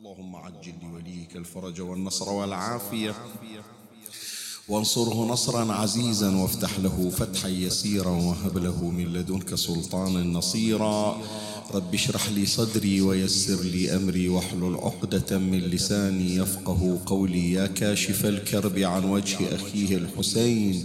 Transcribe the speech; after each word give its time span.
اللهم 0.00 0.36
عجل 0.36 0.72
لوليك 0.82 1.36
الفرج 1.36 1.80
والنصر 1.80 2.28
والعافية. 2.28 3.14
وانصره 4.68 5.26
نصرا 5.26 5.72
عزيزا 5.72 6.36
وافتح 6.36 6.78
له 6.78 7.10
فتحا 7.10 7.48
يسيرا 7.48 8.10
وهب 8.10 8.58
له 8.58 8.90
من 8.90 9.12
لدنك 9.12 9.54
سلطانا 9.54 10.22
نصيرا. 10.22 11.22
رب 11.74 11.94
اشرح 11.94 12.28
لي 12.28 12.46
صدري 12.46 13.00
ويسر 13.00 13.62
لي 13.62 13.96
أمري 13.96 14.28
واحلل 14.28 14.74
عقدة 14.74 15.38
من 15.38 15.58
لساني 15.58 16.36
يفقه 16.36 17.00
قولي. 17.06 17.52
يا 17.52 17.66
كاشف 17.66 18.26
الكرب 18.26 18.78
عن 18.78 19.04
وجه 19.04 19.54
أخيه 19.54 19.96
الحسين. 19.96 20.84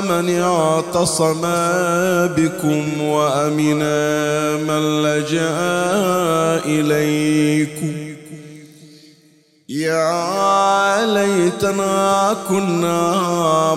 من 0.00 0.40
اعتصم 0.40 1.40
بكم 2.36 3.00
وأمن 3.00 3.82
من 4.66 5.02
لجأ 5.02 5.56
إليكم. 6.64 7.96
يا 9.68 11.06
ليتنا 11.06 12.36
كنا 12.48 13.14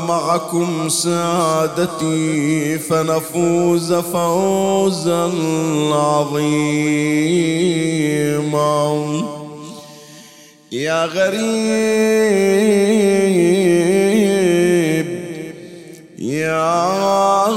معكم 0.08 0.90
سادتي 0.90 2.78
فنفوز 2.80 3.94
فوزا 3.94 5.32
عظيما. 5.94 7.30
يا 10.72 11.06
غريب 11.06 12.60
يا 16.22 17.48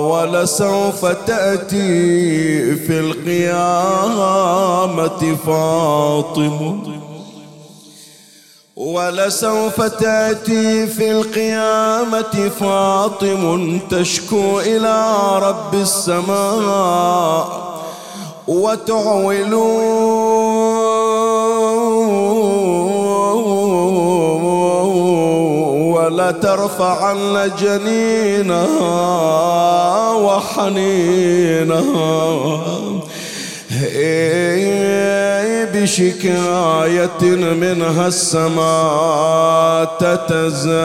ولسوف 0.00 1.06
تأتي 1.06 2.76
في 2.76 3.00
القيامة 3.00 4.40
فاطمة 5.46 6.78
ولسوف 8.76 9.82
تأتي 9.82 10.86
في 10.86 11.10
القيامة 11.10 12.50
فاطم 12.60 13.78
تشكو 13.90 14.60
إلى 14.60 15.18
رب 15.38 15.74
السماء. 15.74 17.73
وتعولوا 18.48 19.84
ولا 25.94 26.30
ترفعن 26.30 27.50
جنينها 27.58 28.84
وحنينها 30.12 31.74
إيه 33.94 35.64
بشكاية 35.64 37.22
منها 37.22 38.06
السماء 38.06 39.84
تتزايا. 39.98 40.84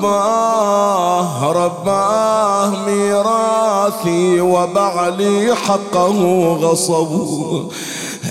رباه 0.00 1.52
رباه 1.52 2.72
ميراثي 2.86 4.40
وبعلي 4.40 5.54
حقه 5.54 6.52
غصبوا 6.60 7.62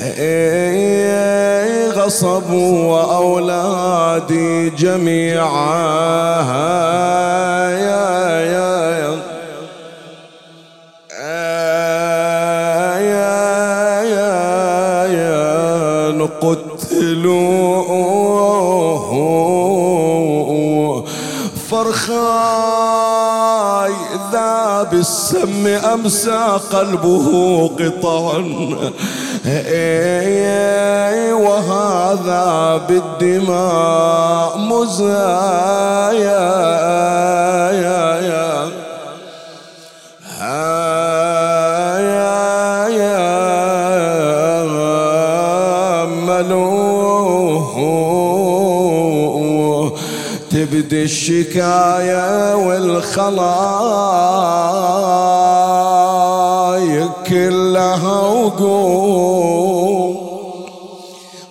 إيه 0.04 1.90
غصبوا 1.92 2.92
وأولادي 2.94 4.70
جميعا 4.70 5.40
يا 7.72 8.10
يا 8.40 8.90
يا 9.00 9.16
يا 13.00 13.30
يا 14.10 14.34
يا 15.14 16.12
نقتلوه 16.12 17.69
فرخاي 21.72 23.00
ذاب 24.32 24.94
السم 24.94 25.68
أمسى 25.68 26.60
قلبه 26.72 27.68
قطعا 27.80 28.44
إيه 29.46 31.34
وهذا 31.34 32.78
بالدماء 32.90 34.58
مزايا 34.58 36.40
يا 37.72 38.10
تبدي 50.72 51.04
الشكاية 51.04 52.56
والخلايق 52.56 53.40
كلها 57.28 58.22
وقوم. 58.22 60.30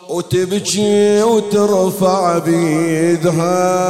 وتبكي 0.08 1.22
وترفع 1.22 2.38
بيدها 2.38 3.84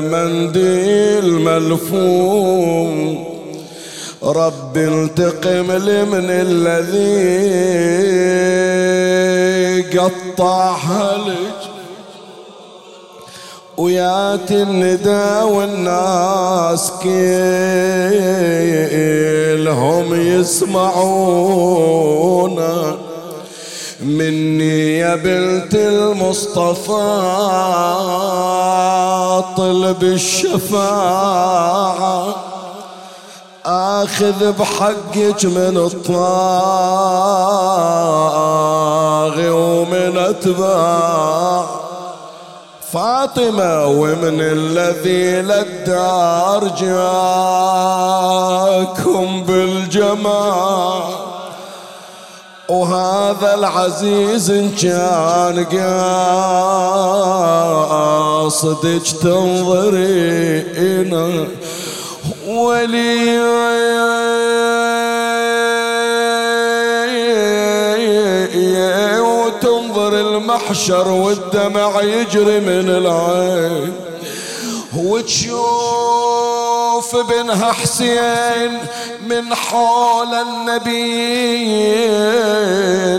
منديل 0.00 1.32
ملفوم. 1.32 3.24
رب 4.22 4.76
انتقم 4.76 5.72
لي 5.72 6.04
من 6.04 6.30
الذي 6.30 7.24
قطعها 9.98 11.18
لك. 11.18 11.73
ويات 13.76 14.50
الندى 14.50 15.42
والناس 15.42 16.92
كلهم 17.02 17.34
يسمعونا 20.14 21.54
مني 24.00 24.98
يا 24.98 25.14
بنت 25.14 25.74
المصطفى 25.74 26.94
طلب 29.56 30.02
الشفاعة. 30.02 31.54
آخذ 33.66 34.52
بحقك 34.52 35.44
من 35.44 35.76
الطاغي 35.76 36.28
ومن 39.50 40.18
أتباع 40.18 41.83
فاطمة 42.94 43.86
ومن 43.86 44.40
الذي 44.40 45.42
للدار 45.42 46.68
جاكم 48.84 49.42
بالجمال. 49.42 51.02
وهذا 52.68 53.54
العزيز 53.54 54.50
إن 54.50 54.70
كان 54.70 55.64
قاصدك 58.44 59.06
تنظرين. 59.22 61.12
ولي 62.48 63.38
المحشر 70.64 71.08
والدمع 71.08 72.02
يجري 72.02 72.60
من 72.60 72.88
العين. 72.90 73.92
وتشوف 74.96 75.56
بنها 77.16 77.72
حسين 77.72 78.78
من 79.26 79.54
حول 79.54 80.34
النبيين 80.34 80.94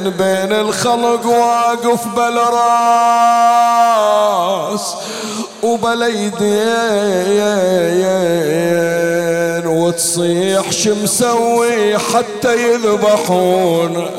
بين 0.09 0.53
الخلق 0.53 1.25
واقف 1.25 2.07
بالراس 2.07 2.56
وبليدين 5.63 6.45
وتصيح 9.68 10.71
شمسوي 10.71 11.97
حتى 11.97 12.71
يذبحون. 12.71 14.09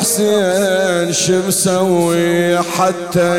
حسين 0.00 1.12
شمسوي 1.12 2.58
حتى 2.58 3.36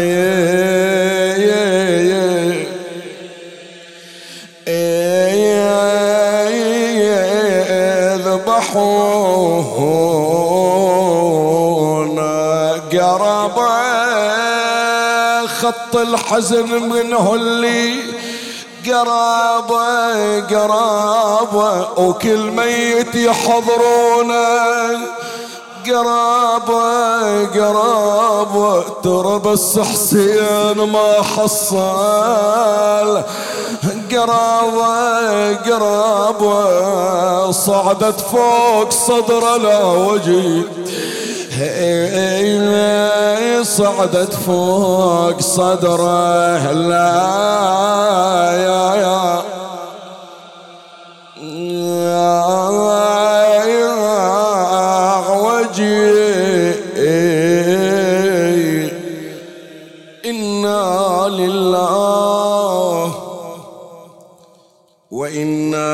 يذبحون 11.37 12.19
قرب 12.91 13.57
خط 15.47 15.95
الحزن 15.95 16.89
منه 16.89 17.33
اللي 17.35 17.93
قرابة 18.87 20.39
قرابة 20.39 21.87
وكل 21.97 22.51
ميت 22.51 23.15
يحضرونه. 23.15 24.99
قرابة 25.87 27.45
قرابة 27.45 28.83
ترى 29.03 29.39
بس 29.39 29.79
حسين 29.79 30.77
ما 30.91 31.13
حصل. 31.35 33.23
قرابة 34.11 35.55
قرابة 35.55 37.51
صعدت 37.51 38.21
فوق 38.21 38.91
صدر 38.91 39.57
لا 39.57 39.83
وجد 39.83 40.67
صعدت 43.77 44.33
فوق 44.33 45.39
صدره 45.41 46.71
لا 46.71 47.13
يا 48.67 48.95
يا 48.95 49.41
إنا 60.25 61.27
لله 61.29 63.13
وإنا 65.11 65.89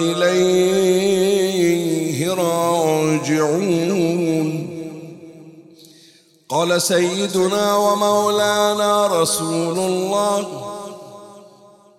إليه 0.00 0.67
قال 6.58 6.82
سيدنا 6.82 7.76
ومولانا 7.76 9.06
رسول 9.06 9.78
الله 9.78 10.46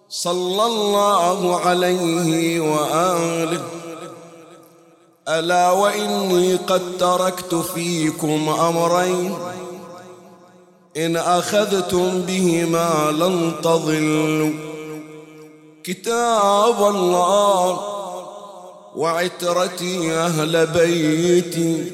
صلى 0.09 0.65
الله 0.65 1.59
عليه 1.59 2.59
وآله. 2.59 3.61
ألا 5.27 5.71
وإني 5.71 6.55
قد 6.55 6.81
تركت 6.99 7.55
فيكم 7.55 8.49
أمرين. 8.49 9.37
إن 10.97 11.15
أخذتم 11.17 12.21
بهما 12.21 13.11
لن 13.11 13.51
تضلوا. 13.63 14.53
كتاب 15.83 16.83
الله 16.95 17.79
وعترتي 18.95 20.13
أهل 20.13 20.67
بيتي. 20.67 21.91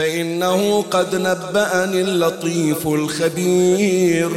فإنه 0.00 0.82
قد 0.90 1.14
نبأني 1.14 2.00
اللطيف 2.00 2.86
الخبير 2.86 4.30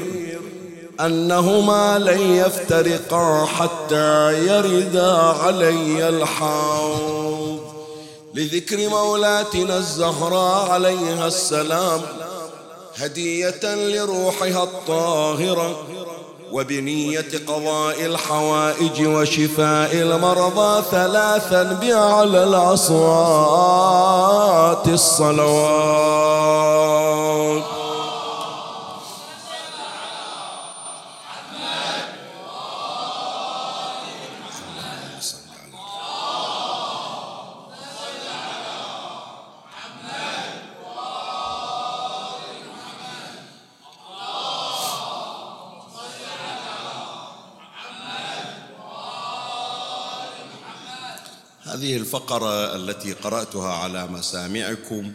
انهما 0.99 1.99
لن 1.99 2.21
يفترقا 2.35 3.45
حتى 3.45 4.33
يردا 4.47 5.11
علي 5.13 6.09
الحوض. 6.09 7.59
لذكر 8.33 8.89
مولاتنا 8.89 9.77
الزهراء 9.77 10.69
عليها 10.69 11.27
السلام 11.27 12.01
هدية 12.95 13.75
لروحها 13.75 14.63
الطاهرة 14.63 15.83
وبنية 16.53 17.31
قضاء 17.47 18.05
الحوائج 18.05 19.07
وشفاء 19.07 19.95
المرضى 19.95 20.83
ثلاثا 20.91 21.63
بأعلى 21.63 22.43
الأصوات 22.43 22.97
الصلوات. 24.87 26.23
هذه 51.83 51.97
الفقرة 51.97 52.75
التي 52.75 53.13
قرأتها 53.13 53.73
على 53.73 54.07
مسامعكم 54.07 55.11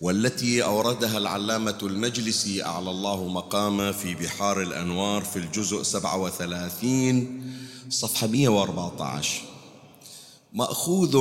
والتي 0.00 0.64
أوردها 0.64 1.18
العلامة 1.18 1.78
المجلسي 1.82 2.64
أعلى 2.64 2.90
الله 2.90 3.28
مقامه 3.28 3.92
في 3.92 4.14
بحار 4.14 4.62
الأنوار 4.62 5.24
في 5.24 5.36
الجزء 5.36 5.82
37 5.82 7.52
صفحة 7.90 8.26
114 8.26 9.42
مأخوذ 10.52 11.16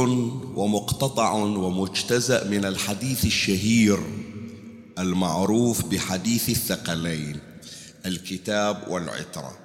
ومقتطع 0.55 1.33
ومجتزأ 1.33 2.43
من 2.43 2.65
الحديث 2.65 3.25
الشهير 3.25 4.00
المعروف 4.98 5.86
بحديث 5.86 6.50
الثقلين 6.50 7.39
الكتاب 8.05 8.88
والعترة. 8.88 9.57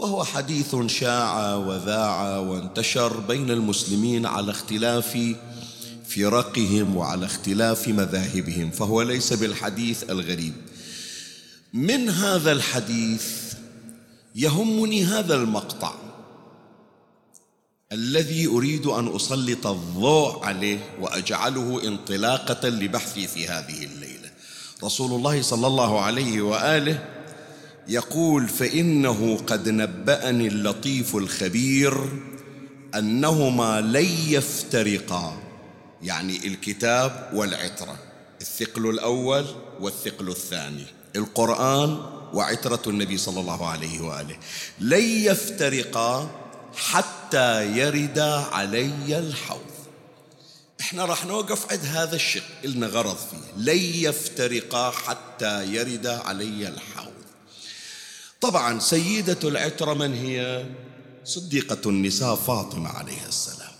وهو 0.00 0.24
حديث 0.24 0.76
شاع 0.86 1.54
وذاع 1.54 2.38
وانتشر 2.38 3.20
بين 3.20 3.50
المسلمين 3.50 4.26
على 4.26 4.50
اختلاف 4.50 5.18
فرقهم 6.08 6.96
وعلى 6.96 7.26
اختلاف 7.26 7.88
مذاهبهم 7.88 8.70
فهو 8.70 9.02
ليس 9.02 9.32
بالحديث 9.32 10.10
الغريب. 10.10 10.52
من 11.72 12.08
هذا 12.08 12.52
الحديث 12.52 13.54
يهمني 14.34 15.04
هذا 15.04 15.34
المقطع 15.34 15.94
الذي 17.92 18.46
أريد 18.46 18.86
أن 18.86 19.16
أسلط 19.16 19.66
الضوء 19.66 20.44
عليه 20.44 20.78
وأجعله 21.00 21.88
انطلاقة 21.88 22.68
لبحثي 22.68 23.26
في 23.26 23.48
هذه 23.48 23.84
الليلة. 23.84 24.30
رسول 24.84 25.12
الله 25.12 25.42
صلى 25.42 25.66
الله 25.66 26.00
عليه 26.00 26.42
وآله 26.42 27.19
يقول 27.90 28.48
فإنه 28.48 29.36
قد 29.46 29.68
نبأني 29.68 30.46
اللطيف 30.46 31.16
الخبير 31.16 32.08
أنهما 32.94 33.80
لن 33.80 34.08
يفترقا. 34.28 35.42
يعني 36.02 36.46
الكتاب 36.46 37.30
والعترة 37.34 37.96
الثقل 38.40 38.90
الأول 38.90 39.46
والثقل 39.80 40.28
الثاني. 40.28 40.84
القرآن 41.16 41.98
وعترة 42.32 42.82
النبي 42.86 43.18
صلى 43.18 43.40
الله 43.40 43.66
عليه 43.66 44.00
وآله. 44.00 44.36
لن 44.80 45.04
يفترقا 45.04 46.30
حتى 46.76 47.78
يرد 47.78 48.18
علي 48.52 49.18
الحوض. 49.18 49.70
إحنا 50.80 51.04
راح 51.04 51.26
نوقف 51.26 51.72
عند 51.72 51.84
هذا 51.84 52.16
الشق 52.16 52.44
إلنا 52.64 52.86
غرض 52.86 53.16
فيه. 53.16 53.62
لن 53.72 53.78
يفترقا 53.78 54.90
حتى 54.90 55.74
يرد 55.74 56.06
علي 56.06 56.68
الحوض. 56.68 57.09
طبعا 58.40 58.78
سيدة 58.78 59.48
العترة 59.48 59.94
من 59.94 60.14
هي؟ 60.14 60.64
صديقة 61.24 61.90
النساء 61.90 62.34
فاطمة 62.34 62.88
عليها 62.88 63.28
السلام. 63.28 63.70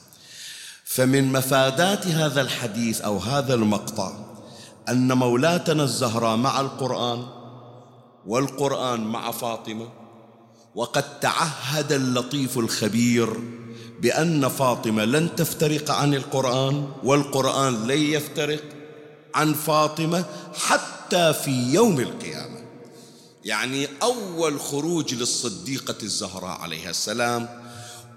فمن 0.84 1.32
مفادات 1.32 2.06
هذا 2.06 2.40
الحديث 2.40 3.00
أو 3.00 3.18
هذا 3.18 3.54
المقطع 3.54 4.12
أن 4.88 5.12
مولاتنا 5.12 5.82
الزهراء 5.82 6.36
مع 6.36 6.60
القرآن 6.60 7.26
والقرآن 8.26 9.00
مع 9.00 9.30
فاطمة 9.30 9.88
وقد 10.74 11.20
تعهد 11.20 11.92
اللطيف 11.92 12.58
الخبير 12.58 13.30
بأن 14.00 14.48
فاطمة 14.48 15.04
لن 15.04 15.36
تفترق 15.36 15.90
عن 15.90 16.14
القرآن 16.14 16.88
والقرآن 17.04 17.86
لن 17.86 18.00
يفترق 18.00 18.62
عن 19.34 19.54
فاطمة 19.54 20.24
حتى 20.54 21.32
في 21.32 21.50
يوم 21.50 22.00
القيامة. 22.00 22.59
يعني 23.44 23.88
أول 24.02 24.60
خروج 24.60 25.14
للصديقة 25.14 25.94
الزهراء 26.02 26.60
عليها 26.60 26.90
السلام 26.90 27.48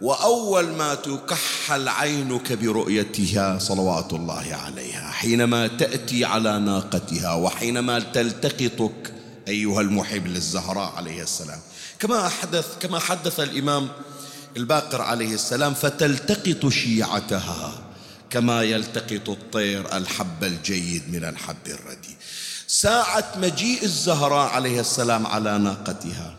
وأول 0.02 0.66
ما 0.66 0.96
تكحل 0.96 1.88
عينك 1.88 2.54
برؤيتها 2.54 3.60
صلوات 3.60 4.14
الله 4.14 4.56
عليها 4.66 5.12
حينما 5.12 5.68
تأتي 5.68 6.26
على 6.26 6.60
ناقتها 6.60 7.34
وحينما 7.34 8.00
تلتقطك 8.00 9.14
أيها 9.48 9.82
المحب 9.82 10.28
للزهراء 10.28 10.94
عليه 10.96 11.24
السلام. 11.24 11.60
كما 12.00 12.30
حدث 12.30 12.68
كما 12.80 13.00
حدث 13.00 13.40
الإمام 13.40 13.90
الباقر 14.58 15.02
عليه 15.02 15.34
السلام 15.34 15.74
فتلتقط 15.74 16.70
شيعتها 16.70 17.82
كما 18.30 18.64
يلتقط 18.64 19.30
الطير 19.30 19.98
الحب 19.98 20.44
الجيد 20.44 21.04
من 21.12 21.24
الحب 21.24 21.68
الردي 21.68 22.13
ساعة 22.74 23.32
مجيء 23.38 23.84
الزهراء 23.84 24.50
عليه 24.50 24.80
السلام 24.80 25.28
على 25.28 25.58
ناقتها 25.58 26.36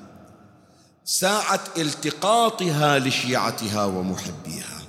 ساعة 1.04 1.64
التقاطها 1.76 2.98
لشيعتها 2.98 3.84
ومحبيها 3.84 4.82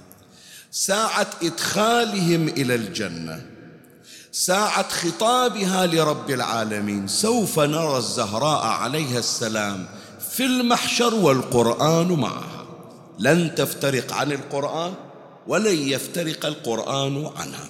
ساعة 0.71 1.29
إدخالهم 1.43 2.47
إلى 2.47 2.75
الجنة 2.75 3.45
ساعة 4.31 4.89
خطابها 4.89 5.85
لرب 5.85 6.29
العالمين. 6.29 7.07
سوف 7.07 7.59
نرى 7.59 7.97
الزهراء 7.97 8.65
عليها 8.65 9.19
السلام 9.19 9.85
في 10.31 10.45
المحشر 10.45 11.15
والقرآن 11.15 12.07
معها. 12.07 12.65
لن 13.19 13.55
تفترق 13.55 14.13
عن 14.13 14.31
القرآن 14.31 14.93
ولن 15.47 15.89
يفترق 15.89 16.45
القرآن 16.45 17.31
عنها. 17.37 17.69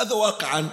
هذا 0.00 0.12
واقعا 0.12 0.68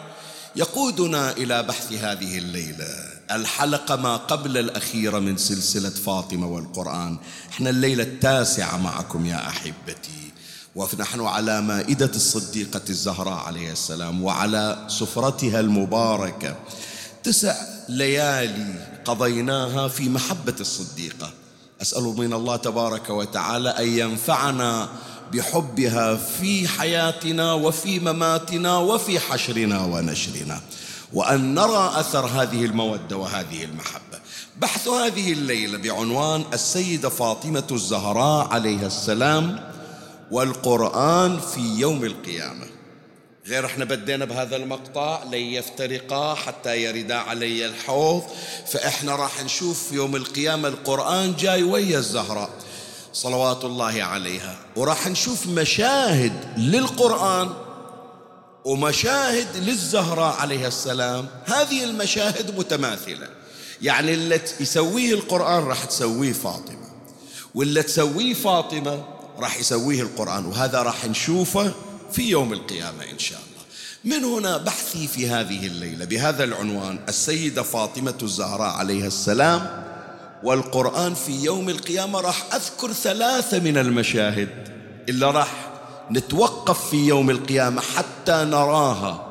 يقودنا 0.58 1.32
إلى 1.32 1.64
بحث 1.64 1.94
هذه 1.94 2.38
الليلة. 2.38 2.88
الحلقة 3.32 3.96
ما 3.96 4.18
قبل 4.18 4.58
الأخيرة 4.58 5.20
من 5.20 5.38
سلسلة 5.38 5.90
فاطمة 5.90 6.48
والقرآن. 6.48 7.18
إحنا 7.50 7.70
الليلة 7.70 8.04
التاسعة 8.04 8.78
معكم 8.78 9.26
يا 9.26 9.48
أحبتي. 9.48 10.32
ونحن 10.76 11.22
على 11.22 11.62
مائدة 11.62 12.12
الصديقة 12.16 12.82
الزهراء 12.90 13.38
عليه 13.38 13.72
السلام 13.72 14.24
وعلى 14.24 14.86
سفرتها 14.88 15.60
المباركة. 15.60 16.56
تسع 17.24 17.56
ليالي 17.90 19.02
قضيناها 19.06 19.88
في 19.88 20.10
محبة 20.10 20.56
الصديقة. 20.60 21.34
أسأل 21.82 22.04
من 22.04 22.34
الله 22.34 22.56
تبارك 22.56 23.10
وتعالى 23.10 23.70
أن 23.70 23.88
ينفعنا 23.88 24.90
بحبها 25.34 26.16
في 26.16 26.68
حياتنا 26.68 27.54
وفي 27.54 28.00
مماتنا 28.00 28.78
وفي 28.78 29.20
حشرنا 29.20 29.86
ونشرنا. 29.86 30.62
وأن 31.14 31.54
نرى 31.54 31.92
أثر 31.96 32.26
هذه 32.26 32.66
المودة 32.66 33.18
وهذه 33.18 33.64
المحبة. 33.64 34.20
بحث 34.58 34.88
هذه 34.88 35.34
الليلة 35.34 35.78
بعنوان 35.78 36.44
السيدة 36.54 37.10
فاطمة 37.10 37.68
الزهراء 37.72 38.48
عليها 38.48 38.88
السلام 38.88 39.74
والقرآن 40.32 41.40
في 41.40 41.62
يوم 41.80 42.04
القيامة. 42.04 42.66
غير 43.48 43.66
إحنا 43.66 43.86
بدينا 43.86 44.26
بهذا 44.26 44.56
المقطع 44.56 45.24
لن 45.24 45.34
يفترقا 45.34 46.34
حتى 46.34 46.84
يردا 46.84 47.16
علي 47.16 47.66
الحوض. 47.66 48.24
فإحنا 48.68 49.16
راح 49.16 49.44
نشوف 49.44 49.92
يوم 49.92 50.16
القيامة 50.16 50.68
القرآن 50.68 51.36
جاي 51.36 51.64
ويا 51.64 51.98
الزهراء. 51.98 52.50
صلوات 53.22 53.66
الله 53.66 54.04
عليها. 54.04 54.56
وراح 54.76 55.08
نشوف 55.08 55.48
مشاهد 55.48 56.34
للقرآن 56.58 57.50
ومشاهد 58.66 59.48
للزهراء 59.58 60.36
عليها 60.36 60.68
السلام. 60.68 61.28
هذه 61.46 61.84
المشاهد 61.84 62.58
متماثلة. 62.58 63.28
يعني 63.82 64.14
اللي 64.14 64.42
يسويه 64.60 65.14
القرآن 65.14 65.64
راح 65.64 65.84
تسويه 65.84 66.34
فاطمة. 66.34 66.88
واللي 67.56 67.84
تسويه 67.84 68.34
فاطمة 68.34 69.04
راح 69.40 69.60
يسويه 69.60 70.02
القرآن. 70.02 70.46
وهذا 70.46 70.82
راح 70.82 71.06
نشوفه 71.06 71.72
في 72.12 72.30
يوم 72.30 72.54
القيامة 72.54 73.04
إن 73.12 73.20
شاء 73.20 73.40
الله. 73.40 74.18
من 74.18 74.26
هنا 74.26 74.58
بحثي 74.58 75.08
في 75.08 75.30
هذه 75.30 75.68
الليلة 75.68 76.06
بهذا 76.06 76.44
العنوان 76.44 77.00
السيدة 77.10 77.64
فاطمة 77.64 78.18
الزهراء 78.22 78.70
عليها 78.70 79.08
السلام 79.08 79.87
والقرآن 80.44 81.14
في 81.14 81.44
يوم 81.44 81.70
القيامة 81.70 82.22
راح 82.22 82.44
أذكر 82.54 82.94
ثلاثة 82.94 83.60
من 83.60 83.78
المشاهد 83.78 84.50
اللي 85.10 85.32
راح 85.32 85.70
نتوقف 86.12 86.90
في 86.90 87.08
يوم 87.08 87.30
القيامة 87.30 87.82
حتى 87.82 88.32
نراها 88.32 89.28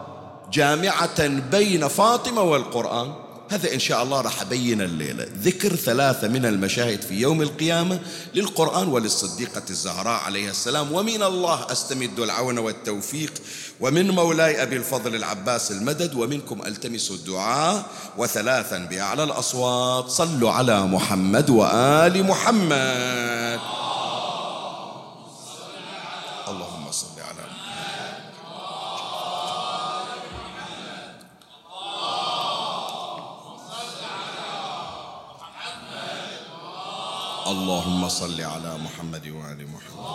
جامعة 0.53 1.27
بين 1.27 1.89
فاطمة 1.89 2.43
والقرآن. 2.43 3.13
هذا 3.51 3.75
إن 3.75 3.79
شاء 3.79 4.03
الله 4.03 4.21
راح 4.21 4.41
أبين 4.41 4.83
الليلة 4.83 5.27
ذكر 5.43 5.77
ثلاثة 5.77 6.29
من 6.29 6.47
المشاهد 6.47 7.03
في 7.03 7.15
يوم 7.15 7.43
القيامة 7.43 8.01
للقرآن 8.35 8.89
وللصديقة 8.89 9.63
الزهراء 9.71 10.21
عليها 10.23 10.51
السلام. 10.51 10.93
ومن 10.93 11.23
الله 11.23 11.73
أستمد 11.73 12.19
العون 12.19 12.59
والتوفيق. 12.59 13.33
ومن 13.81 14.11
مولاي 14.11 14.63
أبي 14.63 14.77
الفضل 14.77 15.15
العباس 15.15 15.71
المدد. 15.73 16.15
ومنكم 16.15 16.63
ألتمس 16.67 17.11
الدعاء. 17.11 17.85
وثلاثا 18.19 18.79
بأعلى 18.79 19.25
الأصوات. 19.25 20.09
صلوا 20.09 20.51
على 20.51 20.87
محمد 20.87 21.51
وآل 21.51 22.25
محمد 22.25 23.61
اللهم 26.49 26.91
صل 26.91 27.21
على 27.21 27.33
محمد 27.33 27.57
اللهم 37.47 38.09
صل 38.09 38.41
على 38.41 38.79
محمد 38.85 39.29
وآل 39.29 39.61
محمد. 39.75 40.07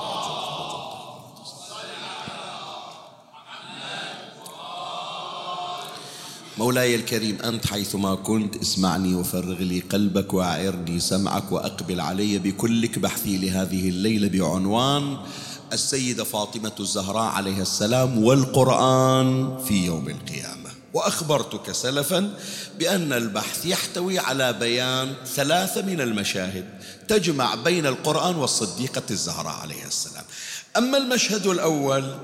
مولاي 6.57 6.95
الكريم 6.95 7.37
أنت 7.41 7.67
حيثما 7.67 8.15
كنت 8.15 8.55
اسمعني 8.55 9.15
وفرغ 9.15 9.59
لي 9.59 9.79
قلبك 9.79 10.33
وأعرني 10.33 10.99
سمعك 10.99 11.51
وأقبل 11.51 12.01
علي 12.01 12.39
بكلك 12.39 12.99
بحثي 12.99 13.37
لهذه 13.37 13.89
الليلة 13.89 14.27
بعنوان 14.27 15.17
السيدة 15.73 16.23
فاطمة 16.23 16.75
الزهراء 16.79 17.31
عليها 17.31 17.61
السلام 17.61 18.23
والقرآن 18.23 19.57
في 19.67 19.85
يوم 19.85 20.09
القيامة. 20.09 20.60
وأخبرتك 20.93 21.71
سلفا 21.71 22.33
بأن 22.79 23.13
البحث 23.13 23.65
يحتوي 23.65 24.19
على 24.19 24.53
بيان 24.53 25.13
ثلاثة 25.25 25.81
من 25.81 26.01
المشاهد 26.01 26.65
تجمع 27.07 27.55
بين 27.55 27.85
القرآن 27.85 28.35
والصديقة 28.35 29.03
الزهراء 29.11 29.53
عليها 29.53 29.87
السلام. 29.87 30.23
أما 30.77 30.97
المشهد 30.97 31.47
الأول 31.47 32.15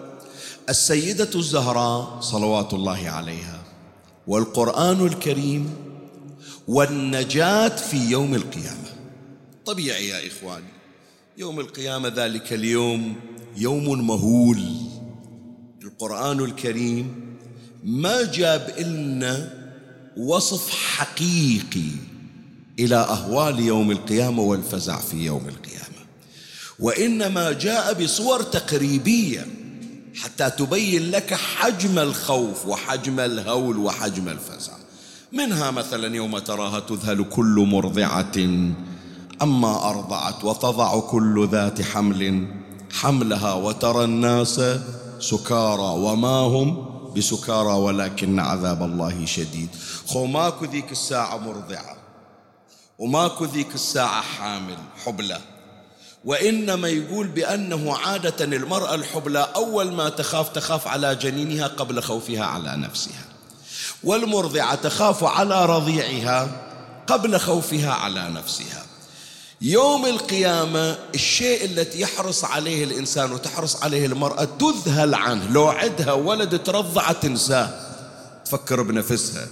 السيدة 0.70 1.30
الزهراء 1.36 2.20
صلوات 2.22 2.74
الله 2.74 3.10
عليها 3.10 3.64
والقرآن 4.28 5.06
الكريم 5.06 5.76
والنجاة 6.68 7.76
في 7.76 7.98
يوم 7.98 8.36
القيامة. 8.36 8.90
طبيعي 9.66 10.08
يا 10.08 10.28
إخواني 10.28 10.74
يوم 11.38 11.60
القيامة 11.60 12.08
ذلك 12.16 12.54
اليوم 12.54 13.16
يوم 13.58 14.08
مهول. 14.08 14.64
القرآن 15.84 16.40
الكريم 16.40 17.37
ما 17.84 18.24
جاب 18.24 18.74
لنا 18.79 19.53
وصف 20.17 20.69
حقيقي 20.69 21.91
إلى 22.79 22.96
أهوال 22.96 23.60
يوم 23.60 23.91
القيامة 23.91 24.41
والفزع 24.41 24.98
في 25.00 25.25
يوم 25.25 25.48
القيامة. 25.48 25.88
وإنما 26.79 27.51
جاء 27.51 28.03
بصور 28.03 28.41
تقريبية 28.41 29.48
حتى 30.15 30.50
تبين 30.50 31.12
لك 31.12 31.34
حجم 31.34 32.00
الخوف 32.00 32.65
وحجم 32.65 33.19
الهول 33.19 33.77
وحجم 33.77 34.27
الفزع. 34.27 34.74
منها 35.34 35.72
مثلا 35.72 36.15
يوم 36.15 36.38
تراها 36.38 36.79
تذهل 36.79 37.24
كل 37.24 37.67
مرضعة 37.72 38.65
أما 39.41 39.89
أرضعت 39.89 40.43
وتضع 40.43 41.00
كل 41.00 41.48
ذات 41.51 41.81
حمل 41.81 42.48
حملها 42.91 43.53
وترى 43.53 44.03
الناس 44.03 44.62
سكارى 45.19 46.00
وما 46.00 46.29
هم 46.29 46.87
بسكارى 47.18 47.74
ولكن 47.74 48.40
عذاب 48.40 48.84
الله 48.84 49.26
شديد. 49.26 49.70
خو 50.08 50.26
ماكو 50.26 50.66
ذيك 50.66 50.92
الساعة 50.92 51.38
مرضعة 51.38 51.98
وماكو 53.00 53.46
ذيك 53.46 53.76
الساعة 53.76 54.22
حامل 54.22 54.78
حبلى 55.06 55.40
وإنما 56.26 56.88
يقول 56.88 57.28
بأنه 57.28 57.98
عادة 57.98 58.46
المرأة 58.46 58.96
الحبلى 58.96 59.48
أول 59.56 59.92
ما 59.92 60.10
تخاف 60.10 60.50
تخاف 60.50 60.88
على 60.88 61.16
جنينها 61.16 61.68
قبل 61.68 62.02
خوفها 62.02 62.46
على 62.46 62.78
نفسها. 62.78 63.26
والمرضعة 64.04 64.76
تخاف 64.76 65.24
على 65.24 65.66
رضيعها 65.66 66.50
قبل 67.08 67.40
خوفها 67.40 67.92
على 67.92 68.30
نفسها. 68.30 68.87
يوم 69.62 70.06
القيامة 70.06 70.98
الشيء 71.16 71.66
التي 71.66 72.02
يحرص 72.02 72.44
عليه 72.46 72.84
الإنسان 72.84 73.32
وتحرص 73.32 73.84
عليه 73.84 74.06
المرأة 74.06 74.48
تذهل 74.60 75.16
عنه. 75.16 75.52
لو 75.52 75.68
عدها 75.68 76.14
ولد 76.14 76.64
ترضع 76.64 77.12
تنساه. 77.12 77.80
تفكر 78.46 78.82
بنفسها. 78.82 79.48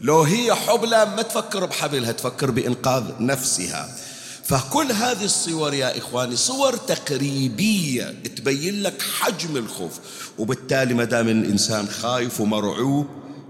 لو 0.00 0.22
هي 0.22 0.54
حبلى 0.54 1.04
ما 1.04 1.22
تفكر 1.22 1.66
بحبلها 1.66 2.12
تفكر 2.12 2.50
بإنقاذ 2.50 3.04
نفسها. 3.20 3.96
فكل 4.44 4.92
هذه 4.92 5.24
الصور 5.24 5.74
يا 5.74 5.98
إخواني 5.98 6.36
صور 6.36 6.76
تقريبية 6.76 8.14
تبين 8.36 8.82
لك 8.82 9.02
حجم 9.02 9.56
الخوف. 9.56 9.92
وبالتالي 10.38 10.94
ما 10.94 11.04
دام 11.04 11.28
الإنسان 11.28 11.88
خايف 11.88 12.40
ومرعوب 12.40 13.06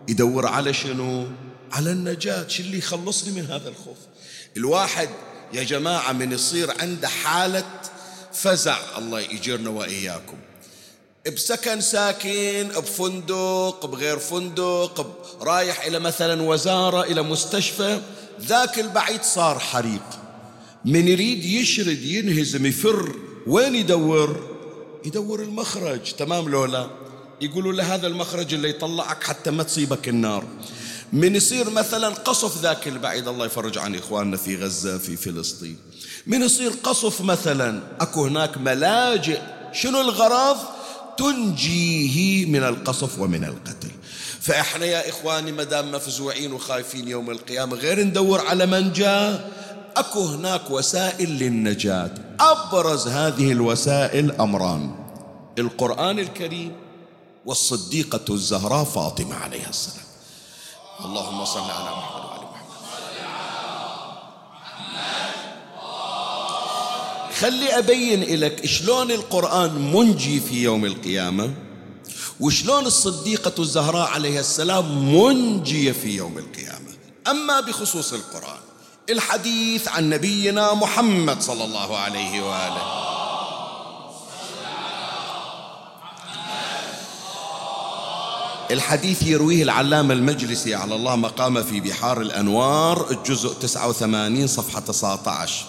يدور 0.09 0.47
على 0.47 0.73
شنو؟ 0.73 1.26
على 1.73 1.92
النجاة 1.92 2.49
شو 2.49 2.62
اللي 2.62 2.78
يخلصني 2.78 3.32
من 3.32 3.47
هذا 3.47 3.68
الخوف. 3.68 3.99
الواحد 4.56 5.09
يا 5.52 5.62
جماعة 5.62 6.12
من 6.12 6.32
يصير 6.32 6.71
عنده 6.80 7.09
حالة 7.09 7.64
فزع 8.32 8.78
الله 8.99 9.21
يجرنا 9.21 9.71
وإياكم. 9.71 10.37
بسكن 11.35 11.80
ساكن 11.80 12.68
بفندق 12.76 13.87
بغير 13.87 14.18
فندق 14.18 15.06
رايح 15.40 15.85
إلى 15.85 15.99
مثلا 15.99 16.42
وزارة 16.42 17.02
إلى 17.02 17.23
مستشفى 17.23 18.00
ذاك 18.40 18.78
البعيد 18.78 19.23
صار 19.23 19.59
حريق. 19.59 20.02
من 20.85 21.09
يريد 21.09 21.44
يشرد 21.44 22.02
ينهزم 22.02 22.66
يفر 22.66 23.16
وين 23.47 23.75
يدور؟ 23.75 24.59
يدور 25.04 25.42
المخرج. 25.42 26.12
تمام 26.12 26.49
لولا؟ 26.49 26.90
يقولوا 27.40 27.73
له 27.73 27.94
هذا 27.94 28.06
المخرج 28.06 28.54
اللي 28.54 28.68
يطلعك 28.71 29.25
حتى 29.25 29.50
ما 29.50 29.62
تصيبك 29.62 30.09
النار. 30.09 30.44
من 31.12 31.37
يصير 31.37 31.71
مثلا 31.71 32.09
قصف 32.09 32.62
ذاك 32.62 32.88
البعيد 32.88 33.28
الله 33.28 33.47
يفرج 33.47 33.78
عن 33.78 33.95
إخواننا 33.95 34.37
في 34.37 34.57
غزة 34.57 34.99
في 34.99 35.16
فلسطين. 35.16 35.76
من 36.26 36.42
يصير 36.42 36.73
قصف 36.83 37.21
مثلا 37.21 37.81
أكو 38.00 38.26
هناك 38.26 38.59
ملاجئ 38.59 39.40
شنو 39.73 40.00
الغرض؟ 40.00 40.57
تنجيه 41.19 42.47
من 42.47 42.62
القصف 42.62 43.19
ومن 43.19 43.45
القتل. 43.45 43.90
فإحنا 44.40 44.87
يا 44.87 45.09
إخواني 45.09 45.52
مدام 45.52 45.92
مفزوعين 45.92 46.52
وخايفين 46.52 47.09
يوم 47.09 47.31
القيامة 47.31 47.76
غير 47.76 48.04
ندور 48.04 48.40
على 48.47 48.66
من 48.66 48.92
جاء. 48.92 49.50
أكو 49.97 50.25
هناك 50.25 50.71
وسائل 50.71 51.31
للنجاة. 51.31 52.14
أبرز 52.40 53.09
هذه 53.09 53.52
الوسائل 53.52 54.33
أمران 54.33 54.95
القرآن 55.59 56.19
الكريم 56.19 56.73
والصديقة 57.47 58.35
الزهراء 58.35 58.85
فاطمة 58.85 59.35
عليها 59.35 59.71
السلام. 59.71 60.01
اللهم 61.00 61.44
صل 61.44 61.61
على 61.61 61.90
محمد 61.90 62.25
وعلى 62.25 62.42
محمد. 62.42 62.62
خلي 67.40 67.78
أبين 67.78 68.40
لك 68.40 68.66
شلون 68.66 69.11
القرآن 69.11 69.92
منجي 69.92 70.40
في 70.40 70.62
يوم 70.62 70.84
القيامة 70.84 71.54
وشلون 72.40 72.87
الصديقة 72.87 73.52
الزهراء 73.58 74.08
عليها 74.08 74.40
السلام 74.40 75.14
منجية 75.14 75.92
في 75.92 76.16
يوم 76.16 76.38
القيامة. 76.38 76.88
أما 77.28 77.61
بخصوص 77.61 78.12
القرآن 78.12 78.61
الحديث 79.11 79.88
عن 79.88 80.11
نبينا 80.11 80.75
محمد 80.75 81.42
صلى 81.42 81.64
الله 81.64 81.96
عليه 81.96 82.42
وآله. 82.42 83.12
الحديث 88.72 89.22
يرويه 89.26 89.62
العلامة 89.62 90.14
المجلسي 90.14 90.74
على 90.74 90.94
الله 90.94 91.16
مقام 91.16 91.62
في 91.62 91.80
بحار 91.80 92.20
الأنوار 92.20 93.11
الجزء 93.11 93.52
89 93.52 94.46
صفحة 94.46 94.80
19 94.80 95.64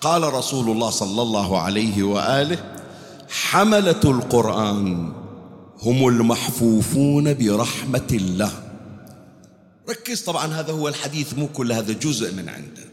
قال 0.00 0.34
رسول 0.34 0.70
الله 0.70 0.90
صلى 0.90 1.22
الله 1.22 1.60
عليه 1.60 2.02
وآله 2.02 2.58
حملة 3.28 4.00
القرآن 4.04 5.12
هم 5.82 6.08
المحفوفون 6.08 7.34
برحمة 7.34 8.08
الله. 8.12 8.52
ركز 9.90 10.20
طبعا 10.20 10.46
هذا 10.46 10.72
هو 10.72 10.88
الحديث 10.88 11.34
مو 11.34 11.48
كل 11.48 11.72
هذا 11.72 11.92
جزء 11.92 12.32
من 12.32 12.48
عنده. 12.48 12.84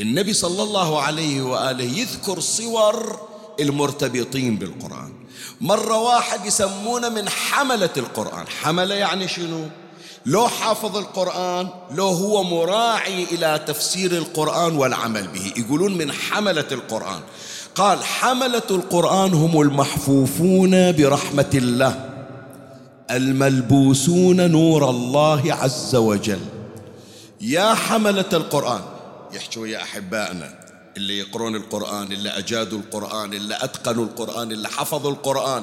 النبي 0.00 0.32
صلى 0.32 0.62
الله 0.62 1.02
عليه 1.02 1.42
وآله 1.42 1.84
يذكر 1.84 2.40
صور 2.40 3.18
المرتبطين 3.60 4.56
بالقرآن. 4.56 5.12
مرة 5.60 5.98
واحد 5.98 6.46
يسمونه 6.46 7.08
من 7.08 7.28
حملة 7.28 7.90
القرآن. 7.96 8.44
حملة 8.62 8.94
يعني 8.94 9.28
شنو؟ 9.28 9.66
لو 10.26 10.48
حافظ 10.48 10.96
القرآن 10.96 11.68
لو 11.90 12.08
هو 12.08 12.42
مراعي 12.42 13.24
إلى 13.24 13.60
تفسير 13.66 14.12
القرآن 14.12 14.76
والعمل 14.76 15.28
به. 15.28 15.52
يقولون 15.56 15.98
من 15.98 16.12
حملة 16.12 16.66
القرآن. 16.72 17.20
قال 17.74 18.04
حملة 18.04 18.62
القرآن 18.70 19.34
هم 19.34 19.60
المحفوفون 19.60 20.92
برحمة 20.92 21.50
الله 21.54 22.10
الملبوسون 23.10 24.50
نور 24.50 24.90
الله 24.90 25.56
عز 25.62 25.94
وجل. 25.94 26.40
يا 27.40 27.74
حملة 27.74 28.28
القرآن 28.32 28.80
يحكوا 29.32 29.66
يا 29.66 29.82
أحبائنا 29.82 30.63
اللي 30.96 31.18
يقرون 31.18 31.56
القرآن 31.56 32.12
اللي 32.12 32.28
أجادوا 32.28 32.78
القرآن 32.78 33.34
اللي 33.34 33.58
أتقنوا 33.60 34.04
القرآن 34.04 34.52
اللي 34.52 34.68
حفظوا 34.68 35.10
القرآن. 35.10 35.62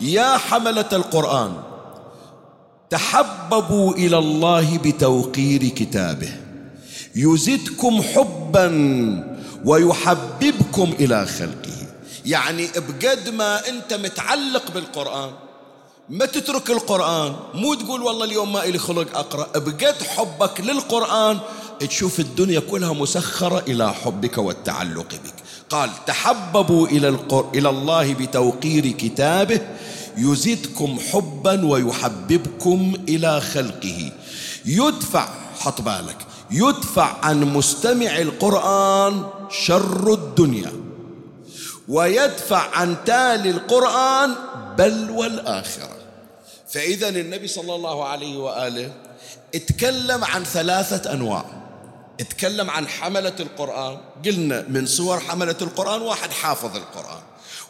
يا 0.00 0.36
حملة 0.36 0.88
القرآن 0.92 1.62
تحببوا 2.90 3.94
إلى 3.94 4.18
الله 4.18 4.78
بتوقير 4.78 5.68
كتابه. 5.68 6.32
يزدكم 7.16 8.02
حبا 8.02 8.68
ويحببكم 9.64 10.92
إلى 11.00 11.26
خلقه. 11.26 11.78
يعني 12.26 12.68
بقد 12.76 13.28
ما 13.28 13.68
أنت 13.68 13.94
متعلق 13.94 14.70
بالقرآن 14.70 15.30
ما 16.08 16.26
تترك 16.26 16.70
القرآن 16.70 17.36
مو 17.54 17.74
تقول 17.74 18.02
والله 18.02 18.24
اليوم 18.24 18.52
ما 18.52 18.64
إلي 18.64 18.78
خلق 18.78 19.18
أقرأ. 19.18 19.58
بقد 19.58 20.02
حبك 20.02 20.60
للقرآن 20.60 21.38
تشوف 21.86 22.20
الدنيا 22.20 22.60
كلها 22.60 22.92
مسخرة 22.92 23.64
إلى 23.68 23.94
حبك 23.94 24.38
والتعلق 24.38 25.14
بك. 25.14 25.34
قال 25.70 25.90
تحببوا 26.06 26.86
إلى, 26.88 27.08
القر... 27.08 27.50
إلى 27.54 27.68
الله 27.68 28.14
بتوقير 28.14 28.88
كتابه 28.88 29.60
يزدكم 30.16 30.98
حبا 31.12 31.66
ويحببكم 31.66 32.94
إلى 33.08 33.40
خلقه. 33.40 34.12
يدفع 34.64 35.28
حط 35.60 35.80
بالك 35.80 36.16
يدفع 36.50 37.16
عن 37.22 37.40
مستمع 37.40 38.18
القرآن 38.18 39.26
شر 39.50 40.12
الدنيا 40.12 40.72
ويدفع 41.88 42.76
عن 42.76 42.96
تالي 43.06 43.50
القرآن 43.50 44.34
بل 44.78 45.10
والآخرة. 45.10 45.96
فإذا 46.68 47.08
النبي 47.08 47.48
صلى 47.48 47.74
الله 47.74 48.04
عليه 48.04 48.36
وآله 48.36 48.92
اتكلم 49.54 50.24
عن 50.24 50.44
ثلاثة 50.44 51.12
أنواع. 51.12 51.44
اتكلم 52.20 52.70
عن 52.70 52.88
حملة 52.88 53.34
القرآن. 53.40 53.98
قلنا 54.24 54.64
من 54.68 54.86
صور 54.86 55.20
حملة 55.20 55.56
القرآن 55.62 56.02
واحد 56.02 56.30
حافظ 56.30 56.76
القرآن. 56.76 57.22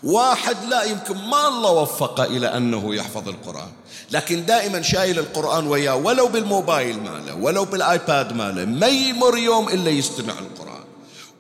واحد 0.02 0.56
لا 0.68 0.82
يمكن 0.82 1.16
ما 1.16 1.48
الله 1.48 1.70
وفقه 1.70 2.24
إلى 2.24 2.56
أنه 2.56 2.94
يحفظ 2.94 3.28
القرآن. 3.28 3.72
لكن 4.10 4.46
دائما 4.46 4.82
شايل 4.82 5.18
القرآن 5.18 5.66
وياه 5.66 5.96
ولو 5.96 6.28
بالموبايل 6.28 7.00
ماله 7.00 7.34
ولو 7.34 7.64
بالآيباد 7.64 8.32
ماله 8.32 8.64
ما 8.64 8.86
يمر 8.86 9.38
يوم 9.38 9.68
إلا 9.68 9.90
يستمع 9.90 10.38
القرآن. 10.38 10.84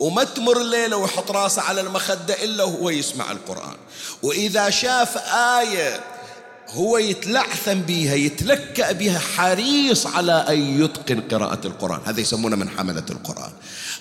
وما 0.00 0.24
تمر 0.24 0.62
ليلة 0.62 0.96
ويحط 0.96 1.30
راسه 1.30 1.62
على 1.62 1.80
المخدة 1.80 2.34
إلا 2.44 2.64
وهو 2.64 2.90
يسمع 2.90 3.30
القرآن. 3.30 3.76
وإذا 4.22 4.70
شاف 4.70 5.18
آية 5.34 6.00
هو 6.74 6.98
يتلعثم 6.98 7.74
بها 7.74 8.14
يتلكأ 8.14 8.92
بها 8.92 9.18
حريص 9.18 10.06
على 10.06 10.32
أن 10.32 10.84
يتقن 10.84 11.20
قراءة 11.20 11.66
القرآن. 11.66 12.00
هذا 12.04 12.20
يسمونه 12.20 12.56
من 12.56 12.68
حملة 12.68 13.04
القرآن. 13.10 13.52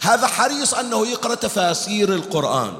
هذا 0.02 0.28
حريص 0.28 0.74
أنه 0.74 1.08
يقرأ 1.08 1.36
تفاسير 1.36 2.14
القرآن. 2.14 2.74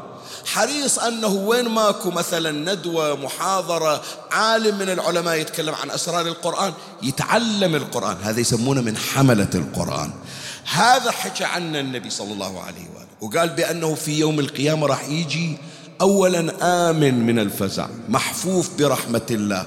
حريص 0.46 1.00
أنه 1.00 1.28
وين 1.28 1.68
ماكو 1.68 2.12
مثلا 2.12 2.74
ندوة 2.74 3.16
محاضرة 3.16 4.02
عالم 4.32 4.80
من 4.80 4.90
العلماء 4.90 5.36
يتكلم 5.36 5.76
عن 5.76 5.92
أسرار 5.92 6.28
القرآن 6.28 6.74
يتعلم 7.04 7.76
القرآن. 7.76 8.18
هذا 8.24 8.40
يسمونه 8.40 8.82
من 8.82 8.98
حملة 8.98 9.50
القرآن. 9.56 10.12
هذا 10.74 11.12
حكى 11.12 11.44
عنه 11.44 11.80
النبي 11.80 12.10
صلى 12.10 12.34
الله 12.34 12.62
عليه 12.62 12.86
وآله. 12.96 13.08
وقال 13.22 13.50
بأنه 13.50 13.96
في 13.96 14.20
يوم 14.20 14.40
القيامة 14.40 14.88
راح 14.88 15.04
يجي 15.10 15.58
أولا 16.02 16.54
آمن 16.90 17.26
من 17.26 17.40
الفزع 17.40 17.88
محفوف 18.10 18.70
برحمة 18.78 19.26
الله. 19.32 19.66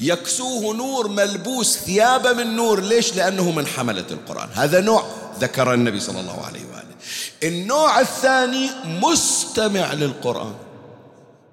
يكسوه 0.00 0.74
نور 0.74 1.08
ملبوس 1.08 1.78
ثيابه 1.78 2.32
من 2.32 2.56
نور. 2.56 2.80
ليش؟ 2.80 3.14
لأنه 3.14 3.50
من 3.50 3.66
حملة 3.66 4.06
القرآن. 4.10 4.48
هذا 4.52 4.80
نوع 4.80 5.04
ذكر 5.40 5.74
النبي 5.74 6.00
صلى 6.00 6.20
الله 6.20 6.44
عليه 6.46 6.60
وآله. 6.60 6.94
النوع 7.42 8.00
الثاني 8.00 8.70
مستمع 8.84 9.92
للقرآن. 9.92 10.54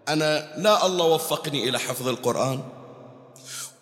أنا 0.08 0.54
لا 0.58 0.86
الله 0.86 1.06
وفقني 1.06 1.69
إلى 1.69 1.80
حفظ 1.80 2.08
القرآن 2.08 2.60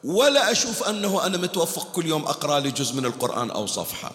ولا 0.04 0.52
أشوف 0.52 0.84
أنه 0.84 1.26
أنا 1.26 1.38
متوفق 1.38 1.92
كل 1.92 2.06
يوم 2.06 2.24
أقرأ 2.24 2.60
لي 2.60 2.72
جزء 2.72 2.96
من 2.96 3.06
القرآن 3.06 3.52
أو 3.52 3.66
صفحة. 3.66 4.12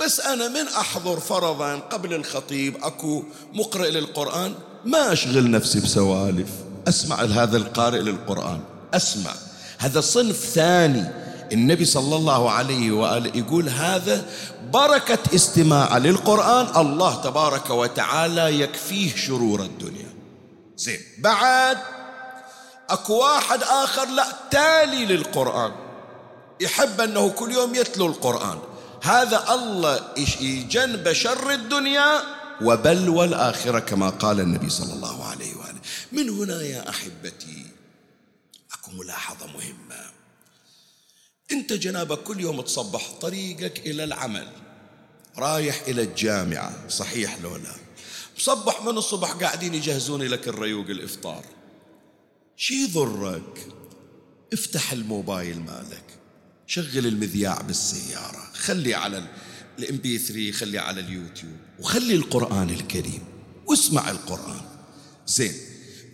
بس 0.00 0.20
أنا 0.20 0.48
من 0.48 0.68
أحضر 0.68 1.20
فرضا 1.20 1.74
قبل 1.76 2.14
الخطيب 2.14 2.76
أكو 2.84 3.22
مقرئ 3.52 3.90
للقرآن 3.90 4.54
ما 4.86 5.12
أشغل 5.12 5.50
نفسي 5.50 5.80
بسوالف. 5.80 6.48
أسمع 6.88 7.16
هذا 7.16 7.56
القارئ 7.56 7.98
للقرآن. 7.98 8.60
أسمع. 8.94 9.30
هذا 9.78 10.00
صنف 10.00 10.36
ثاني. 10.36 11.04
النبي 11.52 11.84
صلى 11.84 12.16
الله 12.16 12.50
عليه 12.50 12.92
وآله 12.92 13.32
يقول 13.34 13.68
هذا 13.68 14.24
بركة 14.72 15.18
استماع 15.34 15.98
للقرآن. 15.98 16.76
الله 16.76 17.22
تبارك 17.22 17.70
وتعالى 17.70 18.60
يكفيه 18.60 19.16
شرور 19.16 19.62
الدنيا. 19.62 20.14
زين. 20.76 21.00
بعد 21.18 21.78
أكو 22.90 23.14
واحد 23.14 23.62
آخر 23.62 24.08
لا 24.08 24.26
تالي 24.50 25.06
للقرآن. 25.06 25.72
يحب 26.60 27.00
أنه 27.00 27.28
كل 27.28 27.52
يوم 27.52 27.74
يتلو 27.74 28.06
القرآن. 28.06 28.58
هذا 29.02 29.44
الله 29.54 30.00
يجنب 30.40 31.12
شر 31.12 31.50
الدنيا؟ 31.50 32.35
وبلوى 32.62 33.24
الآخرة 33.24 33.78
كما 33.78 34.08
قال 34.08 34.40
النبي 34.40 34.70
صلى 34.70 34.92
الله 34.92 35.24
عليه 35.24 35.56
وآله. 35.56 35.80
من 36.12 36.30
هنا 36.30 36.62
يا 36.62 36.88
أحبتي 36.88 37.66
أكو 38.72 38.90
ملاحظة 38.90 39.46
مهمة. 39.46 40.10
أنت 41.52 41.72
جنابك 41.72 42.18
كل 42.18 42.40
يوم 42.40 42.60
تصبح 42.60 43.10
طريقك 43.20 43.78
إلى 43.86 44.04
العمل 44.04 44.48
رايح 45.38 45.82
إلى 45.88 46.02
الجامعة 46.02 46.88
صحيح 46.88 47.38
لو 47.42 47.56
لا؟ 47.56 47.74
مصبح 48.38 48.82
من 48.82 48.98
الصبح 48.98 49.32
قاعدين 49.32 49.74
يجهزون 49.74 50.22
لك 50.22 50.48
الريوق 50.48 50.86
الإفطار. 50.86 51.44
شي 52.56 52.74
يضرك؟ 52.74 53.66
افتح 54.52 54.92
الموبايل 54.92 55.60
مالك 55.60 56.04
شغل 56.66 57.06
المذياع 57.06 57.60
بالسيارة 57.60 58.50
خلي 58.54 58.94
على 58.94 59.26
الام 59.78 59.96
بي 59.96 60.18
3 60.18 60.52
خلي 60.52 60.78
على 60.78 61.00
اليوتيوب 61.00 61.56
وخلي 61.80 62.14
القرآن 62.14 62.70
الكريم 62.70 63.22
واسمع 63.66 64.10
القرآن. 64.10 64.60
زين 65.26 65.52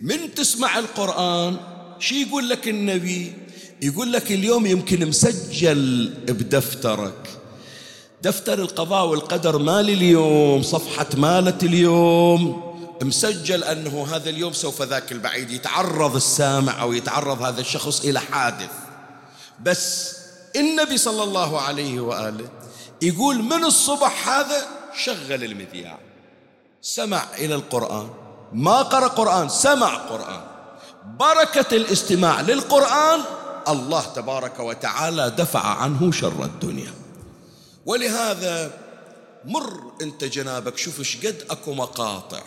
من 0.01 0.33
تسمع 0.35 0.79
القرآن 0.79 1.57
شي 1.99 2.21
يقول 2.21 2.49
لك 2.49 2.67
النبي؟ 2.67 3.33
يقول 3.81 4.13
لك 4.13 4.31
اليوم 4.31 4.65
يمكن 4.65 5.07
مسجل 5.07 6.13
بدفترك. 6.27 7.29
دفتر 8.21 8.61
القضاء 8.61 9.05
والقدر 9.05 9.57
مال 9.57 9.89
اليوم 9.89 10.61
صفحة 10.61 11.07
مالة 11.17 11.57
اليوم. 11.63 12.73
مسجل 13.01 13.63
أنه 13.63 14.07
هذا 14.11 14.29
اليوم 14.29 14.53
سوف 14.53 14.81
ذاك 14.81 15.11
البعيد. 15.11 15.51
يتعرض 15.51 16.15
السامع 16.15 16.81
أو 16.81 16.93
يتعرض 16.93 17.41
هذا 17.41 17.61
الشخص 17.61 18.05
إلى 18.05 18.19
حادث. 18.19 18.71
بس 19.63 20.15
النبي 20.55 20.97
صلى 20.97 21.23
الله 21.23 21.61
عليه 21.61 21.99
وآله 21.99 22.49
يقول 23.01 23.43
من 23.43 23.63
الصبح 23.63 24.29
هذا؟ 24.29 24.67
شغل 24.95 25.43
المذياع. 25.43 25.99
سمع 26.81 27.23
إلى 27.37 27.55
القرآن. 27.55 28.09
ما 28.53 28.81
قرأ 28.81 29.07
قرآن 29.07 29.49
سمع 29.49 29.95
قرآن. 29.95 30.41
بركة 31.19 31.75
الاستماع 31.75 32.41
للقرآن 32.41 33.19
الله 33.67 34.01
تبارك 34.01 34.59
وتعالى 34.59 35.29
دفع 35.29 35.59
عنه 35.59 36.11
شر 36.11 36.43
الدنيا. 36.43 36.93
ولهذا 37.85 38.71
مر 39.45 39.91
أنت 40.01 40.23
جنابك 40.23 40.77
شوف 40.77 40.99
إيش 40.99 41.25
قد 41.25 41.43
أكو 41.49 41.73
مقاطع. 41.73 42.41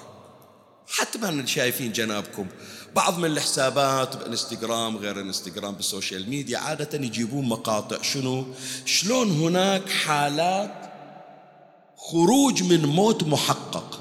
حتما 0.88 1.46
شايفين 1.46 1.92
جنابكم. 1.92 2.46
بعض 2.94 3.18
من 3.18 3.24
الحسابات 3.24 4.16
بإنستغرام 4.16 4.96
غير 4.96 5.20
إنستغرام 5.20 5.74
بالسوشيال 5.74 6.30
ميديا 6.30 6.58
عادة 6.58 6.98
يجيبون 6.98 7.48
مقاطع. 7.48 8.02
شنو؟ 8.02 8.46
شلون 8.84 9.30
هناك 9.30 9.90
حالات 9.90 10.74
خروج 11.96 12.62
من 12.62 12.86
موت 12.86 13.22
محقق؟ 13.22 14.00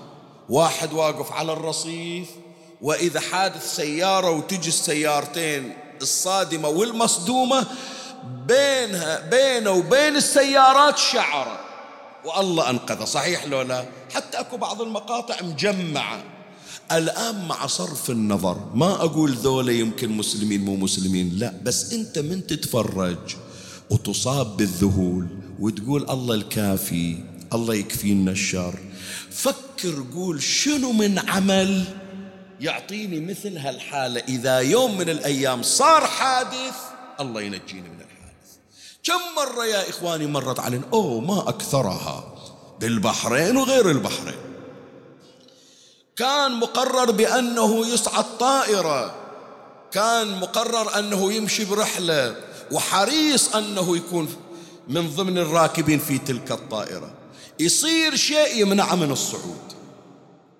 واحد 0.49 0.93
واقف 0.93 1.31
على 1.31 1.53
الرصيف 1.53 2.27
وإذا 2.81 3.19
حادث 3.19 3.75
سيارة 3.75 4.29
وتجي 4.29 4.69
السيارتين 4.69 5.77
الصادمة 6.01 6.69
والمصدومة 6.69 7.67
بينها 8.47 9.29
بينه 9.29 9.71
وبين 9.71 10.15
السيارات 10.15 10.97
شعرة. 10.97 11.59
والله 12.25 12.69
أنقذه. 12.69 13.05
صحيح 13.05 13.45
لو 13.45 13.61
لا؟ 13.61 13.85
حتى 14.15 14.39
أكو 14.39 14.57
بعض 14.57 14.81
المقاطع 14.81 15.41
مجمعة. 15.41 16.34
الآن 16.91 17.47
مع 17.47 17.67
صرف 17.67 18.09
النظر 18.09 18.71
ما 18.75 18.93
أقول 18.93 19.31
ذولا 19.31 19.71
يمكن 19.71 20.09
مسلمين 20.11 20.65
مو 20.65 20.75
مسلمين 20.75 21.39
لا 21.39 21.53
بس 21.63 21.93
أنت 21.93 22.19
من 22.19 22.47
تتفرج 22.47 23.35
وتصاب 23.89 24.57
بالذهول 24.57 25.27
وتقول 25.59 26.09
الله 26.09 26.35
الكافي 26.35 27.23
الله 27.53 27.75
يكفينا 27.75 28.31
الشر. 28.31 28.79
فكر 29.31 30.05
قول 30.13 30.43
شنو 30.43 30.91
من 30.91 31.19
عمل 31.19 31.83
يعطيني 32.61 33.19
مثل 33.19 33.57
هالحالة؟ 33.57 34.21
إذا 34.27 34.59
يوم 34.59 34.97
من 34.97 35.09
الأيام 35.09 35.63
صار 35.63 36.05
حادث 36.05 36.75
الله 37.19 37.41
ينجيني 37.41 37.89
من 37.89 38.01
الحادث. 38.01 38.49
كم 39.03 39.21
مرة 39.35 39.65
يا 39.65 39.89
إخواني 39.89 40.27
مرت 40.27 40.59
علينا؟ 40.59 40.83
أوه 40.93 41.21
ما 41.21 41.49
أكثرها. 41.49 42.35
بالبحرين 42.81 43.57
وغير 43.57 43.91
البحرين. 43.91 44.54
كان 46.15 46.51
مقرر 46.51 47.11
بأنه 47.11 47.87
يصعد 47.87 48.37
طائرة 48.37 49.15
كان 49.91 50.39
مقرر 50.39 50.99
أنه 50.99 51.33
يمشي 51.33 51.65
برحلة. 51.65 52.35
وحريص 52.71 53.55
أنه 53.55 53.97
يكون 53.97 54.35
من 54.87 55.09
ضمن 55.09 55.37
الراكبين 55.37 55.99
في 55.99 56.17
تلك 56.17 56.51
الطائرة. 56.51 57.13
يصير 57.59 58.15
شيء 58.15 58.61
يمنع 58.61 58.95
من 58.95 59.11
الصعود. 59.11 59.73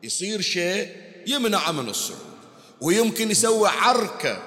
يصير 0.04 0.42
شيء 0.42 0.92
يمنع 1.28 1.72
من 1.72 1.90
الصعود. 1.90 2.20
ويمكن 2.82 3.32
يسوي 3.32 3.70
عركة. 3.70 4.38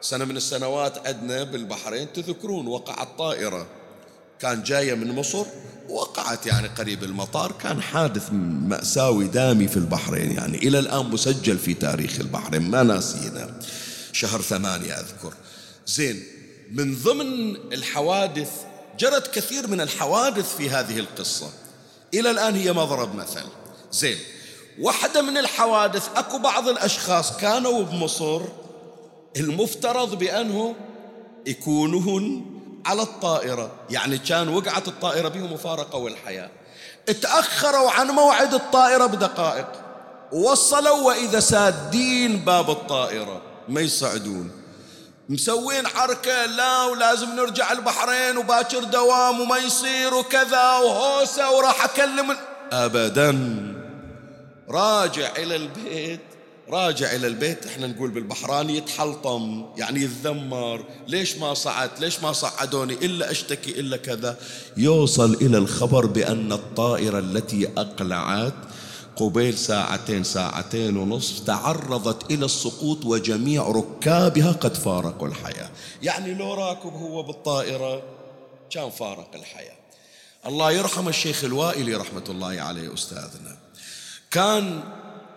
سنة 0.00 0.24
من 0.24 0.36
السنوات 0.36 1.06
عندنا 1.06 1.42
بالبحرين 1.42 2.12
تذكرون 2.12 2.66
وقعت 2.66 3.08
طائرة 3.18 3.66
كان 4.40 4.62
جاية 4.62 4.94
من 4.94 5.14
مصر 5.14 5.44
وقعت 5.88 6.46
يعني 6.46 6.68
قريب 6.68 7.04
المطار 7.04 7.52
كان 7.52 7.82
حادث 7.82 8.32
مأساوي 8.32 9.28
دامي 9.28 9.68
في 9.68 9.76
البحرين 9.76 10.32
يعني. 10.32 10.58
إلى 10.58 10.78
الآن 10.78 11.06
مسجل 11.06 11.58
في 11.58 11.74
تاريخ 11.74 12.20
البحرين 12.20 12.62
ما 12.62 12.82
ناسينا. 12.82 13.60
شهر 14.12 14.42
ثمانية 14.42 14.92
أذكر. 14.92 15.34
زين 15.86 16.22
من 16.70 16.94
ضمن 16.94 17.56
الحوادث 17.72 18.50
جرت 18.98 19.34
كثير 19.34 19.66
من 19.66 19.80
الحوادث 19.80 20.56
في 20.56 20.70
هذه 20.70 20.98
القصة. 20.98 21.50
إلى 22.14 22.30
الآن 22.30 22.54
هي 22.54 22.72
مضرب 22.72 23.14
مثل. 23.14 23.44
زين 23.92 24.18
واحدة 24.78 25.22
من 25.22 25.36
الحوادث 25.36 26.08
أكو 26.16 26.38
بعض 26.38 26.68
الأشخاص 26.68 27.36
كانوا 27.36 27.82
بمصر 27.82 28.42
المفترض 29.36 30.18
بأنهم 30.18 30.74
يكونون 31.46 32.49
على 32.86 33.02
الطائرة. 33.02 33.70
يعني 33.90 34.18
كان 34.18 34.48
وقعت 34.48 34.88
الطائرة 34.88 35.28
بهم 35.28 35.52
وفارقوا 35.52 36.08
الحياة 36.08 36.50
تأخروا 37.22 37.90
عن 37.90 38.06
موعد 38.06 38.54
الطائرة 38.54 39.06
بدقائق. 39.06 39.66
وصلوا 40.32 41.06
وإذا 41.06 41.40
سادين 41.40 42.38
باب 42.38 42.70
الطائرة. 42.70 43.42
ما 43.68 43.80
يصعدون 43.80 44.50
مسوين 45.28 45.86
حركة. 45.86 46.46
لا 46.46 46.84
ولازم 46.84 47.36
نرجع 47.36 47.72
البحرين 47.72 48.36
وباكر 48.36 48.84
دوام 48.84 49.40
وما 49.40 49.56
يصير 49.56 50.14
وكذا 50.14 50.78
وهوسة 50.78 51.50
وراح 51.50 51.84
أكلم 51.84 52.36
أبدا. 52.72 53.30
راجع 54.68 55.36
إلى 55.36 55.56
البيت. 55.56 56.29
راجع 56.70 57.14
إلى 57.14 57.26
البيت 57.26 57.66
إحنا 57.66 57.86
نقول 57.86 58.10
بالبحراني 58.10 58.76
يتحلطم 58.76 59.66
يعني 59.76 60.00
يتذمر 60.00 60.84
ليش 61.08 61.36
ما 61.36 61.54
صعدت 61.54 62.00
ليش 62.00 62.20
ما 62.20 62.32
صعدوني؟ 62.32 62.94
إلا 62.94 63.30
أشتكي 63.30 63.80
إلا 63.80 63.96
كذا. 63.96 64.36
يوصل 64.76 65.34
إلى 65.34 65.58
الخبر 65.58 66.06
بأن 66.06 66.52
الطائرة 66.52 67.18
التي 67.18 67.68
أقلعت 67.76 68.54
قبيل 69.16 69.58
ساعتين 69.58 70.24
ساعتين 70.24 70.96
ونصف 70.96 71.38
تعرضت 71.38 72.30
إلى 72.30 72.44
السقوط 72.44 73.04
وجميع 73.04 73.68
ركابها 73.68 74.52
قد 74.52 74.76
فارقوا 74.76 75.28
الحياة. 75.28 75.70
يعني 76.02 76.34
لو 76.34 76.54
راكب 76.54 76.92
هو 76.92 77.22
بالطائرة 77.22 78.02
كان 78.70 78.90
فارق 78.90 79.30
الحياة. 79.34 79.76
الله 80.46 80.72
يرحم 80.72 81.08
الشيخ 81.08 81.44
الوائلي 81.44 81.94
رحمة 81.94 82.24
الله 82.28 82.60
عليه 82.60 82.94
أستاذنا. 82.94 83.58
كان 84.30 84.80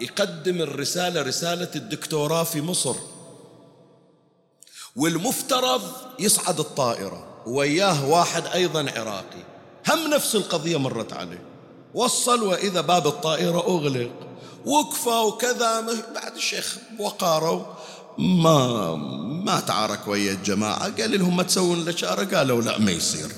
يقدم 0.03 0.61
الرسالة 0.61 1.21
رسالة 1.21 1.71
الدكتوراه 1.75 2.43
في 2.43 2.61
مصر. 2.61 2.95
والمفترض 4.95 5.81
يصعد 6.19 6.59
الطائرة 6.59 7.27
وياه 7.47 8.09
واحد 8.09 8.45
أيضا 8.47 8.91
عراقي. 8.91 9.43
هم 9.89 10.13
نفس 10.13 10.35
القضية 10.35 10.77
مرت 10.77 11.13
عليه. 11.13 11.41
وصل 11.93 12.43
وإذا 12.43 12.81
باب 12.81 13.07
الطائرة 13.07 13.59
أغلق. 13.59 14.11
وقفة 14.65 15.21
وكذا 15.21 15.81
بعد 16.15 16.35
الشيخ 16.35 16.77
وقارة 16.99 17.77
ما 18.17 18.95
ما 19.45 19.59
تعارك 19.59 20.07
ويا 20.07 20.31
الجماعة. 20.31 21.01
قال 21.01 21.19
لهم 21.19 21.37
ما 21.37 21.43
تسوون 21.43 21.81
الإشارة 21.81 22.37
قالوا 22.37 22.61
لا 22.61 22.77
ما 22.77 22.91
يصير. 22.91 23.29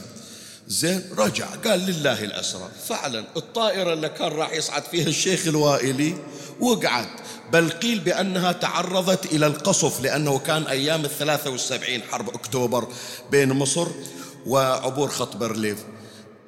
زين 0.67 1.01
رجع 1.17 1.45
قال 1.45 1.80
لله 1.80 2.23
الأسرار. 2.23 2.71
فعلا 2.88 3.23
الطائرة 3.38 3.93
اللي 3.93 4.10
كان 4.10 4.28
راح 4.28 4.54
يصعد 4.54 4.84
فيها 4.84 5.08
الشيخ 5.08 5.47
الوائلي 5.47 6.15
وقعد 6.60 7.08
بل 7.54 7.69
قيل 7.69 7.99
بأنها 7.99 8.51
تعرضت 8.51 9.25
إلى 9.25 9.47
القصف 9.47 10.01
لأنه 10.01 10.39
كان 10.39 10.63
أيام 10.63 11.06
الثلاثة 11.06 11.49
والسبعين 11.49 12.01
حرب 12.01 12.30
أكتوبر 12.30 12.88
بين 13.32 13.49
مصر 13.54 13.88
وعبور 14.45 15.10
خط 15.10 15.36
برليف. 15.36 15.78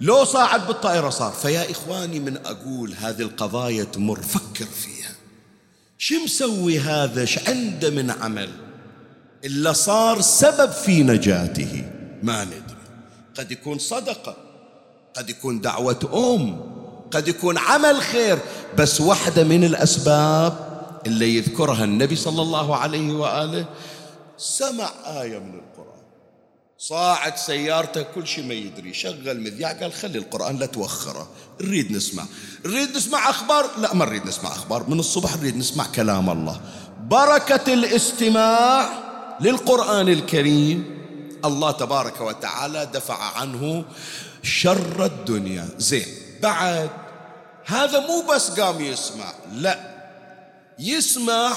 لو 0.01 0.23
صاعد 0.23 0.67
بالطائرة 0.67 1.09
صار. 1.09 1.31
فيا 1.31 1.71
إخواني 1.71 2.19
من 2.19 2.37
أقول 2.37 2.93
هذه 2.93 3.21
القضايا 3.21 3.83
تمر 3.83 4.21
فكر 4.21 4.65
فيها. 4.65 5.11
شو 5.97 6.15
مسوي 6.23 6.79
هذا؟ 6.79 7.25
ش 7.25 7.39
عنده 7.47 7.89
من 7.89 8.11
عمل؟ 8.11 8.49
إلا 9.45 9.73
صار 9.73 10.21
سبب 10.21 10.71
في 10.71 11.03
نجاته. 11.03 11.91
ما 12.23 12.43
ندري. 12.43 12.76
قد 13.37 13.51
يكون 13.51 13.79
صدقة 13.79 14.35
قد 15.17 15.29
يكون 15.29 15.61
دعوة 15.61 16.33
أم 16.35 16.61
قد 17.11 17.27
يكون 17.27 17.57
عمل 17.57 18.01
خير 18.01 18.39
بس 18.77 19.01
واحدة 19.01 19.43
من 19.43 19.63
الأسباب 19.63 20.67
اللي 21.07 21.35
يذكرها 21.35 21.83
النبي 21.83 22.15
صلى 22.15 22.41
الله 22.41 22.75
عليه 22.75 23.13
وآله 23.13 23.65
سمع 24.37 24.89
آية 25.05 25.39
من 25.39 25.53
القرآن. 25.53 25.87
صاعد 26.77 27.37
سيارته 27.37 28.01
كل 28.01 28.27
شيء 28.27 28.45
ما 28.45 28.53
يدري 28.53 28.93
شغل 28.93 29.39
مذياع 29.39 29.71
قال 29.71 29.93
خلي 29.93 30.17
القرآن 30.17 30.57
لا 30.57 30.65
توخره 30.65 31.29
نريد 31.61 31.91
نسمع. 31.91 32.23
نريد 32.65 32.95
نسمع 32.95 33.29
أخبار؟ 33.29 33.69
لا 33.77 33.93
ما 33.93 34.05
نريد 34.05 34.25
نسمع 34.25 34.51
أخبار. 34.51 34.89
من 34.89 34.99
الصبح 34.99 35.37
نريد 35.37 35.57
نسمع 35.57 35.85
كلام 35.95 36.29
الله. 36.29 36.61
بركة 37.09 37.73
الاستماع 37.73 38.89
للقرآن 39.41 40.09
الكريم. 40.09 40.97
الله 41.45 41.71
تبارك 41.71 42.21
وتعالى 42.21 42.85
دفع 42.85 43.37
عنه 43.39 43.85
شر 44.43 45.05
الدنيا. 45.05 45.69
زين 45.77 46.05
بعد 46.43 46.89
هذا 47.65 47.99
مو 47.99 48.21
بس 48.21 48.59
قام 48.59 48.81
يسمع 48.81 49.33
لا 49.51 49.97
يسمع 50.79 51.53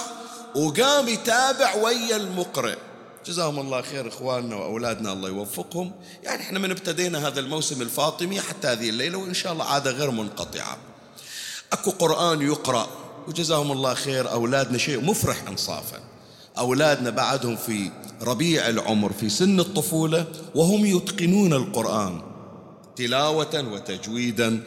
وقام 0.56 1.08
يتابع 1.08 1.74
ويا 1.74 2.16
المقرئ. 2.16 2.76
جزاهم 3.26 3.58
الله 3.58 3.82
خير 3.82 4.08
إخواننا 4.08 4.56
وأولادنا 4.56 5.12
الله 5.12 5.28
يوفقهم. 5.28 5.92
يعني 6.22 6.42
إحنا 6.42 6.58
من 6.58 6.70
ابتدينا 6.70 7.28
هذا 7.28 7.40
الموسم 7.40 7.82
الفاطمي 7.82 8.40
حتى 8.40 8.68
هذه 8.68 8.88
الليلة 8.88 9.18
وإن 9.18 9.34
شاء 9.34 9.52
الله 9.52 9.64
عادة 9.64 9.90
غير 9.90 10.10
منقطعة. 10.10 10.76
أكو 11.72 11.90
قرآن 11.90 12.42
يقرأ 12.42 12.86
وجزاهم 13.28 13.72
الله 13.72 13.94
خير 13.94 14.32
أولادنا 14.32 14.78
شيء 14.78 15.04
مفرح 15.04 15.48
انصافا. 15.48 15.98
أولادنا 16.58 17.10
بعدهم 17.10 17.56
في 17.56 17.90
ربيع 18.22 18.68
العمر 18.68 19.12
في 19.12 19.28
سن 19.28 19.60
الطفولة 19.60 20.26
وهم 20.54 20.86
يتقنون 20.86 21.52
القرآن 21.52 22.30
تلاوة 22.96 23.72
وتجويدا 23.72 24.60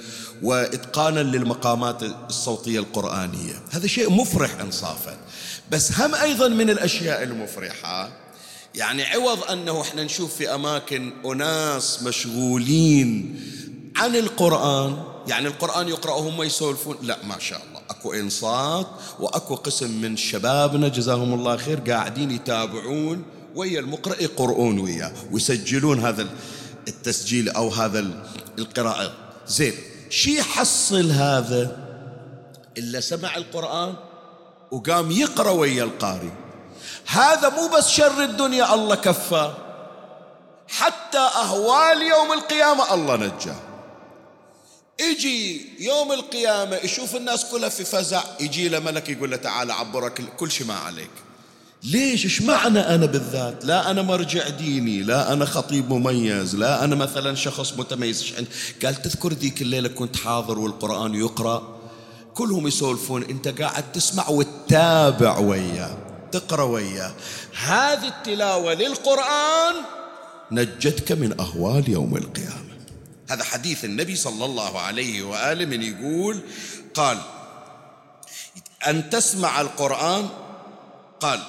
واتقانا 0.44 1.20
للمقامات 1.20 2.04
الصوتية 2.04 2.80
القرآنية. 2.80 3.62
هذا 3.72 3.88
شيء 3.88 4.10
مفرح 4.10 4.60
انصافا. 4.60 5.18
بس 5.72 6.00
هم 6.00 6.16
أيضا 6.16 6.48
من 6.48 6.70
الأشياء 6.70 7.24
المفرحة. 7.24 8.10
يعني 8.76 9.04
عوض 9.04 9.44
أنه 9.44 9.82
إحنا 9.82 10.04
نشوف 10.04 10.36
في 10.36 10.56
أماكن 10.56 11.14
أناس 11.26 12.04
مشغولين 12.04 13.40
عن 13.96 14.16
القرآن. 14.16 15.04
يعني 15.28 15.48
القرآن 15.48 15.88
يقرأ 15.88 16.12
وهم 16.12 16.44
يسولفون 16.44 16.96
لا 17.02 17.18
ما 17.26 17.40
شاء 17.40 17.62
الله. 17.70 17.82
أكو 17.90 18.14
إنصات 18.14 18.88
وأكو 19.20 19.56
قسم 19.56 20.02
من 20.02 20.18
شبابنا 20.18 20.88
جزاهم 20.88 21.34
الله 21.34 21.58
خير 21.58 21.80
قاعدين 21.80 22.32
يتابعون 22.32 23.24
ويا 23.56 23.80
المقرئ 23.80 24.24
يقرؤون 24.24 24.80
وياه. 24.80 25.14
ويسجلون 25.32 26.00
هذا 26.00 26.30
التسجيل 26.88 27.50
أو 27.50 27.70
هذا 27.70 28.06
القراءة. 28.60 29.14
زين 29.48 29.74
شي 30.10 30.38
يحصل 30.38 31.12
هذا؟ 31.12 31.78
إلا 32.78 33.00
سمع 33.00 33.36
القرآن 33.36 33.96
وقام 34.72 35.12
يقرأ 35.12 35.52
ويا 35.52 35.84
القارئ. 35.84 36.32
هذا 37.06 37.50
مو 37.50 37.68
بس 37.68 37.88
شر 37.88 38.24
الدنيا 38.24 38.74
الله 38.74 38.96
كفاه 38.96 39.58
حتى 40.68 41.18
أهوال 41.18 42.02
يوم 42.02 42.34
القيامة 42.34 42.94
الله 42.94 43.16
نجاه. 43.16 43.56
يجي 45.00 45.70
يوم 45.80 46.12
القيامة 46.12 46.76
يشوف 46.76 47.16
الناس 47.16 47.46
كلها 47.46 47.70
في 47.70 47.84
فزع 47.84 48.24
يجي 48.40 48.70
له 48.70 48.80
ملك 48.80 49.10
يقول 49.10 49.32
له 49.32 49.38
تعال 49.38 49.72
عبرك 49.72 50.22
كل 50.38 50.52
شيء 50.52 50.68
ما 50.68 50.74
عليك. 50.74 51.23
ليش؟ 51.84 52.24
إيش 52.26 52.42
معنى 52.42 52.80
أنا 52.80 53.06
بالذات؟ 53.06 53.66
لا 53.66 53.92
أنا 53.92 54.02
مرجع 54.02 54.50
ديني 54.50 55.04
لا 55.04 55.34
أنا 55.34 55.46
خطيب 55.46 55.94
مميز 55.94 56.56
لا 56.56 56.84
أنا 56.84 56.96
مثلا 56.96 57.36
شخص 57.36 57.74
متميز. 57.74 58.34
قال 58.86 59.02
تذكر 59.02 59.34
ذيك 59.34 59.62
الليلة 59.62 59.90
كنت 59.90 60.18
حاضر 60.18 60.60
والقرآن 60.60 61.16
يقرأ 61.16 61.80
كلهم 62.34 62.68
يسولفون 62.68 63.24
أنت 63.24 63.48
قاعد 63.48 63.92
تسمع 63.92 64.30
وتتابع 64.30 65.38
وياه 65.38 65.98
تقرأ 66.32 66.64
وياه. 66.64 67.14
هذه 67.66 68.08
التلاوة 68.08 68.74
للقرآن 68.74 69.76
نجتك 70.52 71.12
من 71.12 71.40
أهوال 71.40 71.90
يوم 71.90 72.18
القيامة. 72.18 72.74
هذا 73.30 73.44
حديث 73.44 73.86
النبي 73.86 74.16
صلى 74.16 74.46
الله 74.46 74.80
عليه 74.80 75.24
وآله 75.24 75.66
من 75.66 75.82
يقول 75.82 76.40
قال 76.94 77.18
أن 78.88 79.10
تسمع 79.10 79.62
القرآن؟ 79.62 80.28
قال 81.20 81.40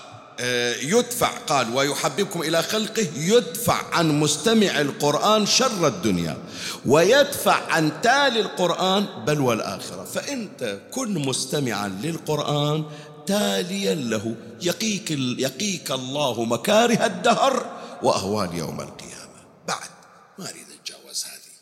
يدفع 0.82 1.28
قال 1.28 1.76
ويحببكم 1.76 2.42
إلى 2.42 2.62
خلقه. 2.62 3.06
يدفع 3.16 3.94
عن 3.94 4.20
مستمع 4.20 4.80
القرآن 4.80 5.46
شر 5.46 5.86
الدنيا 5.86 6.38
ويدفع 6.86 7.72
عن 7.72 8.00
تالي 8.02 8.40
القرآن 8.40 9.06
بل 9.26 9.40
والآخرة. 9.40 10.04
فأنت 10.04 10.80
كن 10.90 11.18
مستمعا 11.18 11.88
للقرآن 11.88 12.84
تاليا 13.26 13.94
له 13.94 14.36
يقيك, 14.62 15.10
يقيك 15.38 15.90
الله 15.90 16.44
مكاره 16.44 17.06
الدهر 17.06 17.80
وأهوال 18.02 18.54
يوم 18.54 18.80
القيامة. 18.80 19.40
بعد 19.68 19.90
ما 20.38 20.50
أريد 20.50 20.66
أتجاوز 20.80 21.24
هذه. 21.24 21.54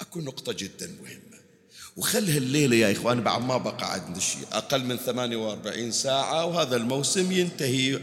أكو 0.00 0.20
نقطة 0.20 0.52
جدا 0.52 0.96
مهمة. 1.02 1.19
وخلها 1.96 2.36
الليلة 2.38 2.76
يا 2.76 2.92
إخوان 2.92 3.20
بعد 3.20 3.44
ما 3.44 3.56
بقى 3.56 3.92
عندنا 3.92 4.20
شيء. 4.20 4.46
أقل 4.52 4.84
من 4.84 4.96
48 4.96 5.92
ساعة 5.92 6.44
وهذا 6.44 6.76
الموسم 6.76 7.32
ينتهي. 7.32 8.00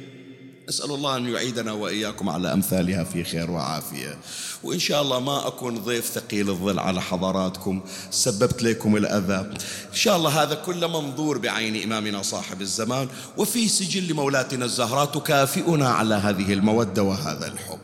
أسأل 0.70 0.92
الله 0.92 1.18
أن 1.18 1.30
يعيدنا 1.34 1.72
وإياكم 1.72 2.30
على 2.30 2.54
أمثالها 2.54 3.04
في 3.04 3.24
خير 3.24 3.52
وعافية. 3.52 4.18
وإن 4.64 4.80
شاء 4.80 5.02
الله 5.02 5.20
ما 5.20 5.48
أكون 5.48 5.78
ضيف 5.78 6.06
ثقيل 6.06 6.50
الظل 6.50 6.80
على 6.80 7.02
حضراتكم 7.02 7.82
سببت 8.12 8.64
لكم 8.64 8.98
الأذى. 8.98 9.50
إن 9.90 9.96
شاء 9.96 10.18
الله 10.18 10.44
هذا 10.44 10.56
كله 10.56 11.02
منظور 11.02 11.38
بعين 11.38 11.84
إمامنا 11.84 12.22
صاحب 12.22 12.62
الزمان 12.62 13.08
وفي 13.38 13.68
سجل 13.68 14.08
لمولاتنا 14.08 14.66
الزهراء 14.66 15.06
تكافئنا 15.06 15.90
على 15.90 16.16
هذه 16.16 16.54
المودة 16.54 17.04
وهذا 17.04 17.48
الحب. 17.48 17.80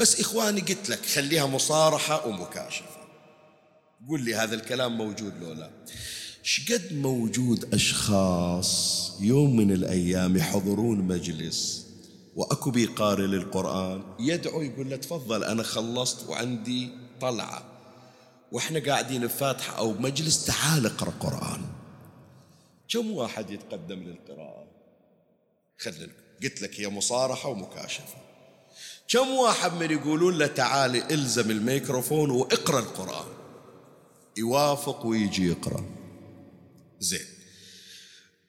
بس 0.00 0.20
إخواني 0.20 0.60
قلت 0.60 0.88
لك 0.88 1.06
خليها 1.14 1.46
مصارحة 1.46 2.26
ومكاشفة. 2.26 2.91
قل 4.08 4.24
لي 4.24 4.34
هذا 4.34 4.54
الكلام 4.54 4.98
موجود 4.98 5.32
لو 5.42 5.52
لا. 5.52 5.70
شقد 6.42 6.92
موجود 6.92 7.74
أشخاص 7.74 9.12
يوم 9.20 9.56
من 9.56 9.72
الأيام 9.72 10.36
يحضرون 10.36 10.98
مجلس 10.98 11.86
وأكو 12.36 12.70
بيقارئ 12.70 13.26
للقرآن 13.26 14.02
يدعو 14.20 14.62
يقول 14.62 14.90
له 14.90 14.96
تفضل 14.96 15.44
أنا 15.44 15.62
خلصت 15.62 16.28
وعندي 16.28 16.90
طلعة. 17.20 17.62
وإحنا 18.52 18.80
قاعدين 18.80 19.22
بفاتحة 19.22 19.78
أو 19.78 19.92
مجلس 19.92 20.46
تعال 20.46 20.86
اقرأ 20.86 21.12
قرآن. 21.20 21.60
كم 22.88 23.10
واحد 23.10 23.50
يتقدم 23.50 24.02
للقراءة؟ 24.02 24.66
خلي 25.78 26.08
قلت 26.42 26.62
لك 26.62 26.80
هي 26.80 26.88
مصارحة 26.88 27.48
ومكاشفة. 27.48 28.16
كم 29.08 29.30
واحد 29.30 29.72
من 29.72 29.90
يقولون 29.90 30.38
له 30.38 30.46
تعال 30.46 31.12
إلزم 31.12 31.50
الميكروفون 31.50 32.30
وإقرأ 32.30 32.78
القرآن؟ 32.78 33.41
يوافق 34.36 35.06
ويجي 35.06 35.48
يقرأ. 35.48 35.84
زين. 37.00 37.26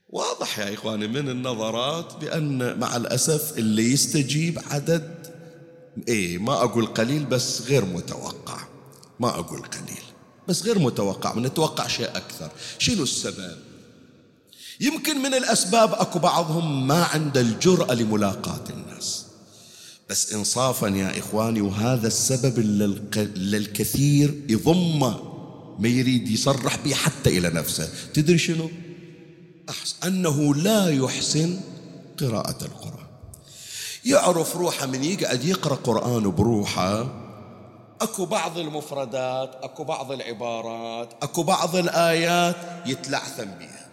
واضح 0.09 0.59
يا 0.59 0.73
إخواني 0.73 1.07
من 1.07 1.29
النظرات 1.29 2.13
بأن 2.21 2.79
مع 2.79 2.95
الأسف 2.95 3.57
اللي 3.57 3.91
يستجيب 3.91 4.59
عدد 4.71 5.27
إيه 6.07 6.37
ما 6.37 6.53
أقول 6.53 6.85
قليل 6.85 7.25
بس 7.25 7.61
غير 7.61 7.85
متوقع. 7.85 8.57
ما 9.19 9.29
أقول 9.29 9.61
قليل 9.61 10.03
بس 10.47 10.63
غير 10.63 10.79
متوقع 10.79 11.39
نتوقع 11.39 11.87
شيء 11.87 12.09
أكثر. 12.17 12.51
شنو 12.77 13.03
السبب؟ 13.03 13.57
يمكن 14.79 15.17
من 15.17 15.33
الأسباب 15.33 15.93
أكو 15.93 16.19
بعضهم 16.19 16.87
ما 16.87 17.03
عنده 17.03 17.41
الجرأة 17.41 17.93
لملاقاة 17.93 18.63
الناس. 18.69 19.25
بس 20.09 20.33
إنصافا 20.33 20.87
يا 20.87 21.19
إخواني 21.19 21.61
وهذا 21.61 22.07
السبب 22.07 22.59
اللي 22.59 23.57
الكثير 23.57 24.41
يضمه. 24.49 25.32
ما 25.79 25.87
يريد 25.87 26.27
يصرح 26.27 26.77
به 26.77 26.93
حتى 26.93 27.37
إلى 27.37 27.49
نفسه. 27.49 27.89
تدري 28.13 28.37
شنو؟ 28.37 28.69
أحسن 29.69 30.07
أنه 30.07 30.55
لا 30.55 30.89
يحسن 30.89 31.59
قراءة 32.19 32.65
القرآن. 32.65 33.07
يعرف 34.05 34.55
روحه 34.55 34.85
من 34.85 35.03
يقعد 35.03 35.45
يقرأ 35.45 35.75
قرآن 35.75 36.31
بروحه. 36.31 37.23
أكو 38.01 38.25
بعض 38.25 38.57
المفردات 38.57 39.55
أكو 39.63 39.83
بعض 39.83 40.11
العبارات 40.11 41.13
أكو 41.21 41.43
بعض 41.43 41.75
الآيات 41.75 42.55
يتلعثم 42.85 43.45
بها 43.45 43.83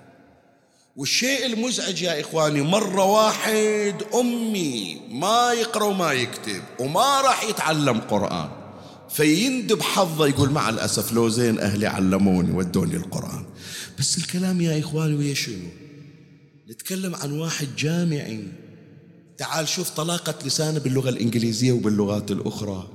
والشيء 0.96 1.46
المزعج 1.46 2.02
يا 2.02 2.20
إخواني 2.20 2.62
مرة 2.62 3.04
واحد 3.04 4.02
أمي 4.14 5.00
ما 5.10 5.52
يقرأ 5.52 5.84
وما 5.84 6.12
يكتب 6.12 6.62
وما 6.78 7.20
راح 7.20 7.44
يتعلم 7.44 8.00
قرآن. 8.00 8.48
فيندب 9.12 9.82
حظه 9.82 10.26
يقول 10.26 10.50
مع 10.50 10.68
الأسف 10.68 11.12
لو 11.12 11.28
زين 11.28 11.60
أهلي 11.60 11.86
علموني 11.86 12.52
ودوني 12.52 12.96
القرآن. 12.96 13.44
بس 13.98 14.18
الكلام 14.18 14.60
يا 14.60 14.80
إخواني 14.80 15.14
ويا 15.14 15.34
شنو؟ 15.34 15.68
نتكلم 16.70 17.14
عن 17.14 17.32
واحد 17.32 17.68
جامعي 17.78 18.44
تعال 19.38 19.68
شوف 19.68 19.90
طلاقة 19.90 20.34
لسانه 20.44 20.78
باللغة 20.78 21.08
الإنجليزية 21.08 21.72
وباللغات 21.72 22.30
الأخرى. 22.30 22.88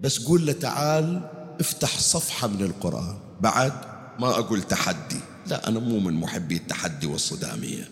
بس 0.00 0.18
قول 0.18 0.46
له 0.46 0.52
تعال 0.52 1.30
افتح 1.60 1.98
صفحة 1.98 2.48
من 2.48 2.62
القرآن. 2.62 3.18
بعد 3.40 3.72
ما 4.20 4.28
أقول 4.28 4.62
تحدي. 4.62 5.20
لا 5.46 5.68
أنا 5.68 5.80
مو 5.80 5.98
من 5.98 6.14
محبي 6.14 6.56
التحدي 6.56 7.06
والصدامية. 7.06 7.88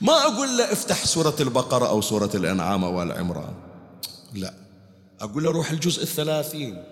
ما 0.00 0.12
أقول 0.12 0.58
له 0.58 0.72
افتح 0.72 1.06
سورة 1.06 1.36
البقرة 1.40 1.88
أو 1.88 2.00
سورة 2.00 2.30
الأنعام 2.34 2.84
أو 2.84 3.02
العمران 3.02 3.54
لا. 4.34 4.63
أقول 5.24 5.44
له 5.44 5.50
روح 5.50 5.70
الجزء 5.70 6.02
الثلاثين 6.02 6.84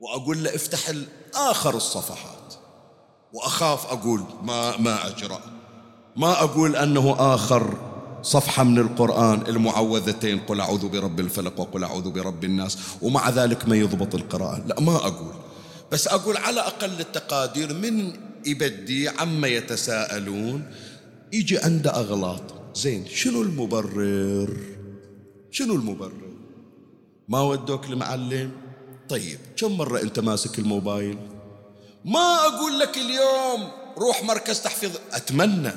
وأقول 0.00 0.44
له 0.44 0.54
افتح 0.54 0.92
آخر 1.34 1.76
الصفحات. 1.76 2.54
وأخاف 3.32 3.86
أقول 3.86 4.24
ما 4.42 4.76
ما 4.76 5.06
أجرأ. 5.06 5.40
ما 6.16 6.32
أقول 6.32 6.76
أنه 6.76 7.34
آخر 7.34 7.78
صفحة 8.22 8.64
من 8.64 8.78
القرآن 8.78 9.46
المعوذتين 9.48 10.38
قل 10.38 10.60
أعوذ 10.60 10.88
برب 10.88 11.20
الفلق 11.20 11.60
وقل 11.60 11.84
أعوذ 11.84 12.10
برب 12.10 12.44
الناس 12.44 12.78
ومع 13.02 13.30
ذلك 13.30 13.68
ما 13.68 13.76
يضبط 13.76 14.14
القراءة. 14.14 14.66
لا 14.66 14.80
ما 14.80 14.96
أقول. 14.96 15.34
بس 15.92 16.08
أقول 16.08 16.36
على 16.36 16.60
أقل 16.60 17.00
التقادير 17.00 17.74
من 17.74 18.12
يبدي 18.46 19.08
عما 19.08 19.48
يتساءلون 19.48 20.70
يجي 21.32 21.58
عنده 21.58 21.90
أغلاط. 21.90 22.42
زين 22.74 23.06
شنو 23.06 23.42
المبرر؟ 23.42 24.56
شنو 25.50 25.74
المبرر؟ 25.74 26.29
ما 27.30 27.40
ودوك 27.40 27.84
المعلم؟ 27.86 28.52
طيب 29.08 29.38
كم 29.56 29.72
مرة 29.76 30.02
أنت 30.02 30.20
ماسك 30.20 30.58
الموبايل؟ 30.58 31.18
ما 32.04 32.36
أقول 32.36 32.78
لك 32.78 32.96
اليوم 32.96 33.70
روح 33.98 34.22
مركز 34.22 34.60
تحفيظ 34.60 34.90
أتمنى 35.12 35.72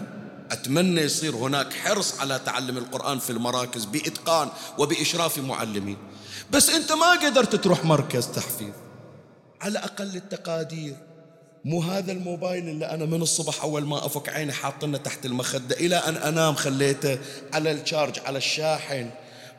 أتمنى 0.52 1.02
يصير 1.02 1.36
هناك 1.36 1.74
حرص 1.74 2.20
على 2.20 2.40
تعلم 2.46 2.78
القرآن 2.78 3.20
في 3.20 3.30
المراكز 3.30 3.86
بإتقان 3.86 4.50
وبإشراف 4.78 5.40
معلمين. 5.40 5.98
بس 6.52 6.70
أنت 6.70 6.92
ما 6.92 7.12
قدرت 7.12 7.56
تروح 7.56 7.86
مركز 7.86 8.28
تحفيظ. 8.28 8.74
على 9.62 9.80
أقل 9.80 10.16
التقادير. 10.16 10.96
مو 11.66 11.82
هذا 11.82 12.12
الموبايل 12.12 12.70
اللي 12.70 12.86
أنا 12.86 13.06
من 13.06 13.22
الصبح 13.22 13.64
أول 13.64 13.86
ما 13.86 14.06
أفك 14.06 14.30
عيني 14.30 14.52
حاطنه 14.52 14.98
تحت 14.98 15.26
المخدة 15.26 15.76
إلى 15.76 15.96
أن 15.96 16.16
أنام 16.16 16.56
خليته 16.56 17.20
على 17.54 17.72
الشارج 17.72 18.20
على 18.26 18.38
الشاحن. 18.38 19.10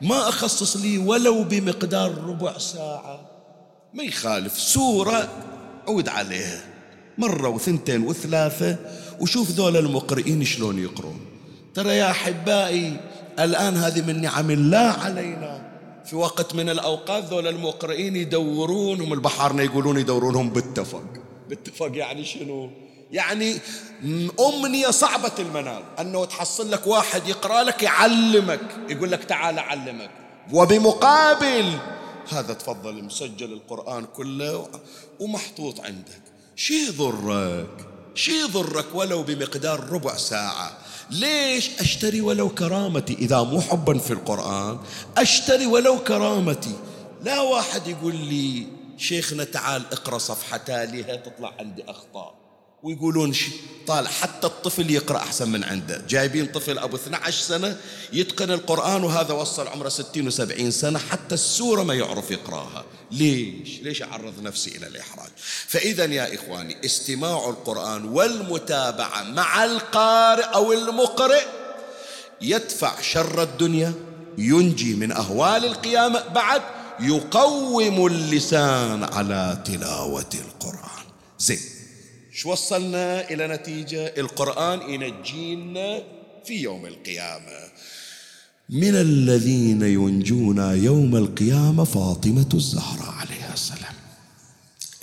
ما 0.01 0.29
أخصص 0.29 0.77
لي 0.77 0.97
ولو 0.97 1.43
بمقدار 1.43 2.17
ربع 2.27 2.57
ساعة. 2.57 3.19
ما 3.93 4.03
يخالف 4.03 4.59
سورة 4.59 5.29
عود 5.87 6.09
عليها. 6.09 6.63
مرة 7.17 7.49
وثنتين 7.49 8.03
وثلاثة 8.03 8.77
وشوف 9.19 9.51
ذول 9.51 9.77
المقرئين 9.77 10.43
شلون 10.43 10.79
يقرون. 10.79 11.19
ترى 11.73 11.97
يا 11.97 12.11
أحبائي 12.11 12.99
الآن 13.39 13.77
هذه 13.77 14.01
من 14.01 14.21
نعم 14.21 14.51
الله 14.51 14.77
علينا. 14.77 15.65
في 16.05 16.15
وقت 16.15 16.55
من 16.55 16.69
الأوقات 16.69 17.23
ذول 17.23 17.47
المقرئين 17.47 18.15
يدورونهم 18.15 19.13
البحارنا 19.13 19.63
يقولون 19.63 19.97
يدورونهم 19.97 20.49
باتفق 20.49 21.03
باتفق 21.49 21.91
يعني 21.93 22.25
شنو؟ 22.25 22.69
يعني 23.11 23.59
أمنية 24.39 24.89
صعبة 24.89 25.31
المنال. 25.39 25.83
أنه 25.99 26.25
تحصل 26.25 26.71
لك 26.71 26.87
واحد 26.87 27.27
يقرأ 27.27 27.63
لك 27.63 27.83
يعلمك 27.83 28.61
يقول 28.89 29.11
لك 29.11 29.23
تعال 29.23 29.57
أعلمك. 29.57 30.11
وبمقابل 30.53 31.77
هذا 32.29 32.53
تفضل 32.53 33.03
مسجل 33.03 33.53
القرآن 33.53 34.05
كله 34.05 34.67
ومحطوط 35.19 35.81
عندك. 35.81 36.21
شي 36.55 36.73
يضرك؟ 36.87 37.87
شي 38.15 38.31
يضرك 38.31 38.85
ولو 38.93 39.23
بمقدار 39.23 39.89
ربع 39.89 40.17
ساعة. 40.17 40.77
ليش؟ 41.09 41.69
أشتري 41.79 42.21
ولو 42.21 42.49
كرامتي. 42.49 43.13
إذا 43.13 43.43
مو 43.43 43.61
حبا 43.61 43.97
في 43.97 44.11
القرآن 44.11 44.79
أشتري 45.17 45.65
ولو 45.65 45.99
كرامتي. 45.99 46.75
لا 47.23 47.41
واحد 47.41 47.87
يقول 47.87 48.15
لي 48.15 48.67
شيخنا 48.97 49.43
تعال 49.43 49.83
اقرأ 49.91 50.17
صفحة 50.17 50.57
تاليها 50.57 51.15
تطلع 51.15 51.53
عندي 51.59 51.83
أخطاء؟ 51.87 52.44
ويقولون 52.85 53.33
طالع 53.87 54.09
حتى 54.09 54.47
الطفل 54.47 54.91
يقرأ 54.91 55.17
أحسن 55.17 55.49
من 55.49 55.63
عنده. 55.63 56.01
جايبين 56.09 56.45
طفل 56.45 56.77
أبو 56.77 56.95
12 56.95 57.41
سنة 57.41 57.77
يتقن 58.13 58.51
القرآن 58.51 59.03
وهذا 59.03 59.33
وصل 59.33 59.67
عمره 59.67 59.89
60 59.89 60.31
و70 60.31 60.69
سنة 60.69 60.99
حتى 60.99 61.35
السورة 61.35 61.83
ما 61.83 61.93
يعرف 61.93 62.31
يقرأها. 62.31 62.85
ليش؟ 63.11 63.79
ليش 63.81 64.01
أعرض 64.01 64.41
نفسي 64.41 64.77
إلى 64.77 64.87
الإحراج؟ 64.87 65.29
فإذا 65.67 66.05
يا 66.05 66.35
إخواني 66.35 66.85
استماع 66.85 67.49
القرآن 67.49 68.05
والمتابعة 68.05 69.23
مع 69.23 69.65
القارئ 69.65 70.43
أو 70.43 70.73
المقرئ 70.73 71.43
يدفع 72.41 73.01
شر 73.01 73.43
الدنيا 73.43 73.93
ينجي 74.37 74.93
من 74.93 75.11
أهوال 75.11 75.65
القيامة 75.65 76.27
بعد 76.27 76.61
يقوم 76.99 78.07
اللسان 78.07 79.03
على 79.03 79.63
تلاوة 79.65 80.29
القرآن. 80.33 81.05
زين. 81.39 81.74
شو 82.35 82.51
وصلنا 82.51 83.29
إلى 83.29 83.47
نتيجة؟ 83.47 84.13
القرآن 84.17 84.81
ينجينا 84.81 86.03
في 86.45 86.53
يوم 86.53 86.85
القيامة. 86.85 87.59
من 88.69 88.95
الذين 88.95 89.81
ينجونا 89.81 90.73
يوم 90.73 91.15
القيامة 91.15 91.83
فاطمة 91.83 92.49
الزهراء 92.53 93.13
عليها 93.19 93.53
السلام. 93.53 93.93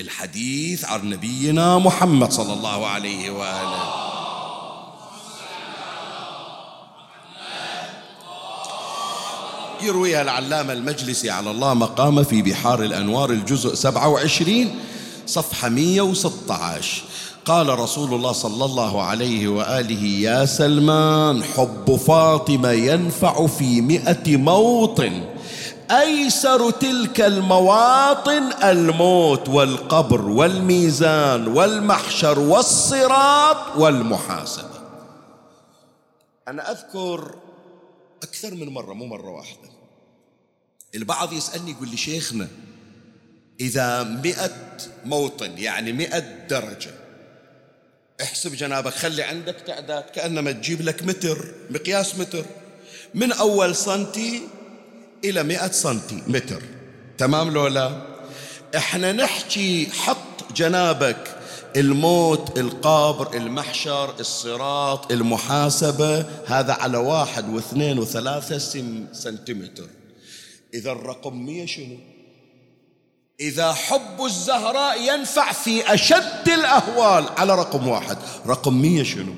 الحديث 0.01 0.85
عن 0.85 1.11
نبينا 1.11 1.79
محمد 1.79 2.33
صلى 2.33 2.53
الله 2.53 2.87
عليه 2.87 3.31
وآله. 3.31 4.13
يرويها 9.83 10.23
العلامة 10.23 10.73
المجلسي 10.73 11.31
على 11.31 11.51
الله 11.51 11.75
مقام 11.75 12.25
في 12.25 12.43
بحار 12.43 12.83
الأنوار 12.83 13.31
الجزء 13.31 13.75
27 13.75 14.92
صفحة 15.27 15.69
116 15.69 17.03
قال 17.45 17.79
رسول 17.79 18.15
الله 18.15 18.33
صلى 18.33 18.65
الله 18.65 19.03
عليه 19.03 19.49
وآله 19.49 20.05
يا 20.05 20.45
سلمان 20.45 21.45
حب 21.45 21.97
فاطمة 21.97 22.71
ينفع 22.71 23.47
في 23.47 23.81
مئة 23.81 24.37
موطن. 24.37 25.25
أيسر 25.91 26.71
تلك 26.71 27.21
المواطن 27.21 28.53
الموت 28.63 29.49
والقبر 29.49 30.21
والميزان 30.21 31.49
والمحشر 31.49 32.39
والصراط 32.39 33.77
والمحاسبة. 33.77 34.83
أنا 36.49 36.71
أذكر 36.71 37.35
أكثر 38.23 38.55
من 38.55 38.69
مرة 38.69 38.95
مو 38.95 39.07
مرة 39.07 39.31
واحدة. 39.31 39.69
البعض 40.95 41.33
يسألني 41.33 41.71
يقول 41.71 41.89
لي 41.89 41.97
شيخنا 41.97 42.49
إذا 43.63 44.03
مئة 44.03 44.51
موطن 45.05 45.59
يعني 45.59 45.93
مئة 45.93 46.19
درجة. 46.51 46.91
احسب 48.23 48.55
جنابك 48.55 48.93
خلي 48.93 49.23
عندك 49.23 49.57
تعداد 49.67 50.03
كأنما 50.03 50.53
تجيب 50.53 50.83
لك 50.83 51.03
متر 51.03 51.55
مقياس 51.71 52.19
متر. 52.19 52.45
من 53.15 53.33
أول 53.33 53.77
سنتي 53.77 54.43
إلى 55.25 55.43
مئة 55.43 55.71
سنتي 55.71 56.23
متر. 56.27 56.63
تمام 57.19 57.51
لولا؟ 57.51 58.03
إحنا 58.77 59.13
نحكي 59.13 59.87
حط 59.91 60.53
جنابك 60.57 61.37
الموت 61.77 62.59
القبر 62.59 63.37
المحشر 63.37 64.21
الصراط 64.21 65.13
المحاسبة 65.13 66.27
هذا 66.47 66.73
على 66.73 66.99
واحد 66.99 67.49
واثنين 67.49 67.99
وثلاثة 67.99 68.59
سنتيمتر. 69.13 69.89
إذا 70.75 70.93
الرقم 70.93 71.47
مية 71.47 71.67
شنو؟ 71.67 72.12
إذا 73.41 73.73
حب 73.73 74.25
الزهراء 74.25 75.15
ينفع 75.15 75.53
في 75.53 75.95
أشد 75.95 76.49
الأهوال. 76.49 77.25
على 77.39 77.55
رقم 77.55 77.89
واحد. 77.89 78.19
رقم 78.47 78.75
مية 78.75 79.03
شنو؟ 79.03 79.33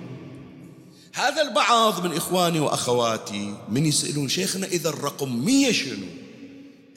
هذا 1.15 1.43
البعض 1.43 2.07
من 2.07 2.17
إخواني 2.17 2.61
وأخواتي 2.61 3.55
من 3.69 3.87
يسألون 3.87 4.29
شيخنا 4.29 4.67
إذا 4.67 4.89
الرقم 4.89 5.45
مية 5.45 5.73
شنو؟ 5.73 6.07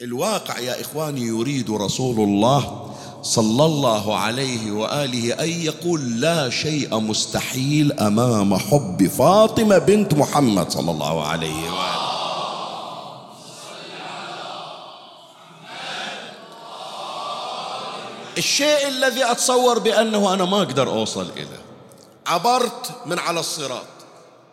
الواقع 0.02 0.58
يا 0.58 0.80
إخواني 0.80 1.20
يريد 1.20 1.70
رسول 1.70 2.20
الله 2.20 2.90
صلى 3.22 3.64
الله 3.64 4.16
عليه 4.16 4.72
وآله 4.72 5.32
أن 5.32 5.48
يقول 5.48 6.20
لا 6.20 6.50
شيء 6.50 6.98
مستحيل 6.98 7.92
أمام 7.92 8.56
حب 8.56 9.06
فاطمة 9.06 9.78
بنت 9.78 10.14
محمد 10.14 10.70
صلى 10.70 10.90
الله 10.90 11.26
عليه 11.26 11.70
وآله. 11.70 11.97
الشيء 18.38 18.88
الذي 18.88 19.24
أتصور 19.24 19.78
بأنه 19.78 20.34
أنا 20.34 20.44
ما 20.44 20.62
أقدر 20.62 20.88
أوصل 20.88 21.30
إليه. 21.36 21.62
عبرت 22.26 22.90
من 23.06 23.18
على 23.18 23.40
الصراط. 23.40 23.86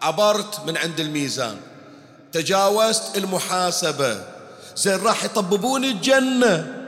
عبرت 0.01 0.59
من 0.67 0.77
عند 0.77 0.99
الميزان. 0.99 1.57
تجاوزت 2.31 3.17
المحاسبة. 3.17 4.25
زين 4.75 4.95
راح 4.95 5.23
يطببوني 5.23 5.91
الجنة. 5.91 6.85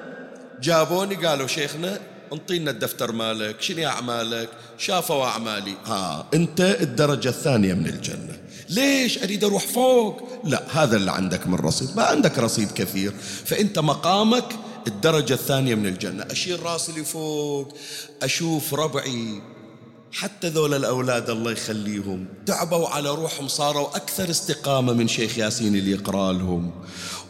جابوني 0.61 1.15
قالوا 1.15 1.47
شيخنا 1.47 1.99
انطينا 2.33 2.71
الدفتر 2.71 3.11
مالك 3.11 3.61
شنو 3.61 3.87
أعمالك؟ 3.87 4.49
شافوا 4.77 5.25
أعمالي. 5.25 5.73
ها 5.85 6.25
أنت 6.33 6.61
الدرجة 6.61 7.29
الثانية 7.29 7.73
من 7.73 7.85
الجنة. 7.85 8.37
ليش 8.69 9.23
أريد 9.23 9.43
أروح 9.43 9.67
فوق؟ 9.67 10.41
لا 10.43 10.63
هذا 10.71 10.95
اللي 10.95 11.11
عندك 11.11 11.47
من 11.47 11.55
رصيد. 11.55 11.97
ما 11.97 12.03
عندك 12.03 12.39
رصيد 12.39 12.71
كثير. 12.71 13.13
فأنت 13.45 13.79
مقامك 13.79 14.45
الدرجة 14.87 15.33
الثانية 15.33 15.75
من 15.75 15.85
الجنة. 15.85 16.23
أشيل 16.31 16.63
راسي 16.63 16.91
لفوق 16.91 17.77
أشوف 18.23 18.73
ربعي. 18.73 19.41
حتى 20.11 20.49
ذول 20.49 20.73
الأولاد 20.73 21.29
الله 21.29 21.51
يخليهم. 21.51 22.25
تعبوا 22.45 22.87
على 22.87 23.09
روحهم 23.09 23.47
صاروا 23.47 23.95
أكثر 23.95 24.29
استقامة 24.29 24.93
من 24.93 25.07
شيخ 25.07 25.37
ياسين 25.37 25.75
اللي 25.75 25.91
يقرأ 25.91 26.33
لهم. 26.33 26.71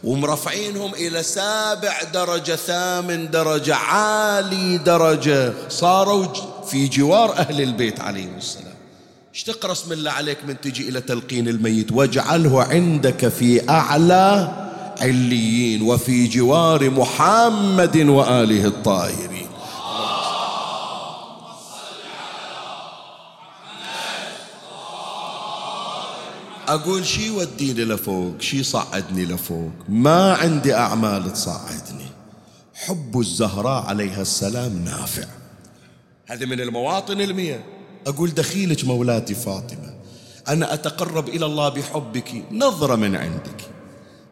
ومرفعينهم 0.04 0.94
إلى 0.94 1.22
سابع 1.22 2.02
درجة 2.02 2.56
ثامن 2.56 3.30
درجة 3.30 3.74
عالي 3.74 4.78
درجة. 4.78 5.52
صاروا 5.68 6.26
في 6.64 6.88
جوار 6.88 7.32
أهل 7.32 7.62
البيت 7.62 8.00
عليهم 8.00 8.36
السلام. 8.36 8.74
إيش 9.34 9.42
تقرأ؟ 9.42 9.72
اسم 9.72 9.92
الله 9.92 10.10
عليك 10.10 10.38
من 10.44 10.60
تجي 10.60 10.88
إلى 10.88 11.00
تلقين 11.00 11.48
الميت. 11.48 11.92
واجعله 11.92 12.62
عندك 12.62 13.28
في 13.28 13.70
أعلى 13.70 14.67
عليين 15.00 15.82
وفي 15.82 16.26
جوار 16.26 16.90
محمد 16.90 17.96
وآله 17.96 18.64
الطاهرين. 18.64 19.48
أقول 26.68 27.06
شي 27.06 27.30
وديني 27.30 27.84
لفوق 27.84 28.40
شي 28.40 28.62
صعدني 28.62 29.24
لفوق. 29.24 29.72
ما 29.88 30.34
عندي 30.34 30.74
أعمال 30.74 31.32
تصعدني. 31.32 32.08
حب 32.74 33.20
الزهراء 33.20 33.84
عليها 33.84 34.22
السلام 34.22 34.84
نافع. 34.84 35.24
هذه 36.26 36.44
من 36.44 36.60
المواطن 36.60 37.20
المية 37.20 37.64
أقول 38.06 38.30
دخيلك 38.30 38.84
مولاتي 38.84 39.34
فاطمة. 39.34 39.94
أنا 40.48 40.74
أتقرب 40.74 41.28
إلى 41.28 41.46
الله 41.46 41.68
بحبك 41.68 42.44
نظرة 42.52 42.96
من 42.96 43.16
عندك. 43.16 43.77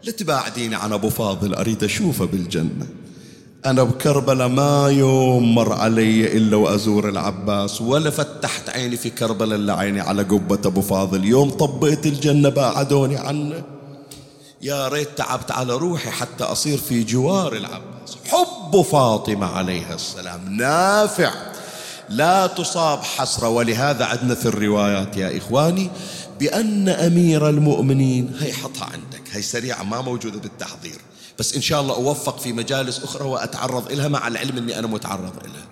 لا 0.06 0.12
تباعديني 0.12 0.74
عن 0.74 0.92
أبو 0.92 1.10
فاضل 1.10 1.54
أريد 1.54 1.84
أشوفه 1.84 2.24
بالجنة. 2.24 2.86
أنا 3.66 3.82
بكربلاء 3.82 4.48
ما 4.48 4.88
يوم 4.88 5.54
مر 5.54 5.72
علي 5.72 6.36
إلا 6.36 6.56
وأزور 6.56 7.08
العباس 7.08 7.80
ولا 7.80 8.10
فتحت 8.10 8.68
عيني 8.68 8.96
في 8.96 9.10
كربلاء 9.10 9.58
إلا 9.58 9.74
عيني 9.74 10.00
على 10.00 10.22
قبة 10.22 10.58
أبو 10.64 10.80
فاضل. 10.80 11.24
يوم 11.24 11.50
طبيت 11.50 12.06
الجنة 12.06 12.48
باعدوني 12.48 13.16
عنه. 13.16 13.62
يا 14.62 14.88
ريت 14.88 15.08
تعبت 15.16 15.50
على 15.50 15.72
روحي 15.72 16.10
حتى 16.10 16.44
أصير 16.44 16.78
في 16.78 17.04
جوار 17.04 17.52
العباس. 17.52 18.16
حب 18.28 18.82
فاطمة 18.82 19.46
عليها 19.46 19.94
السلام. 19.94 20.56
نافع. 20.56 21.32
لا 22.08 22.46
تصاب 22.46 23.02
حسرة 23.02 23.48
ولهذا 23.48 24.04
عندنا 24.04 24.34
في 24.34 24.46
الروايات 24.46 25.16
يا 25.16 25.38
إخواني. 25.38 25.90
بأن 26.40 26.88
أمير 26.88 27.48
المؤمنين 27.48 28.32
هي 28.40 28.52
حطها 28.52 28.84
عندك 28.84 29.22
هي 29.32 29.42
سريعة 29.42 29.82
ما 29.82 30.00
موجودة 30.00 30.38
بالتحضير. 30.38 30.98
بس 31.38 31.54
إن 31.54 31.60
شاء 31.60 31.80
الله 31.80 31.94
أوفق 31.94 32.38
في 32.38 32.52
مجالس 32.52 32.98
أخرى 33.04 33.24
وأتعرض 33.24 33.92
إلها 33.92 34.08
مع 34.08 34.28
العلم 34.28 34.56
أني 34.58 34.78
أنا 34.78 34.86
متعرض 34.86 35.32
إلها. 35.44 35.66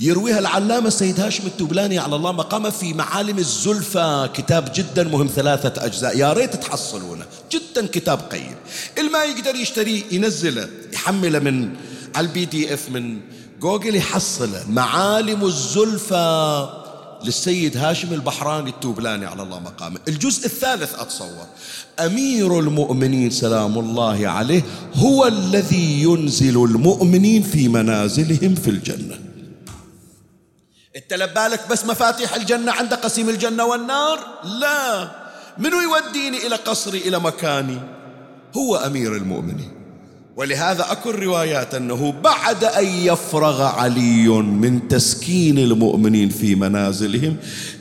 يرويها 0.00 0.38
العلامة 0.38 0.88
السيد 0.88 1.20
هاشم 1.20 1.46
التوبلاني 1.46 1.98
على 1.98 2.16
الله 2.16 2.32
مقامه 2.32 2.70
في 2.70 2.94
معالم 2.94 3.38
الزلفى 3.38 4.28
كتاب 4.34 4.72
جدا 4.74 5.04
مهم 5.04 5.26
ثلاثة 5.26 5.84
أجزاء. 5.84 6.18
يا 6.18 6.32
ريت 6.32 6.56
تحصلونه 6.56 7.26
جدا 7.52 7.86
كتاب 7.86 8.18
قيم. 8.18 8.54
الما 8.98 9.24
يقدر 9.24 9.54
يشتريه 9.54 10.02
ينزله 10.10 10.68
يحمله 10.92 11.38
من 11.38 11.76
على 12.14 12.26
ال 12.26 12.44
PDF 12.44 12.88
من 12.90 13.18
جوجل 13.60 13.96
يحصله. 13.96 14.64
معالم 14.68 15.44
الزلفى 15.44 16.68
للسيد 17.24 17.76
هاشم 17.76 18.12
البحراني 18.12 18.70
التوبلاني 18.70 19.26
أعلى 19.26 19.42
الله 19.42 19.60
مقامه. 19.60 20.00
الجزء 20.08 20.46
الثالث 20.46 20.94
أتصور. 20.94 21.46
أمير 21.98 22.58
المؤمنين 22.58 23.30
سلام 23.30 23.78
الله 23.78 24.28
عليه 24.28 24.62
هو 24.94 25.26
الذي 25.26 26.02
ينزل 26.02 26.64
المؤمنين 26.64 27.42
في 27.42 27.68
منازلهم 27.68 28.54
في 28.54 28.70
الجنة. 28.70 29.18
انت 30.96 31.12
لبالك 31.12 31.68
بس 31.70 31.84
مفاتيح 31.84 32.34
الجنة 32.34 32.72
عند 32.72 32.94
قسيم 32.94 33.28
الجنة 33.28 33.64
والنار؟ 33.64 34.18
لا. 34.44 35.10
منو 35.58 35.76
يوديني 35.80 36.46
إلى 36.46 36.56
قصري 36.56 36.98
إلى 36.98 37.18
مكاني؟ 37.18 37.78
هو 38.56 38.76
أمير 38.76 39.16
المؤمنين. 39.16 39.79
ولهذا 40.40 40.92
أكو 40.92 41.10
الروايات 41.10 41.74
أنه 41.74 42.12
بعد 42.12 42.64
أن 42.64 42.86
يفرغ 42.86 43.62
علي 43.62 44.28
من 44.28 44.88
تسكين 44.88 45.58
المؤمنين 45.58 46.28
في 46.28 46.54
منازلهم 46.54 47.36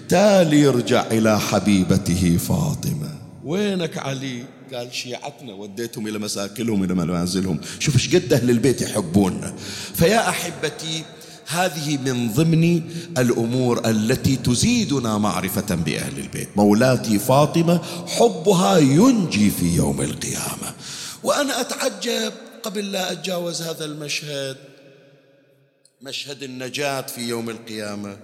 تالي 0.10 0.60
يرجع 0.60 1.06
إلى 1.12 1.40
حبيبته 1.40 2.38
فاطمة. 2.38 3.10
وينك 3.44 3.98
علي؟ 3.98 4.44
قال 4.74 4.94
شيعتنا 4.94 5.54
وديتهم 5.54 6.08
إلى 6.08 6.20
مساكنهم 6.20 6.84
إلى 6.84 6.94
منازلهم. 6.94 7.60
شوف 7.80 7.96
إيش 7.96 8.16
قد 8.16 8.34
أهل 8.34 8.50
البيت 8.50 8.82
يحبوننا 8.82 9.54
فيا 9.94 10.30
أحبتي 10.30 11.04
هذه 11.48 11.98
من 11.98 12.32
ضمن 12.32 12.82
الأمور 13.18 13.90
التي 13.90 14.36
تزيدنا 14.36 15.18
معرفة 15.18 15.76
بأهل 15.76 16.20
البيت. 16.20 16.50
مولاتي 16.56 17.20
فاطمة 17.20 17.82
حبها 18.08 18.78
ينجي 18.78 19.50
في 19.50 19.76
يوم 19.76 20.02
القيامة. 20.02 20.74
وأنا 21.24 21.62
أتعجب 21.62 22.34
قبل 22.64 22.92
لا 22.92 23.12
أتجاوز 23.12 23.62
هذا 23.62 23.86
المشهد. 23.86 24.58
مشهد 26.02 26.44
النجاة 26.44 27.02
في 27.02 27.22
يوم 27.22 27.50
القيامة. 27.50 28.18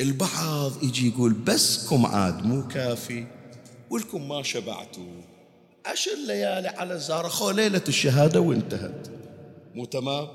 البعض 0.00 0.82
يجي 0.82 1.08
يقول 1.08 1.32
بسكم 1.32 2.06
عاد 2.06 2.46
مو 2.46 2.68
كافي 2.68 3.26
ولكم 3.90 4.28
ما 4.28 4.42
شبعتوا. 4.42 5.22
عشر 5.86 6.16
ليالي 6.26 6.68
على 6.68 6.94
الزهرة 6.94 7.28
خو 7.28 7.50
ليلة 7.50 7.82
الشهادة 7.88 8.40
وانتهت. 8.40 9.08
مو 9.74 9.84
تمام؟ 9.84 10.28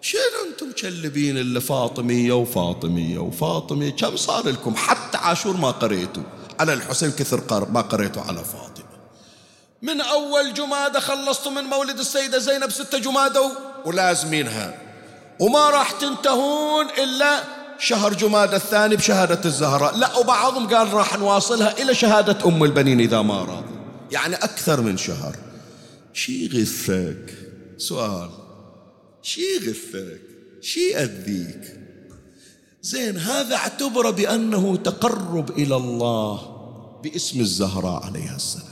شنو 0.00 0.20
أنتم 0.50 0.68
مكلبين 0.68 1.38
اللي 1.38 1.60
فاطمية 1.60 2.32
وفاطمية 2.32 3.18
وفاطمية؟ 3.18 3.90
كم 3.90 4.16
صار 4.16 4.48
لكم؟ 4.48 4.74
حتى 4.74 5.18
عاشور 5.18 5.56
ما 5.56 5.70
قريتوا. 5.70 6.22
على 6.60 6.72
الحسين 6.72 7.10
كثر 7.10 7.70
ما 7.70 7.80
قريتوا 7.80 8.22
على 8.22 8.44
فاطمة. 8.44 8.87
من 9.82 10.00
أول 10.00 10.54
جمادة 10.54 11.00
خلصتوا 11.00 11.52
من 11.52 11.64
مولد 11.64 11.98
السيدة 11.98 12.38
زينب 12.38 12.70
ستة 12.70 12.98
جمادة 12.98 13.52
ولازمينها. 13.84 14.74
وما 15.40 15.70
راح 15.70 15.90
تنتهون 15.90 16.86
إلا 16.98 17.42
شهر 17.78 18.14
جمادة 18.14 18.56
الثاني 18.56 18.96
بشهادة 18.96 19.40
الزهراء. 19.44 19.96
لا 19.96 20.16
وبعضهم 20.16 20.68
قال 20.74 20.92
راح 20.92 21.18
نواصلها 21.18 21.82
إلى 21.82 21.94
شهادة 21.94 22.48
أم 22.48 22.64
البنين 22.64 23.00
إذا 23.00 23.22
ما 23.22 23.44
راض 23.44 23.64
يعني 24.10 24.34
أكثر 24.34 24.80
من 24.80 24.96
شهر. 24.96 25.36
شي 26.12 26.46
غثك 26.48 27.34
سؤال. 27.76 28.30
شي 29.22 29.58
غثك 29.58 30.20
شي 30.62 30.96
أذيك 30.96 31.78
زين 32.82 33.18
هذا 33.18 33.56
اعتبر 33.56 34.10
بأنه 34.10 34.76
تقرب 34.76 35.50
إلى 35.50 35.76
الله 35.76 36.40
باسم 37.04 37.40
الزهراء 37.40 38.04
عليها 38.06 38.36
السلام. 38.36 38.67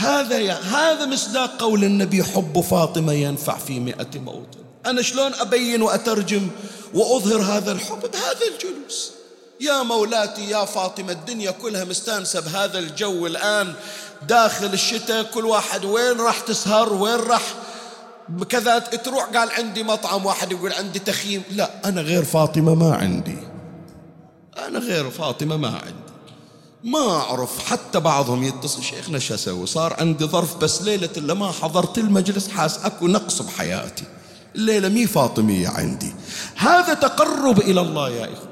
هذا 0.00 0.52
هذا 0.52 1.06
مصداق 1.06 1.60
قول 1.60 1.84
النبي 1.84 2.24
حب 2.24 2.60
فاطمة 2.60 3.12
ينفع 3.12 3.58
في 3.58 3.80
مئة 3.80 4.18
موت 4.18 4.58
أنا 4.86 5.02
شلون 5.02 5.34
أبين 5.34 5.82
وأترجم 5.82 6.48
وأظهر 6.94 7.42
هذا 7.42 7.72
الحب؟ 7.72 8.00
بهذا 8.00 8.46
الجلوس. 8.52 9.12
يا 9.60 9.82
مولاتي 9.82 10.50
يا 10.50 10.64
فاطمة 10.64 11.12
الدنيا 11.12 11.50
كلها 11.50 11.84
مستانسة 11.84 12.40
بهذا 12.40 12.78
الجو 12.78 13.26
الآن. 13.26 13.74
داخل 14.28 14.66
الشتاء 14.66 15.22
كل 15.22 15.44
واحد 15.44 15.84
وين 15.84 16.20
راح 16.20 16.40
تسهر؟ 16.40 16.92
وين 16.92 17.16
راح؟ 17.16 17.54
كذا 18.48 18.78
تروح؟ 18.78 19.24
قال 19.24 19.50
عندي 19.50 19.82
مطعم 19.82 20.26
واحد 20.26 20.52
يقول 20.52 20.72
عندي 20.72 20.98
تخييم. 20.98 21.42
لا 21.50 21.70
أنا 21.84 22.00
غير 22.00 22.24
فاطمة 22.24 22.74
ما 22.74 22.94
عندي. 22.94 23.38
أنا 24.66 24.78
غير 24.78 25.10
فاطمة 25.10 25.56
ما 25.56 25.68
عندي. 25.68 25.99
ما 26.84 27.16
أعرف 27.16 27.64
حتى 27.64 28.00
بعضهم 28.00 28.42
يتصل 28.42 28.82
شيخنا 28.82 29.18
شو 29.18 29.34
أسوي 29.34 29.66
صار 29.66 29.96
عندي 29.98 30.24
ظرف 30.24 30.56
بس 30.56 30.82
ليلة 30.82 31.08
إلا 31.16 31.34
ما 31.34 31.52
حضرت 31.52 31.98
المجلس 31.98 32.48
حاس 32.48 32.78
أكو 32.78 33.06
نقص 33.06 33.42
بحياتي. 33.42 34.04
الليلة 34.56 34.88
مي 34.88 35.06
فاطمية 35.06 35.68
عندي. 35.68 36.14
هذا 36.56 36.94
تقرب 36.94 37.58
إلى 37.58 37.80
الله 37.80 38.10
يا 38.10 38.24
إخوة. 38.24 38.50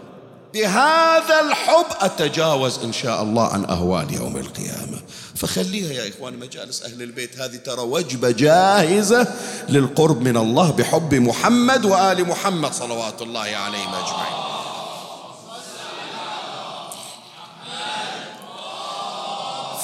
بهذا 0.54 1.40
الحب 1.40 1.86
أتجاوز 2.00 2.78
إن 2.78 2.92
شاء 2.92 3.22
الله 3.22 3.46
عن 3.46 3.64
أهوال 3.64 4.14
يوم 4.14 4.36
القيامة. 4.36 4.98
فخليها 5.34 5.92
يا 5.92 6.08
إخوان 6.08 6.38
مجالس 6.38 6.82
أهل 6.82 7.02
البيت 7.02 7.40
هذه 7.40 7.56
ترى 7.56 7.80
وجبة 7.80 8.30
جاهزة 8.30 9.34
للقرب 9.68 10.22
من 10.22 10.36
الله 10.36 10.70
بحب 10.70 11.14
محمد 11.14 11.84
وآل 11.84 12.28
محمد 12.28 12.72
صلوات 12.72 13.22
الله 13.22 13.40
عليهم 13.40 13.94
أجمعين. 13.94 14.57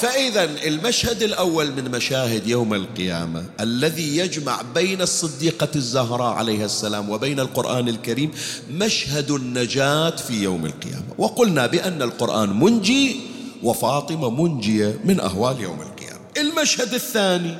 فإذا 0.01 0.45
المشهد 0.45 1.22
الأول 1.22 1.72
من 1.72 1.90
مشاهد 1.90 2.47
يوم 2.47 2.74
القيامة 2.74 3.45
الذي 3.61 4.16
يجمع 4.16 4.62
بين 4.62 5.03
الصديقة 5.03 5.68
الزهراء 5.76 6.32
عليها 6.34 6.64
السلام 6.64 7.11
وبين 7.11 7.40
القرآن 7.40 7.88
الكريم 7.88 8.32
مشهد 8.70 9.30
النجاة 9.30 10.11
في 10.11 10.42
يوم 10.42 10.66
القيامة. 10.66 11.14
وقلنا 11.18 11.66
بأن 11.66 12.03
القرآن 12.03 12.61
منجي 12.61 13.20
وفاطمة 13.62 14.30
منجية 14.30 15.01
من 15.05 15.20
أهوال 15.20 15.61
يوم 15.61 15.82
القيامة. 15.82 16.20
المشهد 16.36 16.95
الثاني 16.95 17.57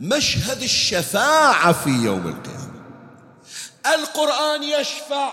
مشهد 0.00 0.62
الشفاعة 0.62 1.72
في 1.72 1.90
يوم 1.90 2.26
القيامة. 2.26 2.72
القرآن 3.94 4.62
يشفع 4.62 5.32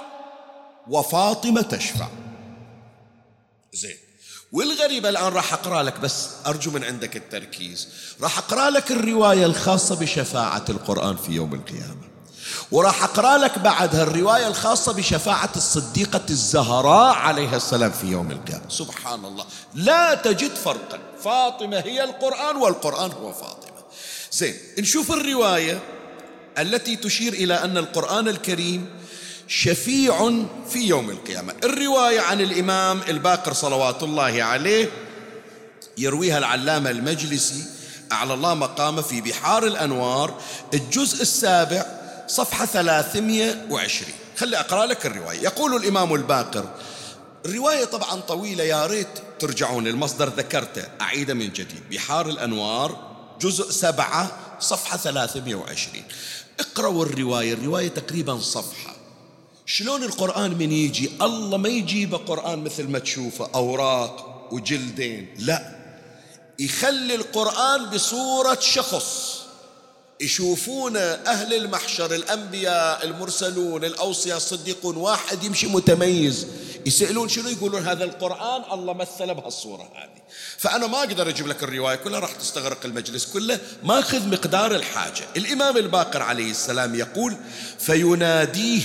وفاطمة 0.88 1.62
تشفع. 1.62 2.08
زين. 3.74 4.03
والغريب 4.54 5.06
الآن 5.06 5.34
راح 5.34 5.54
أقرأ 5.54 5.84
لك 5.84 6.00
بس 6.00 6.28
أرجو 6.48 6.72
من 6.72 6.84
عندك 6.84 7.16
التركيز. 7.16 7.88
راح 8.22 8.38
أقرأ 8.38 8.70
لك 8.70 8.92
الرواية 8.92 9.46
الخاصة 9.46 9.96
بشفاعة 9.96 10.66
القرآن 10.70 11.16
في 11.16 11.32
يوم 11.32 11.54
القيامة. 11.54 12.14
وراح 12.72 13.04
أقرأ 13.04 13.38
لك 13.38 13.60
بعدها 13.60 14.04
الرواية 14.04 14.48
الخاصة 14.48 14.94
بشفاعة 14.94 15.50
الصديقة 15.56 16.22
الزهراء 16.30 17.16
عليها 17.16 17.58
السلام 17.58 17.92
في 17.92 18.08
يوم 18.08 18.32
القيامة. 18.32 18.70
سبحان 18.70 19.26
الله 19.26 19.46
لا 19.76 20.16
تجد 20.16 20.56
فرقا. 20.56 21.00
فاطمة 21.24 21.78
هي 21.78 22.04
القرآن 22.04 22.56
والقرآن 22.56 23.12
هو 23.12 23.34
فاطمة. 23.34 23.74
زين 24.32 24.56
نشوف 24.80 25.12
الرواية 25.12 25.80
التي 26.58 26.96
تشير 26.96 27.34
إلى 27.34 27.54
أن 27.54 27.78
القرآن 27.78 28.28
الكريم 28.28 28.90
شفيع 29.48 30.44
في 30.70 30.80
يوم 30.80 31.10
القيامة. 31.10 31.54
الرواية 31.64 32.22
عن 32.22 32.42
الإمام 32.42 33.02
الباقر 33.08 33.54
صلوات 33.54 34.04
الله 34.04 34.44
عليه 34.44 34.90
يرويها 35.98 36.38
العلامة 36.38 36.90
المجلسي 36.90 37.66
أعلى 38.12 38.34
الله 38.34 38.54
مقامه 38.54 39.02
في 39.02 39.22
بحار 39.22 39.68
الأنوار 39.68 40.42
الجزء 40.74 41.22
السابع 41.22 41.86
صفحة 42.28 42.66
320 42.66 44.12
خلي 44.38 44.60
أقرأ 44.60 44.86
لك 44.86 45.06
الرواية. 45.06 45.40
يقول 45.40 45.76
الإمام 45.76 46.14
الباقر 46.14 46.66
الرواية 47.46 47.86
طبعا 47.86 48.22
طويلة 48.22 48.64
يا 48.64 48.86
ريت 48.86 49.08
ترجعون 49.40 49.88
المصدر 49.88 50.30
ذكرته. 50.30 50.84
أعيده 51.02 51.34
من 51.34 51.50
جديد. 51.54 51.90
بحار 51.92 52.30
الأنوار 52.30 53.14
جزء 53.42 53.72
سبعة 53.72 54.32
صفحة 54.60 54.98
320 54.98 56.04
اقرأوا 56.60 57.06
الرواية. 57.06 57.54
الرواية 57.54 57.88
تقريبا 57.88 58.40
صفحة 58.40 58.93
شلون 59.66 60.04
القرآن 60.04 60.52
من 60.52 60.72
يجي؟ 60.72 61.12
الله 61.22 61.58
ما 61.58 61.70
يجيب 61.70 62.16
قرآن 62.16 62.64
مثل 62.64 62.88
ما 62.88 63.00
تشوفه 63.00 63.50
أوراق 63.56 64.48
وجلدين 64.52 65.28
لا. 65.40 65.76
يخلي 66.60 67.16
القرآن 67.16 67.86
بصورة 67.86 68.58
شخص. 68.60 69.40
يشوفون 70.22 70.98
أهل 70.98 71.54
المحشر 71.54 72.16
الأنبياء 72.16 73.06
المرسلون 73.06 73.86
الأوصياء 73.86 74.38
الصديقون 74.38 74.98
واحد 74.98 75.44
يمشي 75.44 75.68
متميز. 75.68 76.48
يسألون 76.86 77.30
شنو؟ 77.30 77.50
يقولون 77.50 77.88
هذا 77.88 78.04
القرآن 78.04 78.74
الله 78.74 78.94
مثل 78.94 79.34
بهالصورة 79.34 79.82
هذه. 79.96 80.22
فأنا 80.58 80.88
ما 80.88 81.00
أقدر 81.00 81.30
أجيب 81.30 81.48
لك 81.48 81.64
الرواية 81.64 81.96
كلها 81.96 82.20
راح 82.20 82.32
تستغرق 82.32 82.86
المجلس 82.86 83.26
كله. 83.26 83.60
ماخذ 83.84 84.28
مقدار 84.28 84.76
الحاجة. 84.76 85.24
الإمام 85.38 85.78
الباقر 85.78 86.22
عليه 86.22 86.52
السلام 86.52 86.96
يقول 86.96 87.38
فيناديه 87.80 88.82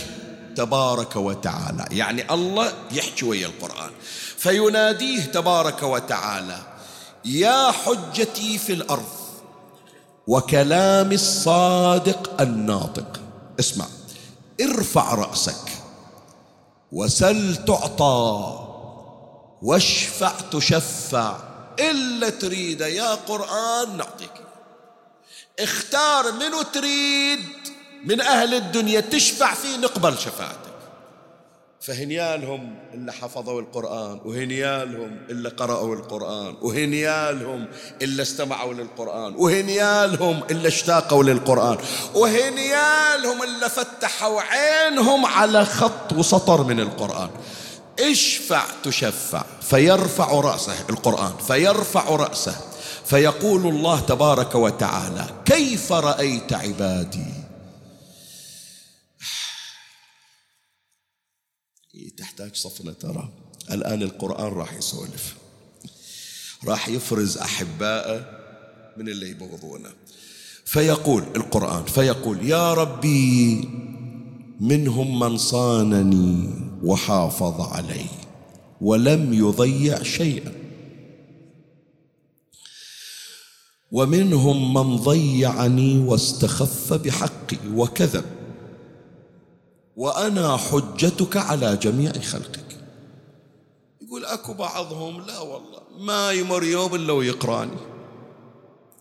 تبارك 0.58 1.16
وتعالى. 1.16 1.88
يعني 1.90 2.34
الله 2.34 2.72
يحكي 2.92 3.24
ويا 3.24 3.46
القرآن. 3.46 3.90
فيناديه 4.36 5.24
تبارك 5.24 5.82
وتعالى 5.82 6.58
يا 7.24 7.70
حجتي 7.70 8.58
في 8.58 8.72
الأرض 8.72 9.12
وكلام 10.26 11.12
الصادق 11.12 12.40
الناطق. 12.40 13.20
اسمع 13.60 13.86
ارفع 14.60 15.14
رأسك 15.14 15.68
وسل 16.92 17.64
تعطى 17.64 18.64
واشفع 19.62 20.32
تشفع 20.52 21.36
إلا 21.80 22.30
تريد. 22.30 22.80
يا 22.80 23.14
قرآن 23.14 23.96
نعطيك. 23.96 24.32
اختار 25.60 26.32
منو 26.32 26.62
تريد. 26.62 27.57
من 28.04 28.20
أهل 28.20 28.54
الدنيا 28.54 29.00
تشفع 29.00 29.54
فيه 29.54 29.76
نقبل 29.76 30.18
شفاعتك. 30.18 30.68
فهنيالهم 31.80 32.74
اللي 32.94 33.12
حفظوا 33.12 33.60
القرآن 33.60 34.20
وهنيالهم 34.24 35.16
اللي 35.30 35.48
قرأوا 35.48 35.94
القرآن 35.96 36.54
وهنيالهم 36.62 37.66
اللي 38.02 38.22
استمعوا 38.22 38.74
للقرآن 38.74 39.34
وهنيالهم 39.34 40.40
اللي 40.50 40.68
اشتاقوا 40.68 41.24
للقرآن 41.24 41.78
وهنيالهم 42.14 43.42
اللي 43.42 43.68
فتحوا 43.68 44.40
عينهم 44.40 45.26
على 45.26 45.64
خط 45.64 46.12
وسطر 46.12 46.62
من 46.62 46.80
القرآن. 46.80 47.30
اشفع 48.00 48.64
تشفع 48.84 49.44
فيرفع 49.62 50.40
رأسه 50.40 50.74
القرآن 50.90 51.32
فيرفع 51.46 52.16
رأسه 52.16 52.56
فيقول 53.06 53.66
الله 53.66 54.00
تبارك 54.00 54.54
وتعالى 54.54 55.26
كيف 55.44 55.92
رأيت 55.92 56.52
عبادي؟ 56.52 57.37
تحتاج 62.16 62.56
صفنة 62.56 62.92
ترى 62.92 63.28
الآن 63.70 64.02
القرآن 64.02 64.52
راح 64.52 64.74
يسولف. 64.74 65.36
راح 66.64 66.88
يفرز 66.88 67.38
أحباءه 67.38 68.38
من 68.96 69.08
اللي 69.08 69.30
يبغضونه. 69.30 69.90
فيقول 70.64 71.22
القرآن 71.36 71.84
فيقول 71.84 72.46
يا 72.46 72.74
ربي 72.74 73.68
منهم 74.60 75.18
من 75.18 75.38
صانني 75.38 76.50
وحافظ 76.82 77.60
علي 77.60 78.06
ولم 78.80 79.32
يضيع 79.32 80.02
شيئا. 80.02 80.52
ومنهم 83.92 84.74
من 84.74 84.96
ضيعني 84.96 85.98
واستخف 85.98 86.92
بحقي 86.92 87.58
وكذب 87.74 88.37
وأنا 89.98 90.56
حجتك 90.56 91.36
على 91.36 91.76
جميع 91.76 92.12
خلقك. 92.12 92.76
يقول 94.02 94.24
أكو 94.24 94.52
بعضهم 94.54 95.20
لا 95.20 95.38
والله 95.38 95.80
ما 95.98 96.32
يمر 96.32 96.64
يوم 96.64 96.94
إلا 96.94 97.12
ويقرأني. 97.12 97.76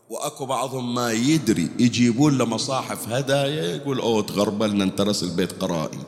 وأكو 0.10 0.46
بعضهم 0.46 0.96
ما 0.96 1.12
يدري 1.12 1.70
يجيبون 1.80 2.38
له 2.38 2.46
مصاحف 2.46 3.10
هدايا 3.10 3.76
يقول 3.76 4.00
أوه 4.00 4.22
تغربلنا 4.22 4.84
انترس 4.84 5.24
البيت 5.24 5.62
قرائي. 5.62 6.00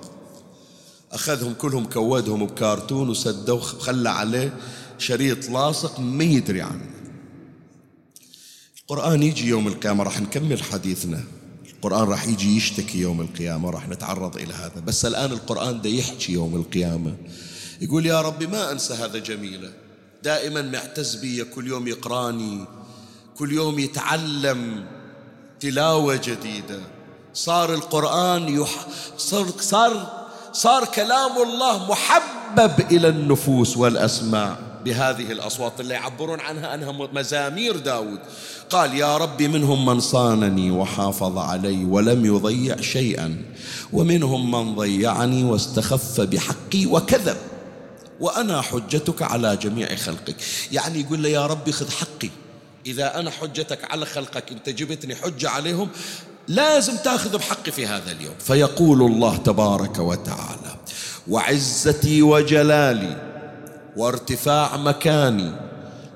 أخذهم 1.12 1.54
كلهم 1.54 1.86
كودهم 1.86 2.46
بكارتون 2.46 3.10
وسدوا 3.10 3.60
خلى 3.60 4.10
عليه 4.10 4.58
شريط 4.98 5.50
لاصق 5.50 6.00
ما 6.00 6.24
يدري 6.24 6.62
عنه. 6.62 6.90
القرآن 8.82 9.24
يجي 9.24 9.48
يوم 9.48 9.68
القيامة 9.68 10.04
راح 10.04 10.22
نكمل 10.22 10.64
حديثنا. 10.64 11.24
القرآن 11.80 12.08
راح 12.08 12.28
يجي 12.28 12.58
يشتكي 12.58 13.00
يوم 13.00 13.22
القيامة 13.22 13.70
راح 13.70 13.90
نتعرض 13.90 14.36
إلى 14.38 14.54
هذا. 14.54 14.80
بس 14.88 15.06
الآن 15.06 15.32
القرآن 15.32 15.82
ده 15.82 15.90
يحكي 15.90 16.34
يوم 16.34 16.56
القيامة. 16.56 17.16
يقول 17.82 18.06
يا 18.06 18.22
ربي 18.22 18.48
ما 18.48 18.72
أنسى 18.72 18.94
هذا 18.94 19.20
جميلة. 19.20 19.72
دائما 20.24 20.62
معتز 20.62 21.16
بي 21.16 21.44
كل 21.44 21.68
يوم 21.68 21.88
يقرأني 21.88 22.66
كل 23.38 23.52
يوم 23.52 23.80
يتعلم 23.80 24.86
تلاوة 25.60 26.16
جديدة. 26.24 26.80
صار 27.34 27.74
القرآن 27.74 28.62
يح... 28.62 28.88
صار 29.18 29.48
صار 29.60 30.26
صار 30.54 30.86
كلام 30.86 31.32
الله 31.42 31.92
محبب 31.92 32.92
إلى 32.92 33.08
النفوس 33.08 33.78
والأسماع 33.78 34.58
بهذه 34.86 35.32
الأصوات 35.32 35.80
اللي 35.80 35.94
يعبرون 35.94 36.40
عنها 36.40 36.74
أنها 36.74 36.92
مزامير 36.92 37.78
داود. 37.78 38.20
قال 38.70 38.94
يا 38.94 39.18
رب 39.18 39.42
منهم 39.42 39.86
من 39.86 40.00
صانني 40.00 40.72
وحافظ 40.72 41.38
علي 41.38 41.86
ولم 41.86 42.26
يضيع 42.26 42.82
شيئا 42.82 43.38
ومنهم 43.94 44.52
من 44.52 44.76
ضيعني 44.76 45.44
واستخف 45.44 46.22
بحقي 46.22 46.86
وكذب 46.86 47.38
وأنا 48.20 48.62
حجتك 48.62 49.22
على 49.22 49.58
جميع 49.58 49.96
خلقك. 49.96 50.36
يعني 50.72 51.00
يقول 51.00 51.24
له 51.24 51.30
يا 51.30 51.46
ربي 51.46 51.72
خذ 51.72 51.92
حقي. 51.92 52.30
إذا 52.86 53.20
أنا 53.20 53.32
حجتك 53.32 53.92
على 53.92 54.06
خلقك 54.06 54.52
أنت 54.52 54.70
جبتني 54.70 55.16
حجة 55.16 55.50
عليهم 55.50 55.90
لازم 56.48 56.96
تأخذ 56.96 57.38
بحقي 57.38 57.72
في 57.72 57.88
هذا 57.88 58.12
اليوم. 58.12 58.36
فيقول 58.40 59.02
الله 59.02 59.38
تبارك 59.38 60.00
وتعالى 60.00 60.76
وعزتي 61.28 62.22
وجلالي 62.22 63.29
وارتفاع 64.00 64.78
مكاني 64.78 65.52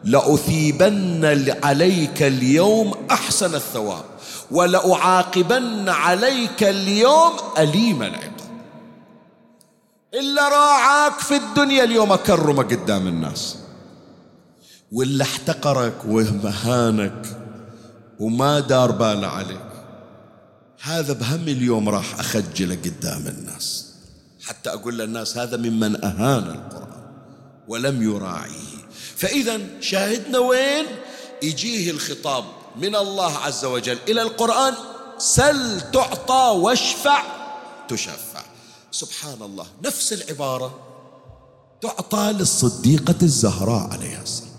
لأثيبن 0.03 1.55
عليك 1.63 2.23
اليوم 2.23 2.93
أحسن 3.11 3.55
الثواب 3.55 4.03
ولأعاقبن 4.51 5.89
عليك 5.89 6.63
اليوم 6.63 7.31
أليم 7.57 8.03
العقاب. 8.03 8.33
إلا 10.13 10.49
راعاك 10.49 11.19
في 11.19 11.35
الدنيا 11.35 11.83
اليوم 11.83 12.11
أكرمك 12.11 12.73
قدام 12.73 13.07
الناس. 13.07 13.57
واللي 14.91 15.23
احتقرك 15.23 15.95
ومهانك 16.07 17.25
وما 18.19 18.59
دار 18.59 18.91
باله 18.91 19.27
عليك. 19.27 19.73
هذا 20.81 21.13
بهم 21.13 21.47
اليوم 21.47 21.89
راح 21.89 22.19
أخجله 22.19 22.75
قدام 22.75 23.27
الناس. 23.27 23.93
حتى 24.43 24.69
أقول 24.69 24.97
للناس 24.97 25.37
هذا 25.37 25.57
ممن 25.57 26.05
أهان 26.05 26.43
القرآن. 26.43 27.02
ولم 27.67 28.03
يراعيه. 28.03 28.73
فإذا 29.17 29.61
شاهدنا 29.81 30.39
وين؟ 30.39 30.85
يجيه 31.43 31.91
الخطاب 31.91 32.45
من 32.75 32.95
الله 32.95 33.37
عز 33.37 33.65
وجل 33.65 33.97
إلى 34.07 34.21
القرآن 34.21 34.73
سل 35.17 35.81
تعطى 35.91 36.59
واشفع 36.59 37.23
تشفع. 37.87 38.43
سبحان 38.91 39.41
الله 39.41 39.65
نفس 39.83 40.13
العبارة 40.13 40.79
تعطى 41.81 42.33
للصديقة 42.39 43.15
الزهراء 43.21 43.89
عليها 43.91 44.23
السلام. 44.23 44.53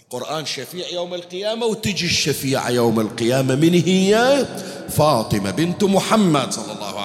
القرآن 0.00 0.46
شفيع 0.46 0.88
يوم 0.88 1.14
القيامة 1.14 1.66
وتجي 1.66 2.06
الشفيعة 2.06 2.68
يوم 2.70 3.00
القيامة 3.00 3.54
من 3.54 3.74
هي 3.74 4.46
فاطمة 4.88 5.50
بنت 5.50 5.84
محمد 5.84 6.52
صلى 6.52 6.72
الله 6.72 6.86
عليه 6.86 6.99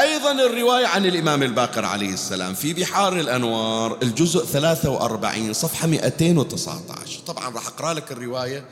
أيضا 0.00 0.32
الرواية 0.32 0.86
عن 0.86 1.06
الإمام 1.06 1.42
الباقر 1.42 1.84
عليه 1.84 2.12
السلام 2.12 2.54
في 2.54 2.72
بحار 2.72 3.20
الأنوار 3.20 3.98
الجزء 4.02 4.44
43 4.44 5.52
صفحة 5.52 5.86
219 5.86 7.20
طبعا 7.26 7.48
راح 7.48 7.66
أقرأ 7.66 7.94
لك 7.94 8.12
الرواية 8.12 8.64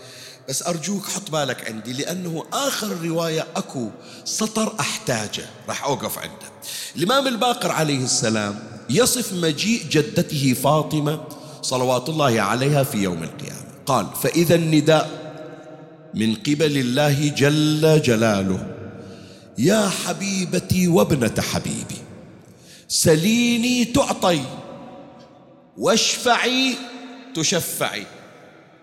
بس 0.48 0.66
أرجوك 0.66 1.06
حط 1.08 1.30
بالك 1.30 1.70
عندي 1.70 1.92
لأنه 1.92 2.44
آخر 2.52 2.86
الرواية 2.86 3.46
أكو 3.56 3.88
سطر 4.24 4.72
أحتاجه. 4.80 5.44
راح 5.68 5.84
أوقف 5.84 6.18
عنده. 6.18 6.52
الإمام 6.96 7.26
الباقر 7.26 7.70
عليه 7.70 8.04
السلام 8.04 8.58
يصف 8.90 9.32
مجيء 9.32 9.82
جدته 9.90 10.54
فاطمة 10.62 11.20
صلوات 11.62 12.08
الله 12.08 12.40
عليها 12.40 12.82
في 12.82 12.98
يوم 12.98 13.22
القيامة. 13.22 13.62
قال 13.86 14.06
فإذا 14.22 14.54
النداء 14.54 15.10
من 16.14 16.34
قبل 16.34 16.78
الله 16.78 17.28
جل 17.28 18.02
جلاله 18.02 18.71
يا 19.58 19.90
حبيبتي 20.06 20.88
وابنة 20.88 21.42
حبيبي 21.52 21.96
سليني 22.88 23.84
تعطي 23.84 24.40
واشفعي 25.78 26.74
تشفعي. 27.34 28.06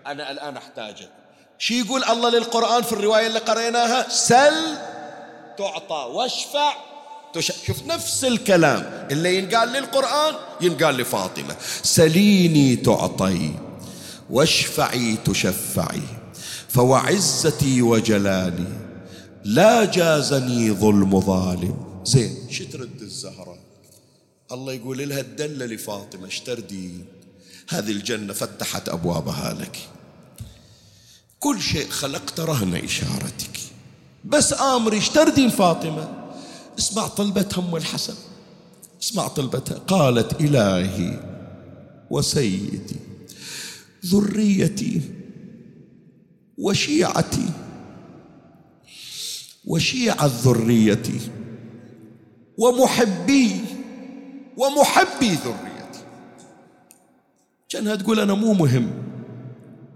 أنا 0.06 0.30
الآن 0.30 0.56
أحتاجك. 0.56 1.10
شي 1.58 1.80
يقول 1.80 2.04
الله 2.04 2.30
للقرآن 2.30 2.82
في 2.82 2.92
الرواية 2.92 3.26
اللي 3.26 3.38
قريناها؟ 3.38 4.08
سل 4.08 4.78
تعطى 5.58 6.10
واشفع 6.12 6.72
شوف 7.66 7.86
نفس 7.86 8.24
الكلام 8.24 9.08
اللي 9.10 9.38
ينقال 9.38 9.68
للقرآن 9.68 10.34
ينقال 10.60 10.96
لفاطمة. 10.96 11.56
سليني 11.82 12.76
تعطي 12.76 13.50
واشفعي 14.30 15.16
تشفعي 15.24 16.02
فوعزتي 16.68 17.82
وجلالي 17.82 18.79
لا 19.44 19.84
جازني 19.84 20.70
ظلم 20.72 21.20
ظالم. 21.20 22.02
زين. 22.04 22.36
شو 22.50 22.64
ترد 22.64 23.00
الزهرة؟ 23.00 23.58
الله 24.52 24.72
يقول 24.72 25.08
لها 25.08 25.20
الدلة 25.20 25.66
لفاطمة 25.66 26.26
اشتردي 26.26 26.90
هذه 27.68 27.90
الجنة 27.90 28.32
فتحت 28.32 28.88
أبوابها 28.88 29.54
لك. 29.54 29.78
كل 31.40 31.60
شيء 31.60 31.88
خلقت 31.88 32.40
رهن 32.40 32.74
إشارتك. 32.74 33.60
بس 34.24 34.52
آمري 34.52 34.98
اشتردين 34.98 35.50
فاطمة؟ 35.50 36.32
اسمع 36.78 37.06
طلبة 37.06 37.48
هم 37.56 37.76
الحسن. 37.76 38.14
اسمع 39.02 39.28
طلبتها. 39.28 39.78
قالت 39.78 40.40
إلهي 40.40 41.20
وسيدي 42.10 42.96
ذريتي 44.06 45.00
وشيعتي 46.58 47.48
وشيعة 49.70 50.26
ذريتي 50.26 51.20
ومحبي 52.58 53.60
ومحبي 54.56 55.28
ذريتي. 55.28 56.04
كانها 57.68 57.96
تقول 57.96 58.20
أنا 58.20 58.34
مو 58.34 58.52
مهم. 58.52 58.90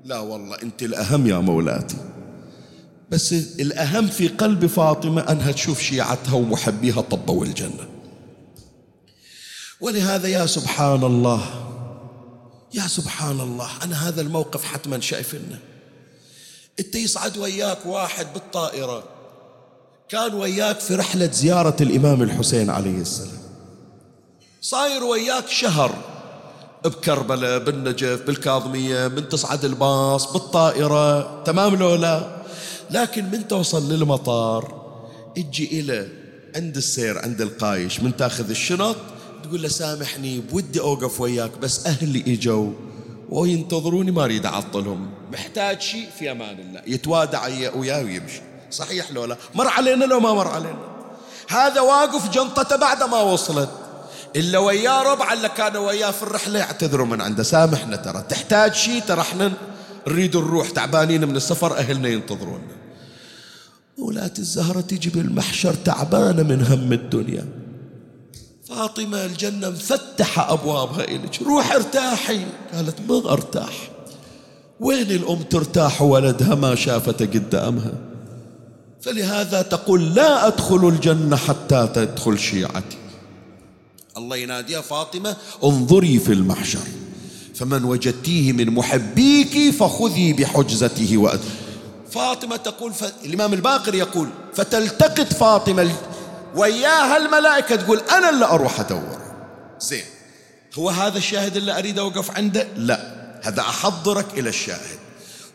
لا 0.04 0.18
والله 0.18 0.62
أنت 0.62 0.82
الأهم 0.82 1.26
يا 1.26 1.38
مولاتي. 1.38 1.96
بس 3.10 3.32
الأهم 3.32 4.06
في 4.06 4.28
قلب 4.28 4.66
فاطمة 4.66 5.20
أنها 5.20 5.52
تشوف 5.52 5.80
شيعتها 5.80 6.34
ومحبيها 6.34 7.00
طبوا 7.00 7.44
الجنة 7.44 7.88
ولهذا 9.80 10.28
يا 10.28 10.46
سبحان 10.46 11.04
الله 11.04 11.42
يا 12.74 12.86
سبحان 12.86 13.40
الله 13.40 13.70
أنا 13.82 14.08
هذا 14.08 14.20
الموقف 14.20 14.64
حتما 14.64 15.00
شايفنه 15.00 15.58
أنت 16.80 16.94
يصعد 16.94 17.36
وياك 17.36 17.86
واحد 17.86 18.26
بالطائرة. 18.34 19.13
كان 20.08 20.34
وياك 20.34 20.80
في 20.80 20.94
رحلة 20.94 21.30
زيارة 21.32 21.76
الإمام 21.80 22.22
الحسين 22.22 22.70
عليه 22.70 22.98
السلام. 23.00 23.38
صاير 24.60 25.04
وياك 25.04 25.48
شهر 25.48 25.94
بكربلاء 26.84 27.58
بالنجف 27.58 28.22
بالكاظمية 28.26 29.08
من 29.08 29.28
تصعد 29.28 29.64
الباص 29.64 30.32
بالطائرة 30.32 31.42
تمام 31.42 31.74
لولا 31.74 32.36
لكن 32.90 33.24
من 33.30 33.48
توصل 33.48 33.92
للمطار 33.92 34.84
أجي 35.38 35.80
إلى 35.80 36.08
عند 36.56 36.76
السير 36.76 37.18
عند 37.18 37.40
القايش 37.40 38.00
من 38.00 38.16
تاخذ 38.16 38.50
الشنط 38.50 38.96
تقول 39.44 39.62
له 39.62 39.68
سامحني 39.68 40.40
بودي 40.40 40.80
أوقف 40.80 41.20
وياك 41.20 41.58
بس 41.58 41.86
أهلي 41.86 42.34
إجوا 42.34 42.72
وينتظروني 43.28 44.10
ما 44.10 44.24
أريد 44.24 44.46
أعطلهم. 44.46 45.10
محتاج 45.32 45.80
شيء 45.80 46.06
في 46.18 46.30
أمان 46.30 46.58
الله. 46.58 46.82
يتوادع 46.86 47.46
وياه 47.76 48.04
ويمشي. 48.04 48.40
صحيح 48.74 49.10
لو 49.10 49.24
لا؟ 49.24 49.36
مر 49.54 49.68
علينا 49.68 50.04
لو 50.04 50.20
ما 50.20 50.32
مر 50.32 50.48
علينا. 50.48 50.78
هذا 51.48 51.80
واقف 51.80 52.30
جنطته 52.30 52.76
بعد 52.76 53.02
ما 53.02 53.20
وصلت. 53.20 53.68
إلا 54.36 54.58
وياه 54.58 55.02
ربع 55.02 55.32
اللي 55.32 55.48
كانوا 55.48 55.86
وياه 55.86 56.10
في 56.10 56.22
الرحلة 56.22 56.58
يعتذروا 56.58 57.06
من 57.06 57.20
عنده. 57.20 57.42
سامحنا 57.42 57.96
ترى. 57.96 58.24
تحتاج 58.28 58.74
شيء 58.74 59.02
ترى 59.02 59.20
إحنا 59.20 59.52
نريد 60.08 60.36
نروح 60.36 60.70
تعبانين 60.70 61.28
من 61.28 61.36
السفر 61.36 61.76
أهلنا 61.76 62.08
ينتظرونا. 62.08 62.74
ولاة 63.98 64.32
الزهرة 64.38 64.80
تجي 64.80 65.10
بالمحشر 65.10 65.74
تعبانة 65.74 66.42
من 66.42 66.66
هم 66.66 66.92
الدنيا. 66.92 67.48
فاطمة 68.68 69.24
الجنة 69.24 69.70
مفتحة 69.70 70.52
أبوابها 70.52 71.04
إلك 71.04 71.42
روح 71.42 71.72
ارتاحي. 71.72 72.46
قالت 72.74 72.96
ما 73.08 73.32
أرتاح. 73.32 73.90
وين 74.80 75.10
الأم 75.10 75.42
ترتاح؟ 75.42 76.02
ولدها 76.02 76.54
ما 76.54 76.74
شافته 76.74 77.26
قدامها. 77.26 77.92
فلهذا 79.04 79.62
تقول 79.62 80.14
لا 80.14 80.46
أدخل 80.46 80.88
الجنة 80.88 81.36
حتى 81.36 81.88
تدخل 81.94 82.38
شيعتي. 82.38 82.96
الله 84.16 84.36
يناديها 84.36 84.80
فاطمة 84.80 85.36
انظري 85.64 86.18
في 86.18 86.32
المحشر. 86.32 86.86
فمن 87.54 87.84
وجدتيه 87.84 88.52
من 88.52 88.70
محبيك 88.70 89.74
فخذي 89.74 90.32
بحجزته 90.32 91.18
وأد. 91.18 91.40
فاطمة 92.10 92.56
تقول 92.56 92.94
ف... 92.94 93.04
الإمام 93.24 93.52
الباقر 93.52 93.94
يقول 93.94 94.28
فتلتقط 94.54 95.32
فاطمة 95.32 95.94
وياها 96.54 97.16
الملائكة 97.16 97.76
تقول 97.76 97.98
أنا 97.98 98.30
اللي 98.30 98.44
أروح 98.44 98.80
أدور. 98.80 99.18
زين 99.80 100.04
هو 100.74 100.90
هذا 100.90 101.18
الشاهد 101.18 101.56
اللي 101.56 101.78
أريد 101.78 101.98
أوقف 101.98 102.30
عنده؟ 102.30 102.68
لا 102.76 103.00
هذا 103.42 103.60
أحضرك 103.60 104.26
إلى 104.38 104.48
الشاهد. 104.48 104.98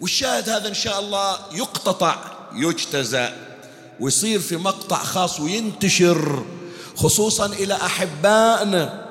والشاهد 0.01 0.49
هذا 0.49 0.67
إن 0.67 0.73
شاء 0.73 0.99
الله 0.99 1.37
يقتطع. 1.53 2.38
يجتزى 2.55 3.29
ويصير 3.99 4.39
في 4.39 4.57
مقطع 4.57 4.97
خاص 4.97 5.39
وينتشر 5.39 6.45
خصوصا 6.95 7.45
إلى 7.45 7.73
أحبائنا 7.73 9.05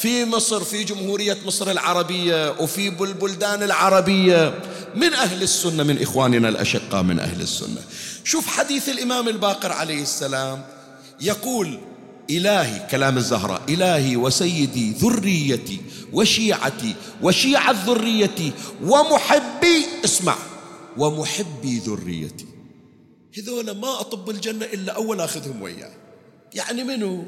في 0.00 0.24
مصر 0.24 0.64
في 0.64 0.84
جمهورية 0.84 1.36
مصر 1.46 1.70
العربية 1.70 2.60
وفي 2.60 2.88
البلدان 2.88 3.62
العربية. 3.62 4.54
من 4.94 5.14
أهل 5.14 5.42
السنة 5.42 5.82
من 5.82 6.02
إخواننا 6.02 6.48
الأشقاء 6.48 7.02
من 7.02 7.18
أهل 7.18 7.40
السنة. 7.40 7.80
شوف 8.24 8.46
حديث 8.46 8.88
الإمام 8.88 9.28
الباقر 9.28 9.72
عليه 9.72 10.02
السلام 10.02 10.62
يقول 11.20 11.78
إلهي 12.30 12.86
كلام 12.90 13.16
الزهراء 13.16 13.62
إلهي 13.68 14.16
وسيدي 14.16 14.90
ذريتي 14.90 15.80
وشيعتي 16.12 16.94
وشيعة 17.22 17.86
ذريتي 17.86 18.52
ومحبي 18.82 19.86
اسمع 20.04 20.36
ومحبي 20.96 21.78
ذريتي. 21.78 22.53
هذول 23.38 23.70
ما 23.70 24.00
أطب 24.00 24.30
الجنة 24.30 24.64
إلا 24.64 24.92
أول 24.92 25.20
أخذهم 25.20 25.62
وياه. 25.62 25.90
يعني 26.54 26.84
منو؟ 26.84 27.24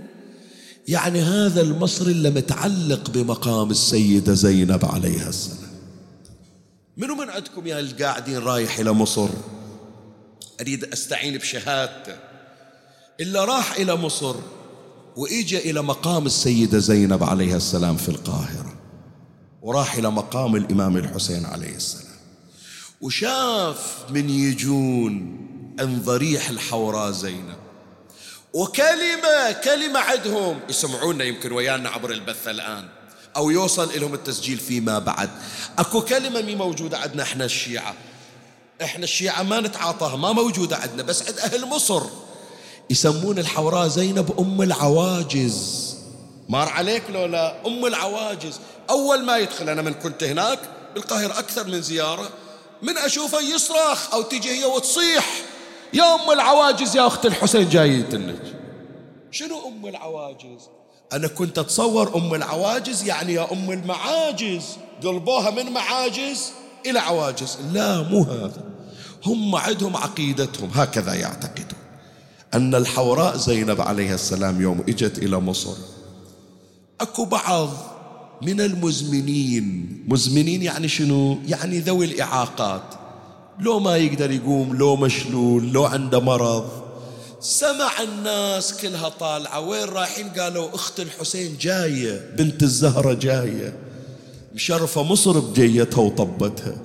يعني 0.89 1.21
هذا 1.21 1.61
المصري 1.61 2.13
اللي 2.13 2.31
متعلق 2.31 3.11
بمقام 3.11 3.71
السيدة 3.71 4.35
زينب 4.35 4.85
عليها 4.85 5.29
السلام. 5.29 5.71
منو 6.97 7.15
من 7.15 7.31
عندكم 7.31 7.67
يا 7.67 7.81
القاعدين 7.81 8.39
رايح 8.39 8.79
إلى 8.79 8.93
مصر؟ 8.93 9.29
أريد 10.61 10.85
أستعين 10.85 11.39
بشهادته. 11.39 12.17
إلا 13.21 13.45
راح 13.45 13.77
إلى 13.77 13.97
مصر 13.97 14.37
وإجا 15.17 15.59
إلى 15.59 15.83
مقام 15.83 16.27
السيدة 16.27 16.79
زينب 16.79 17.25
عليها 17.25 17.57
السلام 17.57 17.97
في 17.97 18.09
القاهرة. 18.09 18.75
وراح 19.63 19.95
إلى 19.95 20.11
مقام 20.11 20.57
الإمام 20.57 20.97
الحسين 20.97 21.45
عليه 21.45 21.77
السلام. 21.77 22.17
وشاف 23.01 24.05
من 24.11 24.31
يجون 24.31 25.47
عن 25.81 26.03
ضريح 26.03 26.49
الحوراء 26.49 27.11
زينب. 27.11 27.57
وكلمة 28.53 29.53
كلمة 29.65 30.01
عندهم. 30.01 30.61
يسمعونا 30.69 31.25
يمكن 31.25 31.53
ويانا 31.53 31.89
عبر 31.89 32.11
البث 32.11 32.49
الآن. 32.49 32.89
أو 33.37 33.51
يوصل 33.51 34.01
لهم 34.01 34.15
التسجيل 34.15 34.59
فيما 34.59 34.99
بعد. 34.99 35.31
أكو 35.79 36.01
كلمة 36.01 36.41
مي 36.43 36.55
موجودة 36.55 36.99
عندنا 36.99 37.23
إحنا 37.23 37.45
الشيعة. 37.45 37.95
إحنا 38.83 39.05
الشيعة 39.05 39.43
ما 39.43 39.61
نتعاطاها 39.61 40.17
ما 40.17 40.33
موجودة 40.33 40.77
عندنا 40.77 41.03
بس 41.03 41.23
عند 41.23 41.39
أهل 41.39 41.67
مصر. 41.67 42.03
يسمون 42.91 43.39
الحوراء 43.39 43.89
زينب 43.89 44.41
أم 44.41 44.63
العواجز. 44.63 45.95
مار 46.49 46.69
عليك 46.69 47.03
لو 47.11 47.27
لا؟ 47.27 47.67
أم 47.67 47.87
العواجز. 47.87 48.61
أول 48.91 49.25
ما 49.25 49.39
يدخل 49.39 49.69
أنا 49.69 49.83
من 49.83 49.95
كنت 49.95 50.25
هناك 50.25 50.59
بالقاهرة 50.95 51.39
أكثر 51.39 51.67
من 51.67 51.83
زيارة. 51.83 52.31
من 52.83 52.99
أشوفه 52.99 53.41
يصرخ 53.41 54.15
أو 54.15 54.23
تجي 54.23 54.51
هي 54.51 54.65
وتصيح. 54.65 55.43
يا 55.93 56.15
أم 56.15 56.31
العواجز 56.31 56.97
يا 56.97 57.07
أخت 57.07 57.27
الحسين 57.27 57.69
جايتنك 57.69 58.43
شنو 59.31 59.69
أم 59.69 59.87
العواجز؟ 59.87 60.61
أنا 61.13 61.29
كنت 61.29 61.59
أتصور 61.59 62.17
أم 62.17 62.35
العواجز 62.35 63.05
يعني 63.05 63.35
يا 63.35 63.53
أم 63.53 63.71
المعاجز. 63.71 64.65
قلبوها 65.03 65.51
من 65.51 65.73
معاجز 65.73 66.53
إلى 66.87 66.99
عواجز. 66.99 67.59
لا 67.73 68.03
مو 68.03 68.23
هذا. 68.23 68.65
هم 69.27 69.55
عندهم 69.57 69.97
عقيدتهم 69.97 70.71
هكذا 70.75 71.15
يعتقدون. 71.15 71.79
أن 72.55 72.75
الحوراء 72.75 73.37
زينب 73.37 73.81
عليها 73.81 74.15
السلام 74.15 74.63
يوم 74.63 74.81
إجت 74.89 75.19
إلى 75.19 75.37
مصر. 75.41 75.75
أكو 77.01 77.25
بعض 77.25 77.71
من 78.43 78.61
المزمنين. 78.61 80.05
مزمنين 80.09 80.63
يعني 80.63 80.89
شنو؟ 80.89 81.39
يعني 81.47 81.79
ذوي 81.79 82.05
الإعاقات. 82.05 82.95
لو 83.61 83.79
ما 83.79 83.97
يقدر 83.97 84.31
يقوم 84.31 84.77
لو 84.77 84.97
مشلول 84.97 85.73
لو 85.73 85.85
عنده 85.85 86.21
مرض. 86.21 86.69
سمع 87.41 87.91
الناس 88.03 88.75
كلها 88.75 89.09
طالعة. 89.09 89.61
وين 89.61 89.85
رايحين؟ 89.85 90.29
قالوا 90.29 90.75
أخت 90.75 91.01
الحسين 91.01 91.57
جاية 91.61 92.31
بنت 92.39 92.63
الزهرة 92.63 93.13
جاية. 93.13 93.77
مشرفة 94.55 95.03
مصر 95.03 95.39
بجيتها 95.39 96.01
وطبتها. 96.01 96.77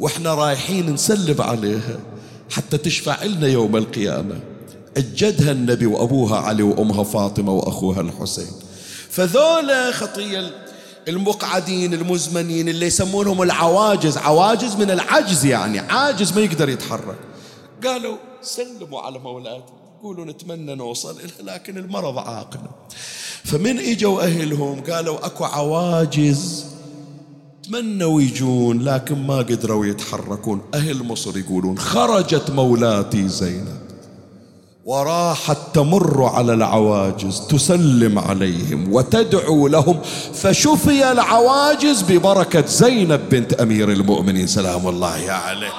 وإحنا 0.00 0.34
رايحين 0.34 0.90
نسلم 0.90 1.42
عليها 1.42 1.98
حتى 2.50 2.78
تشفع 2.78 3.24
لنا 3.24 3.46
يوم 3.46 3.76
القيامة. 3.76 4.40
أجدها 4.96 5.52
النبي 5.52 5.86
وأبوها 5.86 6.36
علي 6.36 6.62
وأمها 6.62 7.04
فاطمة 7.04 7.52
وأخوها 7.52 8.00
الحسين. 8.00 8.52
فذولا 9.10 9.92
خطية 9.92 10.67
المقعدين 11.08 11.94
المزمنين 11.94 12.68
اللي 12.68 12.86
يسمونهم 12.86 13.42
العواجز. 13.42 14.18
عواجز 14.18 14.76
من 14.76 14.90
العجز 14.90 15.44
يعني 15.44 15.78
عاجز 15.78 16.32
ما 16.32 16.40
يقدر 16.40 16.68
يتحرك. 16.68 17.18
قالوا 17.84 18.16
سلموا 18.42 19.00
على 19.00 19.18
مولاتي 19.18 19.72
يقولوا 20.00 20.24
نتمنى 20.24 20.74
نوصل 20.74 21.16
إلها 21.20 21.54
لكن 21.54 21.78
المرض 21.78 22.18
عاقنا 22.18 22.70
فمن 23.44 23.78
إجوا 23.78 24.22
أهلهم 24.22 24.80
قالوا 24.80 25.26
أكو 25.26 25.44
عواجز 25.44 26.66
تمنوا 27.62 28.20
يجون 28.20 28.82
لكن 28.82 29.26
ما 29.26 29.38
قدروا 29.38 29.86
يتحركون. 29.86 30.62
أهل 30.74 31.02
مصر 31.02 31.38
يقولون 31.38 31.78
خرجت 31.78 32.50
مولاتي 32.50 33.28
زينب. 33.28 33.87
وراحت 34.88 35.58
تمر 35.74 36.24
على 36.24 36.54
العواجز 36.54 37.40
تسلم 37.40 38.18
عليهم 38.18 38.92
وتدعو 38.92 39.68
لهم. 39.68 40.00
فشفي 40.34 41.12
العواجز 41.12 42.02
ببركة 42.02 42.66
زينب 42.66 43.28
بنت 43.28 43.52
أمير 43.52 43.92
المؤمنين. 43.92 44.46
سلام 44.46 44.88
الله 44.88 45.30
عليه. 45.30 45.72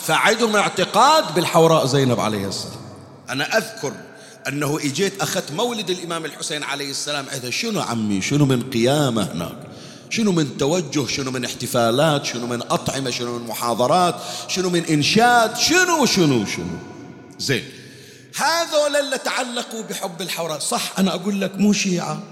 فعندهم 0.00 0.56
اعتقاد 0.56 1.34
بالحوراء 1.34 1.86
زينب 1.86 2.20
عليه 2.20 2.48
السلام. 2.48 2.80
أنا 3.30 3.58
أذكر 3.58 3.92
أنه 4.48 4.78
إجيت 4.78 5.22
أخذت 5.22 5.52
مولد 5.52 5.90
الإمام 5.90 6.24
الحسين 6.24 6.62
عليه 6.62 6.90
السلام. 6.90 7.26
إذا 7.34 7.50
شنو 7.50 7.80
عمي؟ 7.80 8.22
شنو 8.22 8.46
من 8.46 8.70
قيامة 8.70 9.22
هناك؟ 9.22 9.73
شنو 10.16 10.32
من 10.32 10.58
توجه 10.58 11.06
شنو 11.06 11.30
من 11.30 11.44
احتفالات 11.44 12.24
شنو 12.24 12.46
من 12.46 12.62
أطعمة 12.62 13.10
شنو 13.10 13.38
من 13.38 13.46
محاضرات 13.46 14.14
شنو 14.48 14.70
من 14.70 14.84
إنشاد 14.84 15.56
شنو 15.56 16.06
شنو 16.06 16.46
شنو. 16.46 16.76
زين. 17.38 17.64
هذول 18.36 18.96
اللي 18.96 19.18
تعلقوا 19.18 19.82
بحب 19.82 20.22
الحوراء. 20.22 20.58
صح 20.58 20.92
أنا 20.98 21.14
أقول 21.14 21.40
لك 21.40 21.58
مو 21.58 21.72
شيعة 21.72 22.22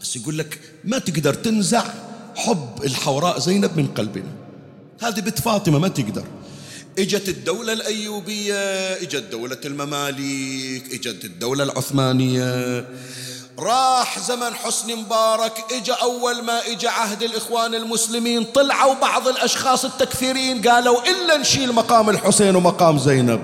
بس 0.00 0.16
يقول 0.16 0.38
لك 0.38 0.60
ما 0.84 0.98
تقدر 0.98 1.34
تنزع 1.34 1.84
حب 2.36 2.84
الحوراء 2.84 3.38
زينب 3.38 3.76
من 3.76 3.86
قلبنا. 3.86 4.32
هذه 5.02 5.20
بنت 5.20 5.40
فاطمة 5.40 5.78
ما 5.78 5.88
تقدر. 5.88 6.24
إجت 6.98 7.28
الدولة 7.28 7.72
الأيوبية 7.72 8.54
إجت 9.02 9.24
دولة 9.32 9.58
المماليك 9.64 10.94
إجت 10.94 11.24
الدولة 11.24 11.64
العثمانية. 11.64 12.86
راح 13.62 14.18
زمن 14.18 14.54
حسني 14.54 14.94
مبارك 14.94 15.64
اجى 15.72 15.92
أول 15.92 16.42
ما 16.42 16.66
اجى 16.66 16.88
عهد 16.88 17.22
الإخوان 17.22 17.74
المسلمين 17.74 18.44
طلعوا 18.44 18.94
بعض 18.94 19.28
الأشخاص 19.28 19.84
التكفيريين 19.84 20.68
قالوا 20.68 21.02
إلا 21.02 21.36
نشيل 21.36 21.72
مقام 21.72 22.10
الحسين 22.10 22.56
ومقام 22.56 22.98
زينب. 22.98 23.40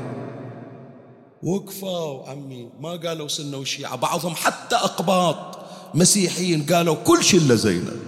وقفوا 1.43 2.29
عمي 2.29 2.71
ما 2.81 2.91
قالوا 2.91 3.29
سنة 3.29 3.57
وشيعة 3.57 3.97
بعضهم 3.97 4.35
حتى 4.35 4.77
أقباط 4.77 5.59
مسيحيين 5.95 6.67
قالوا 6.73 6.95
كل 6.95 7.25
شيء 7.25 7.41
إلا 7.41 7.55
زينب 7.55 8.01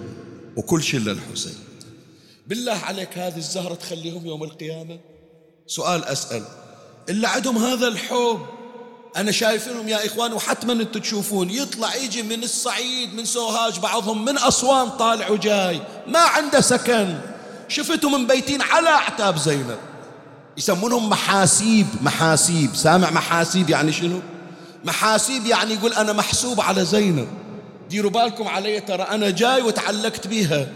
وكل 0.57 0.83
شيء 0.83 1.01
إلا 1.01 1.13
الحسين. 1.13 1.59
بالله 2.47 2.79
عليك 2.85 3.19
هذه 3.19 3.37
الزهرة 3.37 3.75
تخليهم 3.75 4.27
يوم 4.27 4.43
القيامة؟ 4.43 4.99
سؤال 5.67 6.05
أسأل 6.05 6.43
إلا 7.09 7.29
عندهم 7.29 7.59
هذا 7.59 7.89
الحب؟ 7.89 8.41
أنا 9.17 9.33
شايفينهم 9.33 9.89
يا 9.89 10.07
إخوان 10.07 10.33
وحتما 10.33 10.73
أنتم 10.73 11.01
تشوفون. 11.01 11.51
يطلع 11.51 11.95
يجي 11.95 12.23
من 12.23 12.43
الصعيد 12.43 13.15
من 13.15 13.25
سوهاج 13.25 13.79
بعضهم 13.79 14.25
من 14.25 14.39
أسوان 14.39 14.89
طالع 14.91 15.31
وجاي. 15.31 15.81
ما 16.07 16.19
عنده 16.19 16.61
سكن. 16.61 17.19
شفته 17.69 18.09
من 18.09 18.27
بيتين 18.27 18.63
على 18.63 18.89
أعتاب 18.89 19.39
زينب. 19.39 19.79
يسمونهم 20.57 21.11
محاسيب 21.11 21.87
محاسيب. 22.03 22.77
سامع 22.77 23.11
محاسيب 23.11 23.71
يعني 23.71 23.93
شنو؟ 23.93 24.21
محاسيب 24.85 25.47
يعني 25.47 25.75
يقول 25.75 25.93
أنا 25.93 26.13
محسوب 26.13 26.61
على 26.61 26.85
زينب. 26.85 27.29
ديروا 27.91 28.11
بالكم 28.11 28.49
علي 28.49 28.81
ترى 28.81 29.03
أنا 29.03 29.31
جاي 29.31 29.63
وتعلقت 29.63 30.27
بيها. 30.27 30.67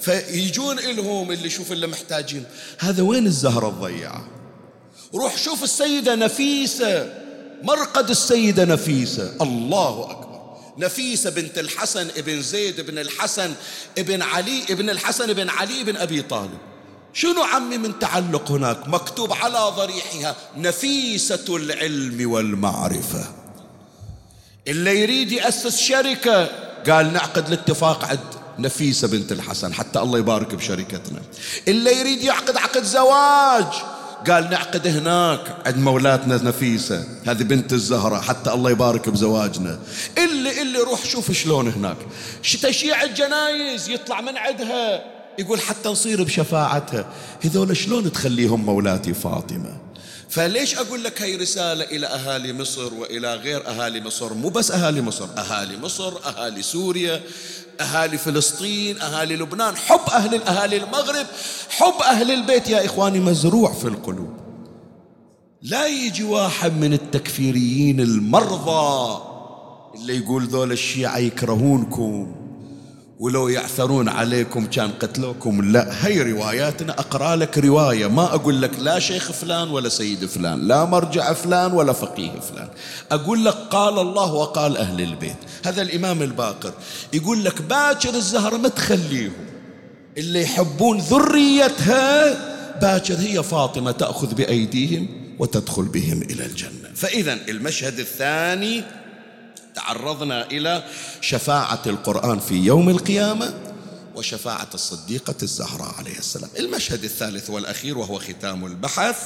فيجون 0.00 0.78
إلهم 0.78 1.32
اللي 1.32 1.50
شوف 1.50 1.72
اللي 1.72 1.86
محتاجين. 1.86 2.44
هذا 2.78 3.02
وين 3.02 3.26
الزهرة 3.26 3.68
الضيعة؟ 3.68 4.24
روح 5.14 5.36
شوف 5.36 5.62
السيدة 5.64 6.14
نفيسة. 6.14 7.27
مرقد 7.62 8.10
السيدة 8.10 8.64
نفيسة 8.64 9.34
الله 9.40 10.10
أكبر. 10.10 10.28
نفيسة 10.78 11.30
بنت 11.30 11.58
الحسن 11.58 12.08
ابن 12.16 12.42
زيد 12.42 12.80
ابن 12.80 12.98
الحسن 12.98 13.54
ابن 13.98 14.22
علي 14.22 14.62
ابن 14.70 14.90
الحسن 14.90 15.30
ابن 15.30 15.48
علي 15.50 15.80
ابن 15.80 15.96
أبي 15.96 16.22
طالب. 16.22 16.58
شنو 17.12 17.42
عمي 17.42 17.78
من 17.78 17.98
تعلق 17.98 18.50
هناك؟ 18.50 18.88
مكتوب 18.88 19.32
على 19.32 19.58
ضريحها 19.76 20.36
نفيسة 20.56 21.56
العلم 21.56 22.30
والمعرفة. 22.30 23.24
اللي 24.68 25.00
يريد 25.00 25.32
يأسس 25.32 25.80
شركة 25.80 26.44
قال 26.90 27.12
نعقد 27.12 27.46
الاتفاق 27.46 28.04
عد 28.04 28.20
نفيسة 28.58 29.08
بنت 29.08 29.32
الحسن 29.32 29.74
حتى 29.74 29.98
الله 29.98 30.18
يبارك 30.18 30.54
بشركتنا. 30.54 31.22
اللي 31.68 32.00
يريد 32.00 32.22
يعقد 32.22 32.56
عقد 32.56 32.84
زواج 32.84 33.97
قال 34.30 34.50
نعقد 34.50 34.86
هناك 34.86 35.56
عند 35.66 35.76
مولاتنا 35.76 36.36
نفيسة 36.36 37.04
هذه 37.26 37.42
بنت 37.42 37.72
الزهرة 37.72 38.20
حتى 38.20 38.52
الله 38.52 38.70
يبارك 38.70 39.08
بزواجنا. 39.08 39.78
اللي 40.18 40.62
اللي 40.62 40.78
روح 40.78 41.04
شوف 41.04 41.32
شلون 41.32 41.68
هناك. 41.68 41.96
تشيع 42.62 43.02
الجنايز 43.02 43.88
يطلع 43.88 44.20
من 44.20 44.36
عندها 44.36 45.04
يقول 45.38 45.60
حتى 45.60 45.88
نصير 45.88 46.22
بشفاعتها. 46.22 47.06
هذول 47.44 47.76
شلون 47.76 48.12
تخليهم 48.12 48.66
مولاتي 48.66 49.14
فاطمة؟ 49.14 49.76
فليش 50.28 50.74
أقول 50.74 51.04
لك 51.04 51.22
هي 51.22 51.36
رسالة 51.36 51.84
إلى 51.84 52.06
أهالي 52.06 52.52
مصر 52.52 52.94
وإلى 52.94 53.34
غير 53.34 53.68
أهالي 53.68 54.00
مصر؟ 54.00 54.34
مو 54.34 54.48
بس 54.48 54.70
أهالي 54.70 55.00
مصر 55.00 55.26
أهالي 55.38 55.76
مصر 55.76 56.12
أهالي 56.26 56.62
سوريا. 56.62 57.20
أهالي 57.80 58.18
فلسطين 58.18 59.00
أهالي 59.00 59.36
لبنان 59.36 59.76
حب 59.76 60.10
أهل 60.10 60.34
الأهالي 60.34 60.76
المغرب 60.76 61.26
حب 61.70 62.02
أهل 62.02 62.30
البيت 62.30 62.68
يا 62.68 62.84
إخواني 62.84 63.20
مزروع 63.20 63.72
في 63.72 63.88
القلوب. 63.88 64.34
لا 65.62 65.86
يجي 65.86 66.24
واحد 66.24 66.72
من 66.76 66.92
التكفيريين 66.92 68.00
المرضى 68.00 69.22
اللي 69.94 70.16
يقول 70.16 70.44
ذول 70.44 70.72
الشيعة 70.72 71.18
يكرهونكم. 71.18 72.34
ولو 73.18 73.48
يعثرون 73.48 74.08
عليكم 74.08 74.66
كان 74.66 74.90
قتلوكم 74.90 75.72
لا. 75.72 76.06
هي 76.06 76.32
رواياتنا 76.32 76.92
أقرأ 76.92 77.36
لك 77.36 77.58
رواية. 77.58 78.06
ما 78.06 78.34
أقول 78.34 78.62
لك 78.62 78.70
لا 78.80 78.98
شيخ 78.98 79.32
فلان 79.32 79.70
ولا 79.70 79.88
سيد 79.88 80.26
فلان 80.26 80.68
لا 80.68 80.84
مرجع 80.84 81.32
فلان 81.32 81.72
ولا 81.72 81.92
فقيه 81.92 82.40
فلان. 82.40 82.68
أقول 83.12 83.44
لك 83.44 83.54
قال 83.54 83.98
الله 83.98 84.32
وقال 84.34 84.76
أهل 84.76 85.00
البيت. 85.00 85.36
هذا 85.64 85.82
الإمام 85.82 86.22
الباقر 86.22 86.72
يقول 87.12 87.44
لك 87.44 87.62
باكر 87.62 88.14
الزهرة 88.14 88.56
ما 88.56 88.68
تخليهم. 88.68 89.32
اللي 90.18 90.42
يحبون 90.42 90.98
ذريتها 90.98 92.34
باكر 92.80 93.14
هي 93.14 93.42
فاطمة 93.42 93.90
تأخذ 93.90 94.34
بأيديهم 94.34 95.08
وتدخل 95.38 95.82
بهم 95.82 96.22
إلى 96.22 96.46
الجنة. 96.46 96.88
فإذا 96.94 97.38
المشهد 97.48 97.98
الثاني 97.98 98.82
تعرضنا 99.78 100.50
إلى 100.50 100.84
شفاعة 101.20 101.82
القرآن 101.86 102.38
في 102.38 102.54
يوم 102.54 102.88
القيامة 102.88 103.54
وشفاعة 104.16 104.68
الصديقة 104.74 105.34
الزهراء 105.42 105.94
عليه 105.98 106.18
السلام. 106.18 106.50
المشهد 106.58 107.04
الثالث 107.04 107.50
والأخير 107.50 107.98
وهو 107.98 108.18
ختام 108.18 108.66
البحث. 108.66 109.16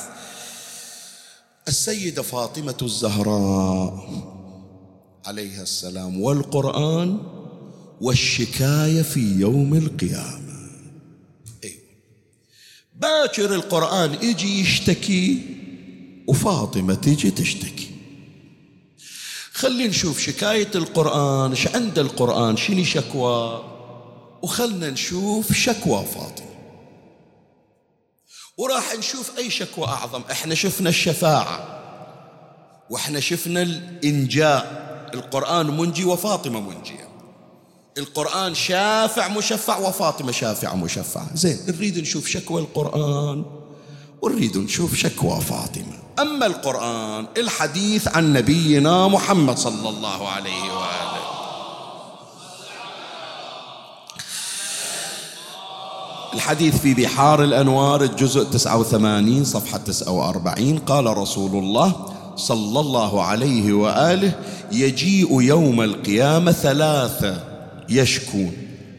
السيدة 1.68 2.22
فاطمة 2.22 2.76
الزهراء 2.82 4.08
عليها 5.26 5.62
السلام 5.62 6.20
والقرآن 6.20 7.18
والشكاية 8.00 9.02
في 9.02 9.20
يوم 9.40 9.74
القيامة. 9.74 10.70
أيوة. 11.64 11.82
باكر 12.96 13.54
القرآن 13.54 14.14
يجي 14.22 14.60
يشتكي 14.60 15.42
وفاطمة 16.28 16.94
تيجي 16.94 17.30
تشتكي. 17.30 17.91
خلينا 19.62 19.86
نشوف 19.86 20.20
شكاية 20.20 20.70
القرآن 20.74 21.50
إيش 21.50 21.68
عند 21.68 21.98
القرآن 21.98 22.56
شنو 22.56 22.84
شكوى؟ 22.84 23.64
وخلنا 24.42 24.90
نشوف 24.90 25.52
شكوى 25.52 26.04
فاطمة. 26.04 26.46
وراح 28.58 28.94
نشوف 28.94 29.38
أي 29.38 29.50
شكوى 29.50 29.86
أعظم. 29.86 30.22
إحنا 30.30 30.54
شفنا 30.54 30.88
الشفاعة 30.88 31.80
وإحنا 32.90 33.20
شفنا 33.20 33.62
الإنجاء. 33.62 34.82
القرآن 35.14 35.66
منجي 35.66 36.04
وفاطمة 36.04 36.60
منجية. 36.60 37.08
القرآن 37.98 38.54
شافع 38.54 39.28
مشفع 39.28 39.78
وفاطمة 39.78 40.32
شافع 40.32 40.74
مشفع 40.74 41.26
زين 41.34 41.58
نريد 41.68 41.98
نشوف 41.98 42.28
شكوى 42.28 42.60
القرآن 42.60 43.44
ونريد 44.22 44.56
نشوف 44.58 44.94
شكوى 44.94 45.40
فاطمة. 45.40 46.01
أما 46.20 46.46
القرآن 46.46 47.26
الحديث 47.36 48.08
عن 48.08 48.32
نبينا 48.32 49.08
محمد 49.08 49.58
صلى 49.58 49.88
الله 49.88 50.28
عليه 50.28 50.62
وآله. 50.62 51.22
الحديث 56.34 56.80
في 56.80 56.94
بحار 56.94 57.44
الأنوار 57.44 58.02
الجزء 58.02 58.44
89 58.44 59.44
صفحة 59.44 59.78
49 59.78 60.78
قال 60.78 61.16
رسول 61.18 61.50
الله 61.64 62.14
صلى 62.36 62.80
الله 62.80 63.22
عليه 63.22 63.72
وآله 63.72 64.32
يجيء 64.72 65.40
يوم 65.40 65.80
القيامة 65.80 66.52
ثلاثة 66.52 67.44
يشكون 67.88 68.52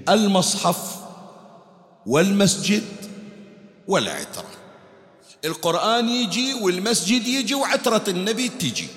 المصحف 0.09 0.95
والمسجد 2.05 2.83
والعترة. 3.87 4.52
القرآن 5.45 6.09
يجي 6.09 6.53
والمسجد 6.53 7.27
يجي 7.27 7.55
وعترة 7.55 8.03
النبي 8.07 8.49
تجي. 8.49 8.87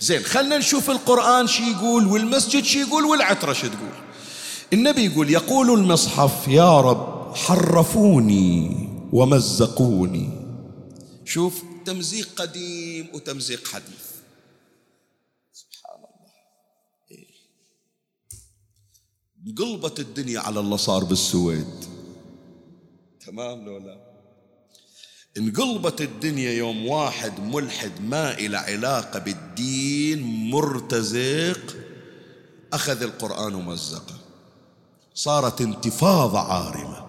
زين 0.00 0.22
خلنا 0.22 0.58
نشوف 0.58 0.90
القرآن 0.90 1.46
شي 1.46 1.62
يقول 1.70 2.06
والمسجد 2.06 2.64
شي 2.64 2.80
يقول 2.80 3.04
والعترة 3.04 3.52
شو 3.52 3.66
تقول. 3.66 3.92
النبي 4.72 5.04
يقول 5.04 5.30
يقول 5.30 5.70
المصحف 5.70 6.48
يا 6.48 6.80
رب 6.80 7.34
حرفوني 7.34 8.88
ومزقوني. 9.12 10.30
شوف 11.24 11.62
تمزيق 11.84 12.28
قديم 12.36 13.08
وتمزيق 13.14 13.68
حديث. 13.68 14.06
سبحان 15.52 15.98
الله. 15.98 16.32
إيه. 17.10 17.26
انقلبت 19.46 20.00
الدنيا 20.00 20.40
على 20.40 20.60
اللي 20.60 20.78
صار 20.78 21.04
بالسويد. 21.04 21.84
تمام 23.26 23.64
لو 23.64 23.78
لا؟ 23.78 24.05
انقلبت 25.38 26.00
الدنيا 26.00 26.50
يوم 26.50 26.86
واحد 26.86 27.32
ملحد 27.40 27.92
ما 28.08 28.38
إلى 28.38 28.56
علاقة 28.56 29.18
بالدين 29.18 30.50
مرتزق 30.50 31.76
أخذ 32.72 33.02
القرآن 33.02 33.54
ومزقه. 33.54 34.14
صارت 35.14 35.60
انتفاضة 35.60 36.38
عارمة. 36.38 37.06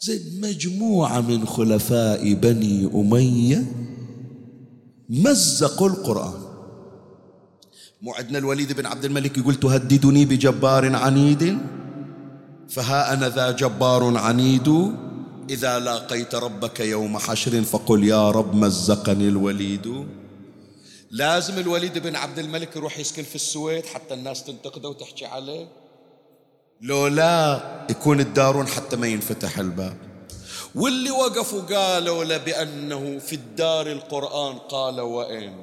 زين 0.00 0.40
مجموعة 0.40 1.20
من 1.20 1.46
خلفاء 1.46 2.32
بني 2.32 2.90
أمية 2.94 3.72
مزقوا 5.08 5.88
القرآن. 5.88 6.40
مو 8.02 8.12
عندنا 8.12 8.38
الوليد 8.38 8.72
بن 8.72 8.86
عبد 8.86 9.04
الملك 9.04 9.38
يقول 9.38 9.54
تهددني 9.54 10.24
بجبار 10.24 10.96
عنيد 10.96 11.58
فها 12.68 13.12
أنا 13.12 13.28
ذا 13.28 13.50
جبار 13.50 14.16
عنيد. 14.16 14.94
إذا 15.50 15.78
لاقيت 15.78 16.34
ربك 16.34 16.80
يوم 16.80 17.18
حشر 17.18 17.62
فقل 17.62 18.04
يا 18.04 18.30
رب 18.30 18.54
مزقني 18.54 19.28
الوليد. 19.28 20.06
لازم 21.10 21.58
الوليد 21.58 21.98
بن 21.98 22.16
عبد 22.16 22.38
الملك 22.38 22.76
يروح 22.76 22.98
يسكن 22.98 23.22
في 23.22 23.34
السويد 23.34 23.86
حتى 23.86 24.14
الناس 24.14 24.44
تنتقده 24.44 24.88
وتحكي 24.88 25.26
عليه. 25.26 25.68
لو 26.80 27.06
لا 27.06 27.60
يكون 27.90 28.20
الدارون 28.20 28.66
حتى 28.66 28.96
ما 28.96 29.06
ينفتح 29.06 29.58
الباب. 29.58 29.96
واللي 30.74 31.10
وقفوا 31.10 31.60
قالوا 31.60 32.24
له 32.24 32.36
بأنه 32.36 33.18
في 33.18 33.32
الدار 33.32 33.86
القرآن 33.86 34.58
قال 34.58 35.00
وين 35.00 35.56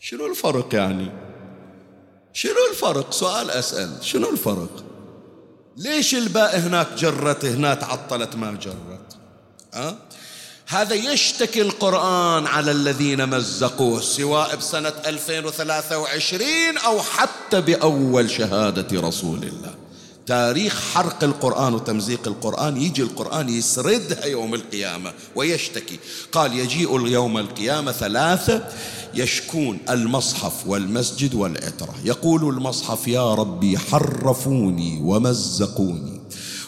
شنو 0.00 0.26
الفرق 0.26 0.74
يعني؟ 0.74 1.10
شنو 2.32 2.70
الفرق؟ 2.70 3.12
سؤال 3.12 3.50
أسأل. 3.50 4.04
شنو 4.04 4.30
الفرق؟ 4.30 4.91
ليش 5.76 6.14
الباء 6.14 6.58
هناك 6.58 6.88
جرت 6.98 7.44
هناك 7.44 7.84
عطلت 7.84 8.36
ما 8.36 8.52
جرت 8.52 9.16
أه؟ 9.74 9.96
هذا 10.66 10.94
يشتكي 10.94 11.62
القرآن 11.62 12.46
على 12.46 12.70
الذين 12.70 13.28
مزقوه 13.28 14.00
سواء 14.00 14.56
بسنة 14.56 14.92
2023 15.06 16.78
أو 16.84 17.02
حتى 17.02 17.60
بأول 17.60 18.30
شهادة 18.30 19.00
رسول 19.00 19.42
الله 19.42 19.74
تاريخ 20.26 20.80
حرق 20.94 21.24
القرآن 21.24 21.74
وتمزيق 21.74 22.20
القرآن 22.26 22.76
يجي 22.76 23.02
القرآن 23.02 23.48
يسردها 23.48 24.24
يوم 24.24 24.54
القيامة 24.54 25.12
ويشتكي. 25.36 25.98
قال 26.32 26.58
يجيء 26.58 27.06
يوم 27.06 27.38
القيامة 27.38 27.92
ثلاثة 27.92 28.64
يشكون 29.14 29.78
المصحف 29.90 30.66
والمسجد 30.66 31.34
والعترة. 31.34 31.94
يقول 32.04 32.48
المصحف 32.48 33.08
يا 33.08 33.34
ربي 33.34 33.78
حرفوني 33.78 35.00
ومزقوني. 35.02 36.20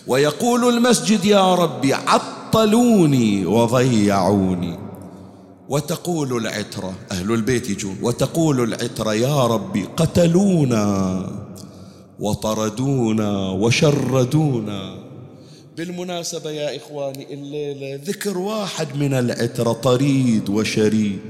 ويقول 0.07 0.75
المسجد 0.75 1.25
يا 1.25 1.55
ربي 1.55 1.95
عطلوني 1.95 3.47
وضيعوني. 3.47 4.79
وتقول 5.69 6.37
العترة 6.37 6.95
أهل 7.13 7.33
البيت 7.33 7.71
يجون 7.71 7.99
وتقول 8.03 8.61
العترة 8.61 9.15
يا 9.15 9.47
ربي 9.47 9.89
قتلونا. 9.97 11.44
وطردونا 12.21 13.51
وشردونا. 13.51 15.05
بالمناسبة 15.77 16.51
يا 16.51 16.77
إخواني 16.77 17.35
الليلة 17.35 18.01
ذكر 18.05 18.39
واحد 18.39 18.97
من 18.97 19.15
العترة 19.15 19.73
طريد 19.73 20.51
وشريد. 20.51 21.21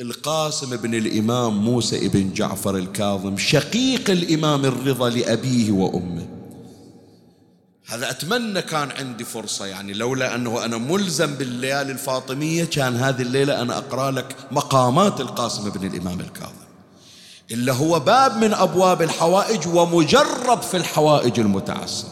القاسم 0.00 0.76
بن 0.76 0.94
الإمام 0.94 1.64
موسى 1.64 2.08
بن 2.08 2.32
جعفر 2.32 2.76
الكاظم 2.76 3.36
شقيق 3.36 4.10
الإمام 4.10 4.64
الرضا 4.64 5.10
لأبيه 5.10 5.72
وأمه. 5.72 6.26
هذا 7.86 8.10
أتمنى 8.10 8.62
كان 8.62 8.90
عندي 8.90 9.24
فرصة 9.24 9.66
يعني 9.66 9.92
لولا 9.92 10.34
أنه 10.34 10.64
أنا 10.64 10.78
ملزم 10.78 11.34
بالليالي 11.34 11.92
الفاطمية 11.92 12.64
كان 12.64 12.96
هذه 12.96 13.22
الليلة 13.22 13.62
أنا 13.62 13.78
أقرأ 13.78 14.10
لك 14.10 14.36
مقامات 14.50 15.20
القاسم 15.20 15.70
بن 15.70 15.86
الإمام 15.86 16.20
الكاظم. 16.20 16.61
إلا 17.52 17.72
هو 17.72 18.00
باب 18.00 18.36
من 18.36 18.54
أبواب 18.54 19.02
الحوائج 19.02 19.68
ومجرب 19.68 20.62
في 20.62 20.76
الحوائج 20.76 21.40
المتعصبة. 21.40 22.08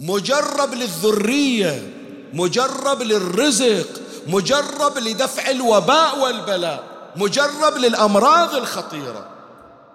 مجرب 0.00 0.74
للذرية 0.74 1.92
مجرب 2.32 3.02
للرزق 3.02 3.88
مجرب 4.26 4.98
لدفع 4.98 5.50
الوباء 5.50 6.18
والبلاء 6.18 6.82
مجرب 7.16 7.76
للأمراض 7.76 8.54
الخطيرة. 8.54 9.26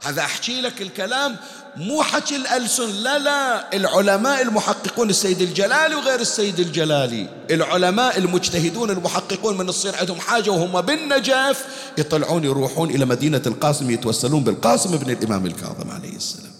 هذا 0.03 0.21
أحكي 0.21 0.61
لك 0.61 0.81
الكلام 0.81 1.35
مو 1.77 2.03
حكي 2.03 2.35
الألسن 2.35 2.89
لا 2.89 3.19
لا. 3.19 3.75
العلماء 3.75 4.41
المحققون 4.41 5.09
السيد 5.09 5.41
الجلالي 5.41 5.95
وغير 5.95 6.19
السيد 6.19 6.59
الجلالي. 6.59 7.29
العلماء 7.51 8.17
المجتهدون 8.17 8.89
المحققون 8.89 9.57
من 9.57 9.69
الصين 9.69 9.95
عندهم 9.95 10.19
حاجة 10.19 10.51
وهم 10.51 10.81
بالنجف 10.81 11.65
يطلعون 11.97 12.43
يروحون 12.43 12.89
إلى 12.89 13.05
مدينة 13.05 13.41
القاسم 13.45 13.91
يتوسلون 13.91 14.43
بالقاسم 14.43 14.93
ابن 14.93 15.11
الإمام 15.11 15.45
الكاظم 15.45 15.91
عليه 15.91 16.15
السلام. 16.15 16.53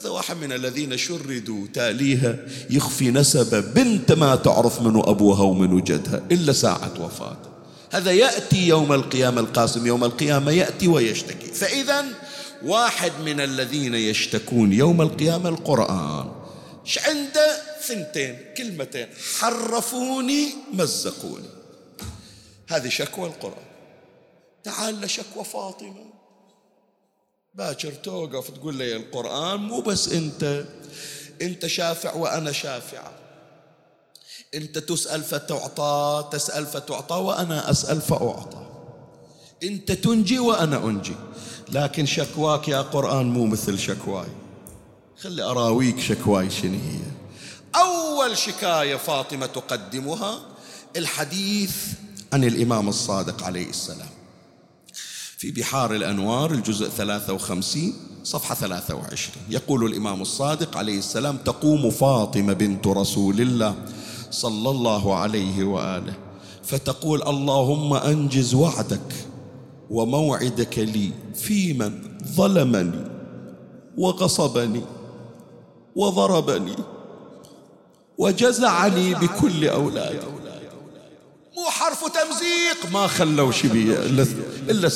هذا 0.00 0.10
واحد 0.10 0.36
من 0.36 0.52
الذين 0.52 0.96
شردوا 0.96 1.66
تاليها 1.74 2.36
يخفي 2.70 3.10
نسب 3.10 3.74
بنت 3.74 4.12
ما 4.12 4.36
تعرف 4.36 4.82
منو 4.82 5.00
أبوها 5.00 5.42
ومنو 5.42 5.80
جدها 5.80 6.20
إلا 6.32 6.52
ساعة 6.52 6.92
وفاته 7.00 7.52
هذا 7.92 8.12
يأتي 8.12 8.68
يوم 8.68 8.92
القيامة 8.92 9.40
القاسم 9.40 9.86
يوم 9.86 10.04
القيامة 10.04 10.52
يأتي 10.52 10.88
ويشتكي. 10.88 11.46
فإذا 11.46 12.04
واحد 12.64 13.12
من 13.24 13.40
الذين 13.40 13.94
يشتكون 13.94 14.72
يوم 14.72 15.02
القيامة 15.02 15.48
القرآن. 15.48 16.32
إيش 16.86 16.98
عنده؟ 16.98 17.62
ثنتين 17.82 18.38
كلمتين. 18.56 19.08
حرفوني 19.38 20.48
مزقوني. 20.72 21.48
هذه 22.68 22.88
شكوى 22.88 23.28
القرآن. 23.28 23.66
تعال 24.64 25.00
لشكوى 25.00 25.44
فاطمة. 25.44 26.04
باكر 27.54 27.92
توقف 27.92 28.50
تقول 28.50 28.74
لي 28.74 28.96
القرآن 28.96 29.60
مو 29.60 29.80
بس 29.80 30.08
أنت. 30.08 30.64
أنت 31.42 31.66
شافع 31.66 32.14
وأنا 32.14 32.52
شافعة 32.52 33.12
أنت 34.54 34.78
تسأل 34.78 35.22
فتعطى 35.22 36.28
تسأل 36.32 36.66
فتعطى 36.66 37.14
وأنا 37.14 37.70
أسأل 37.70 38.00
فأعطى. 38.00 38.66
أنت 39.62 39.92
تنجي 39.92 40.38
وأنا 40.38 40.76
أنجي. 40.76 41.14
لكن 41.72 42.06
شكواك 42.06 42.68
يا 42.68 42.80
قرآن 42.80 43.26
مو 43.26 43.46
مثل 43.46 43.78
شكواي. 43.78 44.28
خلي 45.22 45.42
أراويك 45.42 46.00
شكواي 46.00 46.50
شنو 46.50 46.72
هي. 46.72 47.00
أول 47.74 48.36
شكاية 48.36 48.96
فاطمة 48.96 49.46
تقدمها 49.46 50.38
الحديث 50.96 51.76
عن 52.32 52.44
الإمام 52.44 52.88
الصادق 52.88 53.42
عليه 53.44 53.70
السلام. 53.70 54.08
في 55.38 55.50
بحار 55.50 55.94
الأنوار 55.94 56.50
الجزء 56.50 56.88
53 56.88 57.94
صفحة 58.24 58.54
23 58.54 59.44
يقول 59.48 59.84
الإمام 59.84 60.22
الصادق 60.22 60.76
عليه 60.76 60.98
السلام 60.98 61.36
تقوم 61.36 61.90
فاطمة 61.90 62.52
بنت 62.52 62.86
رسول 62.86 63.40
الله 63.40 63.74
صلى 64.30 64.70
الله 64.70 65.14
عليه 65.16 65.64
وآله 65.64 66.14
فتقول 66.64 67.22
اللهم 67.22 67.94
أنجز 67.94 68.54
وعدك 68.54 69.14
وموعدك 69.90 70.78
لي 70.78 71.10
في 71.34 71.72
من 71.72 72.18
ظلمني 72.34 73.04
وغصبني 73.98 74.82
وضربني 75.96 76.76
وجزعني 78.18 79.14
بكل 79.14 79.68
أولادي. 79.68 80.18
مو 81.56 81.64
حرف 81.64 82.04
تمزيق. 82.04 82.92
ما 82.92 83.06
خلوا 83.06 83.52
شبيه 83.52 83.94
إلا, 83.94 84.26
إلا 84.68 84.88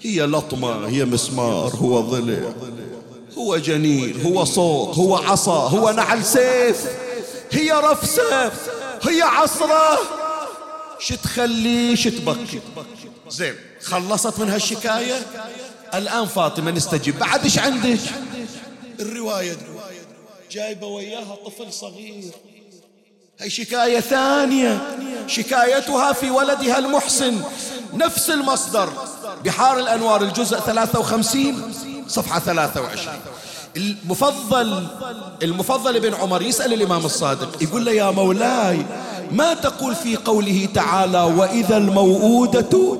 هي 0.00 0.22
لطمة 0.22 0.86
هي 0.86 1.04
مسمار 1.04 1.74
هو 1.74 2.00
ضلع 2.00 2.52
هو 3.38 3.56
جنين 3.56 4.20
هو 4.26 4.44
صوت 4.44 4.98
هو 4.98 5.16
عصا 5.16 5.68
هو 5.68 5.90
نعل 5.90 6.24
سيف. 6.24 6.86
هي 7.50 7.72
رفسة 7.72 8.52
هي 9.02 9.22
عصرة. 9.22 9.98
شتخلي 11.00 11.96
شتبكي 11.96 12.60
زين 13.28 13.54
خلصت 13.82 14.38
من 14.38 14.50
هالشكاية؟ 14.50 15.14
الآن 15.94 16.26
فاطمة 16.26 16.70
نستجيب. 16.70 17.18
بعد 17.18 17.44
إيش 17.44 17.58
عندك؟ 17.58 17.98
الرواية 19.00 19.56
جايبة 20.50 20.86
وياها 20.86 21.36
طفل 21.46 21.72
صغير. 21.72 22.32
هي 23.38 23.50
شكاية 23.50 24.00
ثانية. 24.00 24.98
شكايتها 25.26 26.12
في 26.12 26.30
ولدها 26.30 26.78
المحسن. 26.78 27.40
نفس 27.94 28.30
المصدر. 28.30 28.92
بحار 29.44 29.78
الأنوار 29.78 30.22
الجزء 30.22 30.58
53 30.58 31.72
صفحة 32.08 32.38
23 32.38 33.18
المفضل 33.76 34.86
المفضل 35.42 36.00
بن 36.00 36.14
عمر 36.14 36.42
يسأل 36.42 36.72
الإمام 36.72 37.04
الصادق 37.04 37.62
يقول 37.62 37.84
له 37.84 37.92
يا 37.92 38.10
مولاي 38.10 38.86
ما 39.32 39.54
تقول 39.54 39.94
في 39.94 40.16
قوله 40.16 40.68
تعالى 40.74 41.22
وإذا 41.22 41.76
الموءودة 41.76 42.98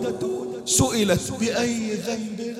سئلت 0.64 1.33
بأي 1.41 1.95
ذنب؟ 1.95 2.57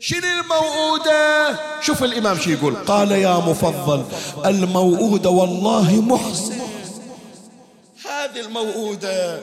شنو 0.00 0.26
الموؤودة 0.40 1.56
شوف 1.80 2.04
الإمام 2.04 2.38
شو 2.38 2.50
يقول. 2.50 2.74
قال 2.74 3.10
يا 3.10 3.36
مفضل 3.36 4.04
الموؤودة 4.46 5.30
والله 5.30 6.00
محسن. 6.00 6.54
هذه 8.04 8.40
الموؤودة 8.40 9.40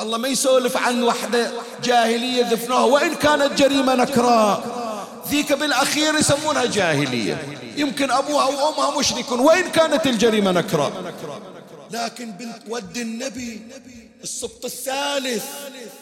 الله 0.00 0.18
ما 0.18 0.28
يسولف 0.28 0.76
عن 0.76 1.02
وحدة 1.02 1.50
جاهلية 1.84 2.50
ذفنوها 2.50 2.84
وإن 2.84 3.14
كانت 3.14 3.58
جريمة 3.62 3.94
نكراء 3.94 4.64
ذيك 5.28 5.52
بالأخير 5.52 6.14
يسمونها 6.14 6.64
جاهلية. 6.64 7.58
يمكن 7.76 8.10
أبوها 8.10 8.44
وأمها 8.44 8.98
مشركون 8.98 9.40
وإن 9.40 9.68
كانت 9.68 10.06
الجريمة 10.06 10.52
نكراء 10.52 10.92
لكن 11.90 12.30
بنت 12.30 12.62
ود 12.68 12.96
النبي 12.96 13.62
السبط 14.22 14.64
الثالث. 14.64 15.44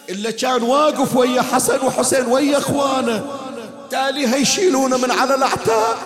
إلا 0.08 0.30
كان 0.30 0.62
واقف 0.62 1.16
ويا 1.16 1.42
حسن 1.42 1.86
وحسين 1.86 2.26
ويا 2.26 2.58
إخوانه 2.58 3.26
تالي 3.90 4.34
هيشيلونه 4.34 4.96
من 4.96 5.10
على 5.10 5.34
الأعتاب 5.34 5.96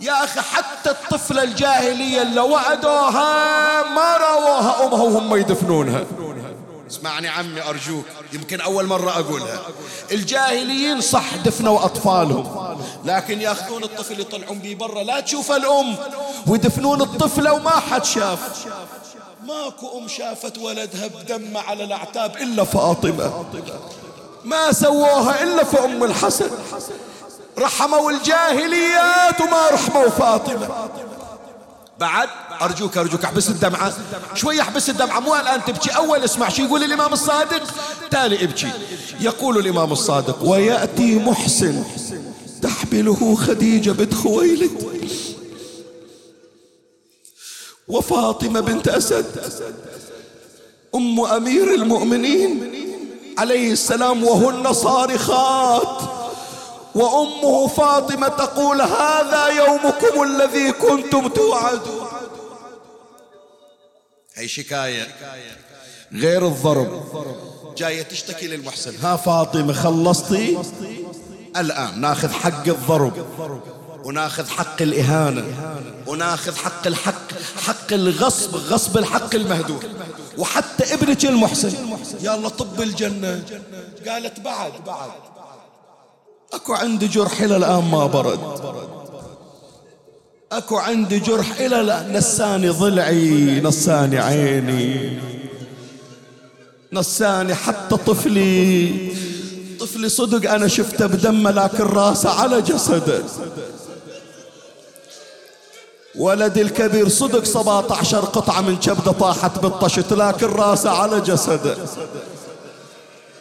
يا 0.00 0.24
أخي 0.24 0.40
حتى 0.40 0.90
الطفلة 0.90 1.42
الجاهلية 1.42 2.22
اللي 2.22 2.40
وعدوها 2.40 3.82
ما 3.82 4.16
راوها 4.16 4.86
أمها 4.86 5.02
وهم 5.02 5.36
يدفنونها. 5.36 6.04
اسمعني 6.90 7.28
عمي 7.28 7.62
أرجوك. 7.62 8.04
يمكن 8.32 8.60
أول 8.60 8.86
مرة 8.86 9.10
أقولها. 9.10 9.60
الجاهليين 10.12 11.00
صح 11.00 11.36
دفنوا 11.36 11.84
أطفالهم. 11.84 12.78
لكن 13.04 13.40
ياخذون 13.40 13.84
الطفل 13.84 14.20
يطلعون 14.20 14.58
به 14.58 14.74
برا. 14.74 15.02
لا 15.02 15.20
تشوف 15.20 15.52
الأم. 15.52 15.96
ويدفنون 16.46 17.02
الطفلة 17.02 17.52
وما 17.52 17.70
حد 17.70 18.04
شاف. 18.04 18.66
ماكو 19.46 19.98
أم 19.98 20.08
شافت 20.08 20.58
ولدها 20.58 21.06
بدم 21.06 21.56
على 21.56 21.84
الأعتاب 21.84 22.36
إلا 22.36 22.64
فاطمة. 22.64 23.44
ما 24.44 24.72
سووها 24.72 25.42
إلا 25.42 25.64
في 25.64 25.84
أم 25.84 26.04
الحسن. 26.04 26.50
رحموا 27.58 28.10
الجاهليات 28.10 29.40
وما 29.40 29.68
رحموا 29.68 30.08
فاطمة. 30.08 30.68
بعد 32.00 32.28
أرجوك 32.62 32.98
أرجوك 32.98 33.24
أحبس 33.24 33.48
الدمعة. 33.48 33.92
شوي 34.34 34.60
أحبس 34.60 34.90
الدمعة. 34.90 35.20
مو 35.20 35.36
الآن 35.36 35.64
تبكي. 35.64 35.90
أول 35.90 36.24
اسمع 36.24 36.48
شو 36.48 36.62
يقول 36.62 36.82
الإمام 36.82 37.12
الصادق 37.12 37.62
تالي 38.10 38.44
ابكي. 38.44 38.70
يقول 39.20 39.58
الإمام 39.58 39.92
الصادق 39.92 40.42
ويأتي 40.42 41.14
محسن 41.14 41.84
تحمله 42.62 43.34
خديجة 43.34 43.90
بنت 43.90 44.14
خويلد 44.14 44.70
وفاطمة 47.88 48.60
بنت 48.60 48.88
أسد 48.88 49.26
أم 50.94 51.20
أمير 51.20 51.74
المؤمنين 51.74 52.72
عليه 53.38 53.72
السلام 53.72 54.24
وهن 54.24 54.72
صارخات. 54.72 56.15
وأمه 56.96 57.66
فاطمة 57.66 58.28
تقول 58.28 58.80
هذا 58.80 59.46
يومكم 59.46 60.22
الذي 60.22 60.72
كنتم 60.72 61.28
توعدون. 61.28 62.06
هي 64.34 64.48
شكاية. 64.48 65.06
غير 66.12 66.46
الضرب. 66.46 67.02
جاية 67.76 68.02
تشتكي 68.02 68.46
للمحسن. 68.46 68.96
ها 69.02 69.16
فاطمة 69.16 69.72
خلصتي؟ 69.72 70.58
الآن 71.56 72.00
ناخذ 72.00 72.30
حق 72.30 72.68
الضرب. 72.68 73.26
وناخذ 74.04 74.48
حق 74.48 74.82
الإهانة. 74.82 75.44
وناخذ 76.06 76.56
حق 76.56 76.86
الحق 76.86 77.32
حق 77.66 77.92
الغصب 77.92 78.56
غصب 78.56 78.98
الحق 78.98 79.34
المهدور. 79.34 79.84
وحتى 80.38 80.94
ابنك 80.94 81.24
المحسن. 81.24 81.72
يا 82.20 82.34
الله 82.34 82.48
طب 82.48 82.80
الجنة. 82.80 83.44
قالت 84.08 84.40
بعد 84.40 84.72
بعد. 84.86 85.10
اكو 86.52 86.72
عندي 86.72 87.06
جرح 87.06 87.40
إلى 87.40 87.56
الآن 87.56 87.84
ما 87.90 88.06
برد. 88.06 88.40
اكو 90.52 90.76
عندي 90.76 91.18
جرح 91.18 91.60
إلى 91.60 91.76
لا 91.76 92.08
نساني 92.08 92.68
ضلعي 92.68 93.60
نساني 93.60 94.18
عيني 94.18 95.18
نساني 96.92 97.54
حتى 97.54 97.96
طفلي. 97.96 99.12
طفلي 99.80 100.08
صدق 100.08 100.50
أنا 100.50 100.68
شفته 100.68 101.06
بدمه 101.06 101.50
لكن 101.50 101.84
راسه 101.84 102.30
على 102.30 102.62
جسده. 102.62 103.22
ولدي 106.18 106.62
الكبير 106.62 107.08
صدق 107.08 107.44
17 107.44 108.20
قطعة 108.20 108.60
من 108.60 108.76
كبده 108.76 109.12
طاحت 109.12 109.58
بالطشت 109.58 110.12
لكن 110.12 110.46
راسه 110.46 110.90
على 110.90 111.20
جسده. 111.20 111.76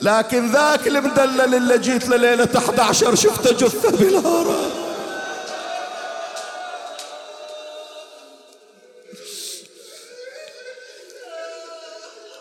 لكن 0.05 0.51
ذاك 0.51 0.87
المدلل 0.87 1.55
اللي 1.55 1.77
جيت 1.77 2.09
لليلة 2.09 2.49
11 2.57 3.15
شفته 3.15 3.51
جثة 3.51 4.19
راس 4.21 4.71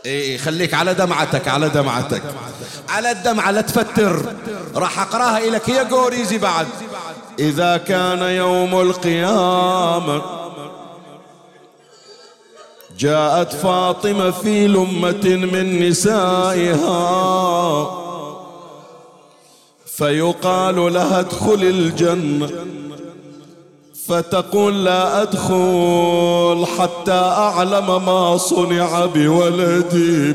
إيه 0.06 0.38
خليك 0.38 0.74
على 0.74 0.94
دمعتك 0.94 1.48
على 1.48 1.68
دمعتك. 1.68 2.22
على 2.88 3.10
الدمعة 3.10 3.50
لا 3.50 3.60
تفتر. 3.60 4.34
راح 4.74 5.00
أقراها 5.00 5.40
لك 5.40 5.70
هي 5.70 5.78
قوريزي 5.78 6.38
بعد. 6.38 6.66
إذا 7.38 7.76
كان 7.76 8.18
يوم 8.18 8.80
القيامة 8.80 10.43
جاءت 12.98 13.52
فاطمة 13.52 14.30
في 14.30 14.68
لمة 14.68 15.48
من 15.52 15.88
نسائها. 15.88 16.84
فيقال 19.86 20.94
لها 20.94 21.20
ادخل 21.20 21.62
الجنة. 21.62 22.50
فتقول 24.06 24.84
لا 24.84 25.22
أدخل 25.22 26.66
حتى 26.78 27.12
أعلم 27.12 28.04
ما 28.04 28.36
صنع 28.36 29.04
بولدي. 29.06 30.34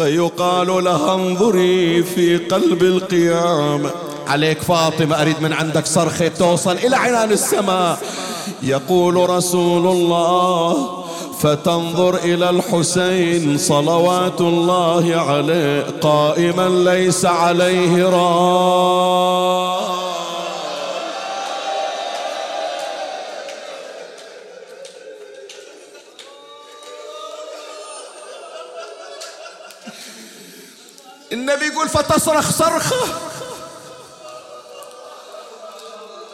فيقال 0.00 0.84
لها 0.84 1.14
انظري 1.14 2.02
في 2.02 2.36
قلب 2.36 2.82
القيامة. 2.82 3.90
عليك 4.26 4.62
فاطمة 4.62 5.22
أريد 5.22 5.42
من 5.42 5.52
عندك 5.52 5.86
صرخة 5.86 6.28
توصل 6.28 6.72
إلى 6.72 6.96
عنان 6.96 7.32
السماء. 7.32 7.98
يقول 8.62 9.30
رسول 9.30 9.86
الله 9.86 10.88
فتنظر 11.40 12.14
إلى 12.14 12.50
الحسين 12.50 13.58
صلوات 13.58 14.40
الله 14.40 15.16
عليه 15.16 15.86
قائما 16.00 16.90
ليس 16.90 17.24
عليه 17.24 18.08
راء. 18.08 19.80
النبي 31.32 31.66
يقول 31.66 31.88
فتصرخ 31.88 32.50
صرخة 32.50 33.06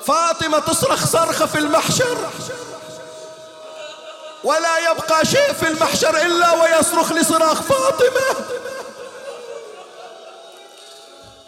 فاطمة 0.05 0.59
تصرخ 0.59 1.07
صرخة 1.07 1.47
في 1.47 1.59
المحشر. 1.59 2.18
ولا 4.44 4.90
يبقى 4.90 5.26
شيء 5.26 5.53
في 5.53 5.68
المحشر 5.68 6.16
إلا 6.22 6.53
ويصرخ 6.53 7.12
لصراخ 7.12 7.62
فاطمة. 7.62 8.47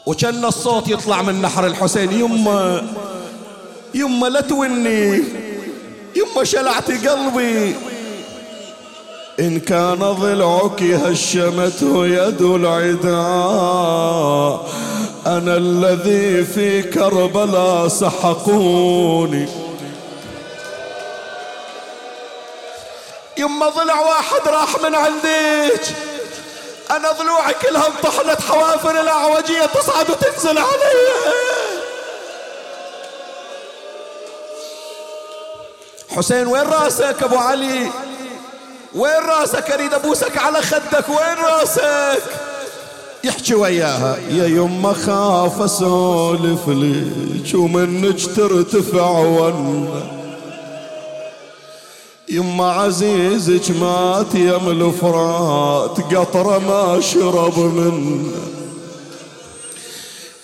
وكان 0.07 0.45
الصوت 0.45 0.89
يطلع 0.89 1.23
من 1.23 1.43
نحر 1.43 1.67
الحسين. 1.67 2.13
يما 2.13 2.89
يما 3.95 4.27
لا 4.27 4.41
توني. 4.41 5.25
يما 6.17 6.45
شلعتي 6.45 7.09
قلبي. 7.09 7.77
إن 9.41 9.61
كان 9.61 9.99
ضلعك 9.99 10.83
هشمته 10.83 12.07
يد 12.07 12.43
العداء 12.43 13.19
أنا 15.27 15.57
الذي 15.57 16.45
في 16.45 16.83
كربلاء 16.83 17.89
سحقوني. 17.89 19.49
يما 23.37 23.69
ضلع 23.69 24.01
واحد 24.01 24.49
راح 24.49 24.83
من 24.83 24.95
عندك. 24.95 25.83
أنا 26.91 27.13
ضلوعي 27.13 27.55
كلها 27.55 27.87
انطحنت 27.87 28.41
حوافر 28.43 29.01
الأعوجية 29.01 29.67
تصعد 29.67 30.11
وتنزل 30.11 30.59
علي. 30.59 31.09
حسين 36.17 36.47
وين 36.47 36.63
رأسك 36.63 37.23
أبو 37.23 37.37
علي؟ 37.37 37.91
وين 38.95 39.23
راسك 39.29 39.71
اريد 39.71 39.95
ابوسك 39.95 40.39
على 40.39 40.63
خدك؟ 40.63 41.09
وين 41.09 41.45
راسك؟ 41.45 42.23
يحكي 43.25 43.55
وياها. 43.55 44.17
يا 44.31 44.47
يما 44.47 44.93
خاف 44.93 45.63
أسولف 45.63 46.69
لك 46.69 47.55
ومنك 47.55 48.37
ترتفع 48.37 49.11
ون 49.11 49.89
يما 52.29 52.73
عزيزك 52.73 53.71
مات 53.71 54.35
يم 54.35 54.69
الفرات 54.69 56.15
قطرة 56.15 56.59
ما 56.59 57.01
شرب 57.01 57.59
منه. 57.59 58.58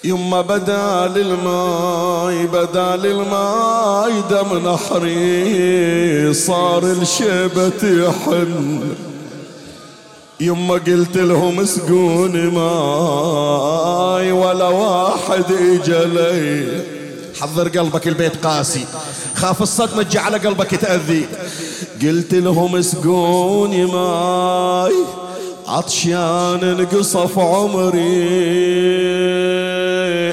يما 0.04 0.40
بدال 0.40 1.18
الماي 1.18 2.46
بدال 2.46 3.06
الماي 3.06 4.22
دم 4.30 4.68
نحري 4.68 6.34
صار 6.34 6.84
الشيبة 6.84 7.82
يحن 7.82 8.80
يما 10.40 10.74
قلت 10.74 11.16
لهم 11.16 11.60
اسقوني 11.60 12.50
ماي 12.50 14.32
ولا 14.32 14.68
واحد 14.68 15.44
اجلي 15.52 16.66
حضر 17.40 17.68
قلبك 17.68 18.08
البيت 18.08 18.46
قاسي. 18.46 18.84
خاف 19.34 19.62
الصدمة 19.62 20.02
تجي 20.02 20.18
على 20.18 20.38
قلبك 20.38 20.74
تأذي. 20.74 21.26
قلت 22.02 22.34
لهم 22.34 22.76
اسقوني 22.76 23.84
ماي 23.86 24.94
عطشان 25.68 26.60
انقصف 26.62 27.38
عمري. 27.38 28.24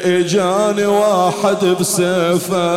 اجاني 0.05 0.85
واحد 0.85 1.65
بسيفه. 1.65 2.71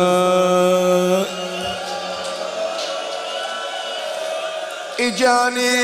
اجاني 4.99 5.75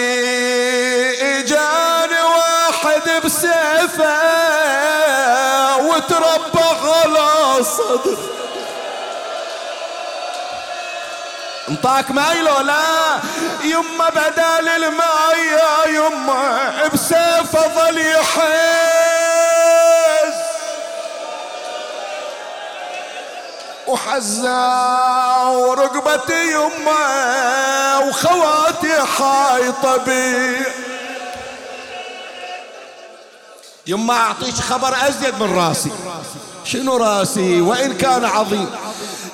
اجاني 1.40 2.22
واحد 2.36 3.26
بسيفه. 3.26 4.18
وتربى 5.82 6.68
على 6.84 7.64
صدر 7.64 8.18
انطاك 11.72 12.12
ماي 12.12 12.42
لو 12.42 12.60
لا 12.60 13.20
يما 13.64 14.10
بدال 14.10 14.70
الماي 14.70 15.48
يا 15.52 15.88
يما 15.88 16.72
بسيف 16.94 17.52
ظل 17.52 17.98
يحز. 17.98 18.42
وحزا 23.88 24.68
ورقبتي 25.44 26.52
يما 26.52 27.98
وخواتي 27.98 29.02
حايطة 29.18 29.98
بي. 29.98 30.58
يما 33.88 34.14
أعطيك 34.14 34.56
خبر 34.56 34.96
أزيد 35.08 35.36
من 35.40 35.58
راسي. 35.58 35.92
شنو 36.66 36.98
راسي؟ 36.98 37.62
وإن 37.62 37.98
كان 37.98 38.26
عظيم. 38.26 38.70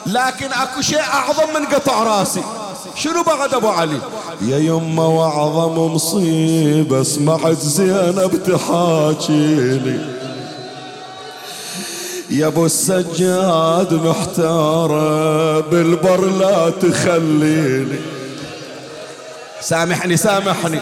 لكن 0.07 0.53
اكو 0.53 0.81
شيء 0.81 0.99
اعظم 0.99 1.53
من 1.59 1.65
قطع 1.65 2.03
راسي. 2.03 2.41
شنو 2.95 3.23
بعد 3.23 3.53
ابو 3.53 3.67
علي؟ 3.67 3.99
يا 4.41 4.57
يما 4.57 5.03
واعظم 5.03 5.93
مصيبة 5.93 7.03
سمعت 7.03 7.59
زينب 7.59 8.43
تحاكيلي 8.47 9.99
يا 12.29 12.47
ابو 12.47 12.65
السجاد 12.65 13.93
محتارة 13.93 15.59
بالبر 15.59 16.25
لا 16.25 16.69
تخليني 16.69 17.99
سامحني 19.61 20.17
سامحني. 20.17 20.79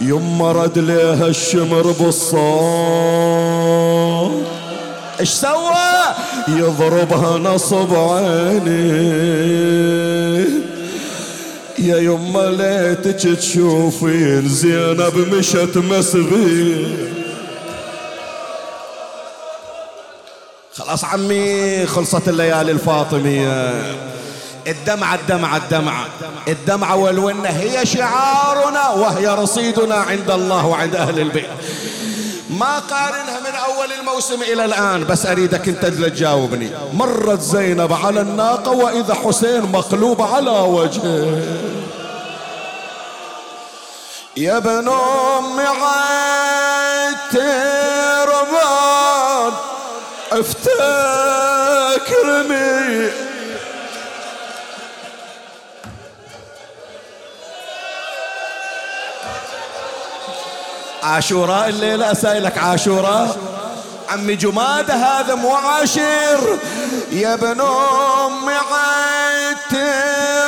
يما 0.00 0.52
رد 0.52 0.78
ليها 0.78 1.26
الشمر 1.26 1.94
بالصوت. 2.00 2.36
إيش 5.20 5.30
سوى؟ 5.30 6.14
يضربها 6.48 7.38
نصب 7.38 7.94
عيني. 7.94 9.46
يا 11.78 11.96
يما 11.96 12.50
ليتك 12.50 13.38
تشوفين 13.38 14.48
زينب 14.48 15.34
مشت 15.34 15.76
مسبي. 15.76 16.96
خلاص 20.74 21.04
عمي 21.04 21.86
خلصت 21.86 22.28
الليالي 22.28 22.72
الفاطمية. 22.72 23.72
الدمعة 24.66 25.14
الدمعة 25.14 25.56
الدمعة. 25.56 26.06
الدمعة 26.48 26.96
والونة 26.96 27.48
هي 27.48 27.86
شعارنا 27.86 28.88
وهي 28.88 29.28
رصيدنا 29.28 29.94
عند 29.94 30.30
الله 30.30 30.66
وعند 30.66 30.96
أهل 30.96 31.20
البيت. 31.20 31.50
ما 32.50 32.78
قارنها 32.78 33.40
من 33.40 33.54
أول 33.54 33.92
الموسم 34.00 34.42
إلى 34.42 34.64
الآن 34.64 35.04
بس 35.04 35.26
أريدك 35.26 35.68
أنت 35.68 35.86
تجاوبني. 35.86 36.70
مرت 36.92 37.40
زينب 37.40 37.92
على 37.92 38.20
الناقة 38.20 38.70
وإذا 38.70 39.14
حسين 39.14 39.62
مقلوب 39.62 40.22
على 40.22 40.50
وجهه. 40.50 41.42
يا 44.36 44.56
ابن 44.56 44.88
أم 44.88 45.60
عتربان 47.30 47.92
افتكرني. 50.32 50.86
عاشوراء 61.06 61.68
الليلة 61.68 62.12
أسائلك 62.12 62.58
عاشوراء. 62.58 63.36
عمي 64.08 64.34
جمادة 64.36 64.94
هذا 64.94 65.34
مو 65.34 65.54
عاشر 65.54 66.58
يا 67.12 67.34
ابن 67.34 67.60
أم 67.60 68.48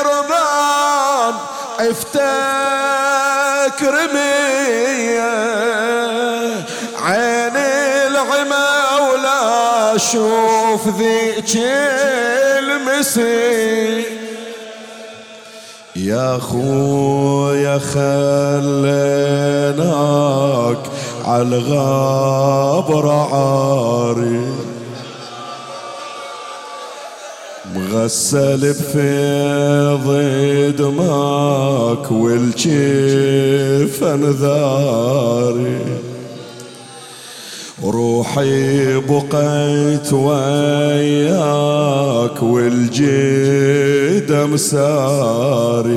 عتربان 0.08 1.34
افتكر 1.80 2.28
مية 4.14 5.32
عين 7.02 7.56
العمى 8.06 8.68
ولا 9.10 9.96
أشوف 9.96 10.88
ذيك 10.88 11.56
المسي 12.58 14.17
يا 16.04 16.38
خويا 16.38 17.78
خليناك 17.78 17.98
عالغابر 21.24 23.08
عاري. 23.10 24.46
مغسل 27.74 28.72
بفيض 28.72 30.06
دماك 30.78 32.10
والجيف 32.10 34.04
انذاري 34.04 35.78
روحي 37.84 38.96
بقيت 38.96 40.12
وياك 40.12 41.62
والجيد 42.42 44.32
مساري 44.32 45.88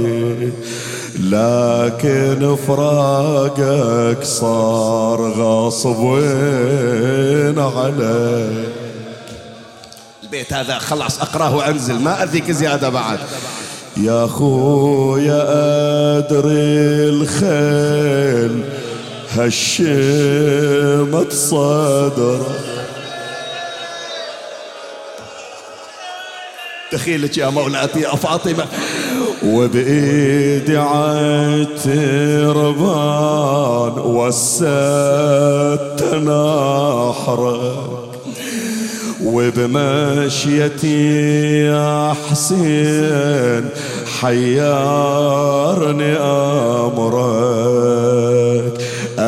لكن 1.20 2.56
فراقك 2.68 4.24
صار 4.24 5.22
غصب 5.32 6.06
عليك؟ 7.58 8.72
البيت 10.24 10.54
هذا 10.54 10.78
خلاص 10.78 11.22
أقراه 11.22 11.56
وأنزل 11.56 12.00
ما 12.00 12.24
أذيك 12.24 12.52
زيادة 12.52 12.90
بعد. 12.90 13.20
يا 13.98 14.28
خويا 14.28 15.44
أدري 16.18 17.10
الخيل 17.10 18.81
هشمت 19.38 21.32
صدره 21.34 22.46
دخيلك 26.94 27.38
يا 27.38 27.50
مولاتي 27.50 28.00
يا 28.00 28.16
فاطمة. 28.16 28.66
وبإيدي 29.46 30.78
عتربان 30.78 31.84
وسدت 34.00 36.04
نحرك 36.14 37.74
وبمشيتي 39.24 41.04
يا 41.66 42.14
حسين 42.30 43.70
حيرني 44.22 46.14
أمرك 46.18 48.01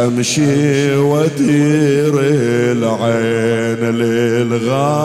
أمشي 0.08 0.96
وأدير 0.96 2.14
العين 2.20 3.96
للغاضرين 3.96 5.04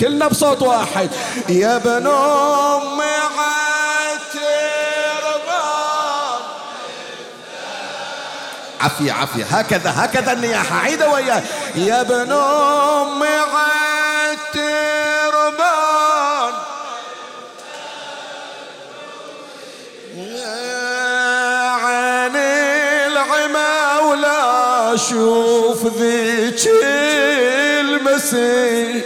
كلنا 0.00 0.28
بصوت 0.28 0.62
واحد. 0.62 1.10
يا 1.48 1.76
ابن 1.76 2.06
أمي 2.06 3.10
عافية 8.80 9.12
عافية 9.12 9.44
هكذا 9.44 9.92
هكذا 9.96 10.32
النياحة. 10.32 10.76
عيدة 10.76 11.10
وياه 11.10 11.42
يا 11.74 12.00
ابن 12.00 12.32
أمي 12.32 13.39
ولا 24.90 24.94
أشوف 24.94 25.86
ذيك 25.98 26.70
المسيح. 27.80 29.04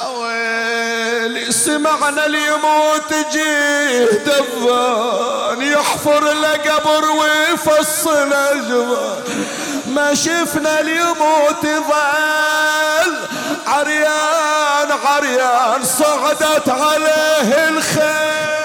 أويلي 0.00 1.52
سمعنا 1.52 2.26
اليموت 2.26 3.14
جيه 3.32 4.04
دفان 4.26 5.62
يحفر 5.62 6.32
له 6.32 6.52
قبر 6.52 7.04
ويفصل 7.10 8.32
أجبان 8.32 9.22
ما 9.86 10.14
شفنا 10.14 10.80
اليموت 10.80 11.62
ظل 11.62 13.16
عريان 13.66 14.90
عريان 15.04 15.84
صعدت 15.84 16.68
عليه 16.68 17.68
الخيل 17.68 18.61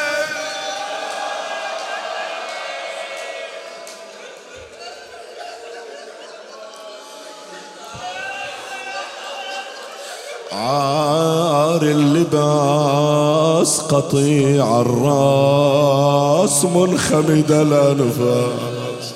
عار 10.58 11.82
اللباس 11.82 13.80
قطيع 13.80 14.82
الراس 14.82 16.66
منخمد 16.66 17.52
الانفاس 17.52 19.14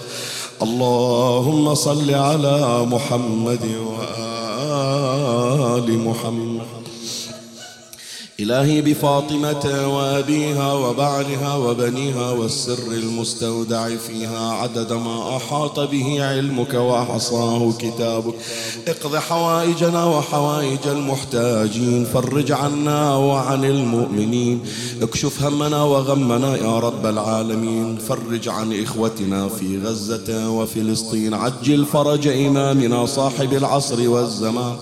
اللهم 0.61 1.75
صل 1.75 2.13
على 2.13 2.85
محمد 2.85 3.65
وآل 3.87 6.07
محمد. 6.07 6.50
إلهي 8.41 8.81
بفاطمة 8.81 9.87
وأبيها 9.97 10.73
وبعلها 10.73 11.55
وبنيها 11.55 12.31
والسر 12.31 12.91
المستودع 12.91 13.95
فيها 13.95 14.51
عدد 14.51 14.93
ما 14.93 15.37
أحاط 15.37 15.79
به 15.79 16.25
علمك 16.25 16.73
وحصاه 16.73 17.73
كتابك. 17.79 18.33
اقض 18.87 19.15
حوائجنا 19.15 20.05
وحوائج 20.05 20.87
المحتاجين 20.87 22.05
فرج 22.05 22.51
عنا 22.51 23.15
وعن 23.15 23.65
المؤمنين. 23.65 24.59
اكشف 25.01 25.43
همنا 25.43 25.83
وغمنا 25.83 26.55
يا 26.57 26.79
رب 26.79 27.05
العالمين. 27.05 27.97
فرج 27.97 28.49
عن 28.49 28.83
إخوتنا 28.83 29.47
في 29.47 29.79
غزة 29.85 30.49
وفلسطين. 30.49 31.33
عجل 31.33 31.85
فرج 31.85 32.27
إمامنا 32.27 33.05
صاحب 33.05 33.53
العصر 33.53 34.09
والزمان. 34.09 34.75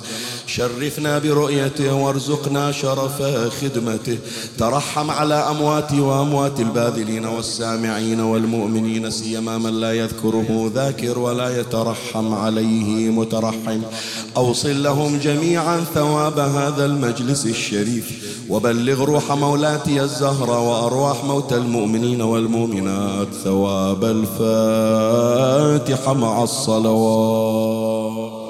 شرفنا 0.55 1.19
برؤيته 1.19 1.93
وارزقنا 1.93 2.71
شرف 2.71 3.21
خدمته. 3.61 4.17
ترحم 4.57 5.11
على 5.11 5.35
أمواتي 5.35 5.99
وأموات 5.99 6.59
الباذلين 6.59 7.25
والسامعين 7.25 8.19
والمؤمنين 8.19 9.09
سيما 9.09 9.57
من 9.57 9.79
لا 9.79 9.93
يذكره 9.93 10.71
ذاكر 10.75 11.19
ولا 11.19 11.59
يترحم 11.59 12.33
عليه 12.33 13.09
مترحم. 13.09 13.81
أوصل 14.37 14.83
لهم 14.83 15.19
جميعا 15.19 15.83
ثواب 15.93 16.39
هذا 16.39 16.85
المجلس 16.85 17.45
الشريف 17.45 18.29
وبلغ 18.49 19.03
روح 19.03 19.31
مولاتي 19.31 20.01
الزهرة 20.01 20.69
وأرواح 20.69 21.23
موتى 21.23 21.55
المؤمنين 21.55 22.21
والمؤمنات 22.21 23.27
ثواب 23.43 24.05
الفاتحة 24.05 26.13
مع 26.13 26.43
الصلوات. 26.43 28.48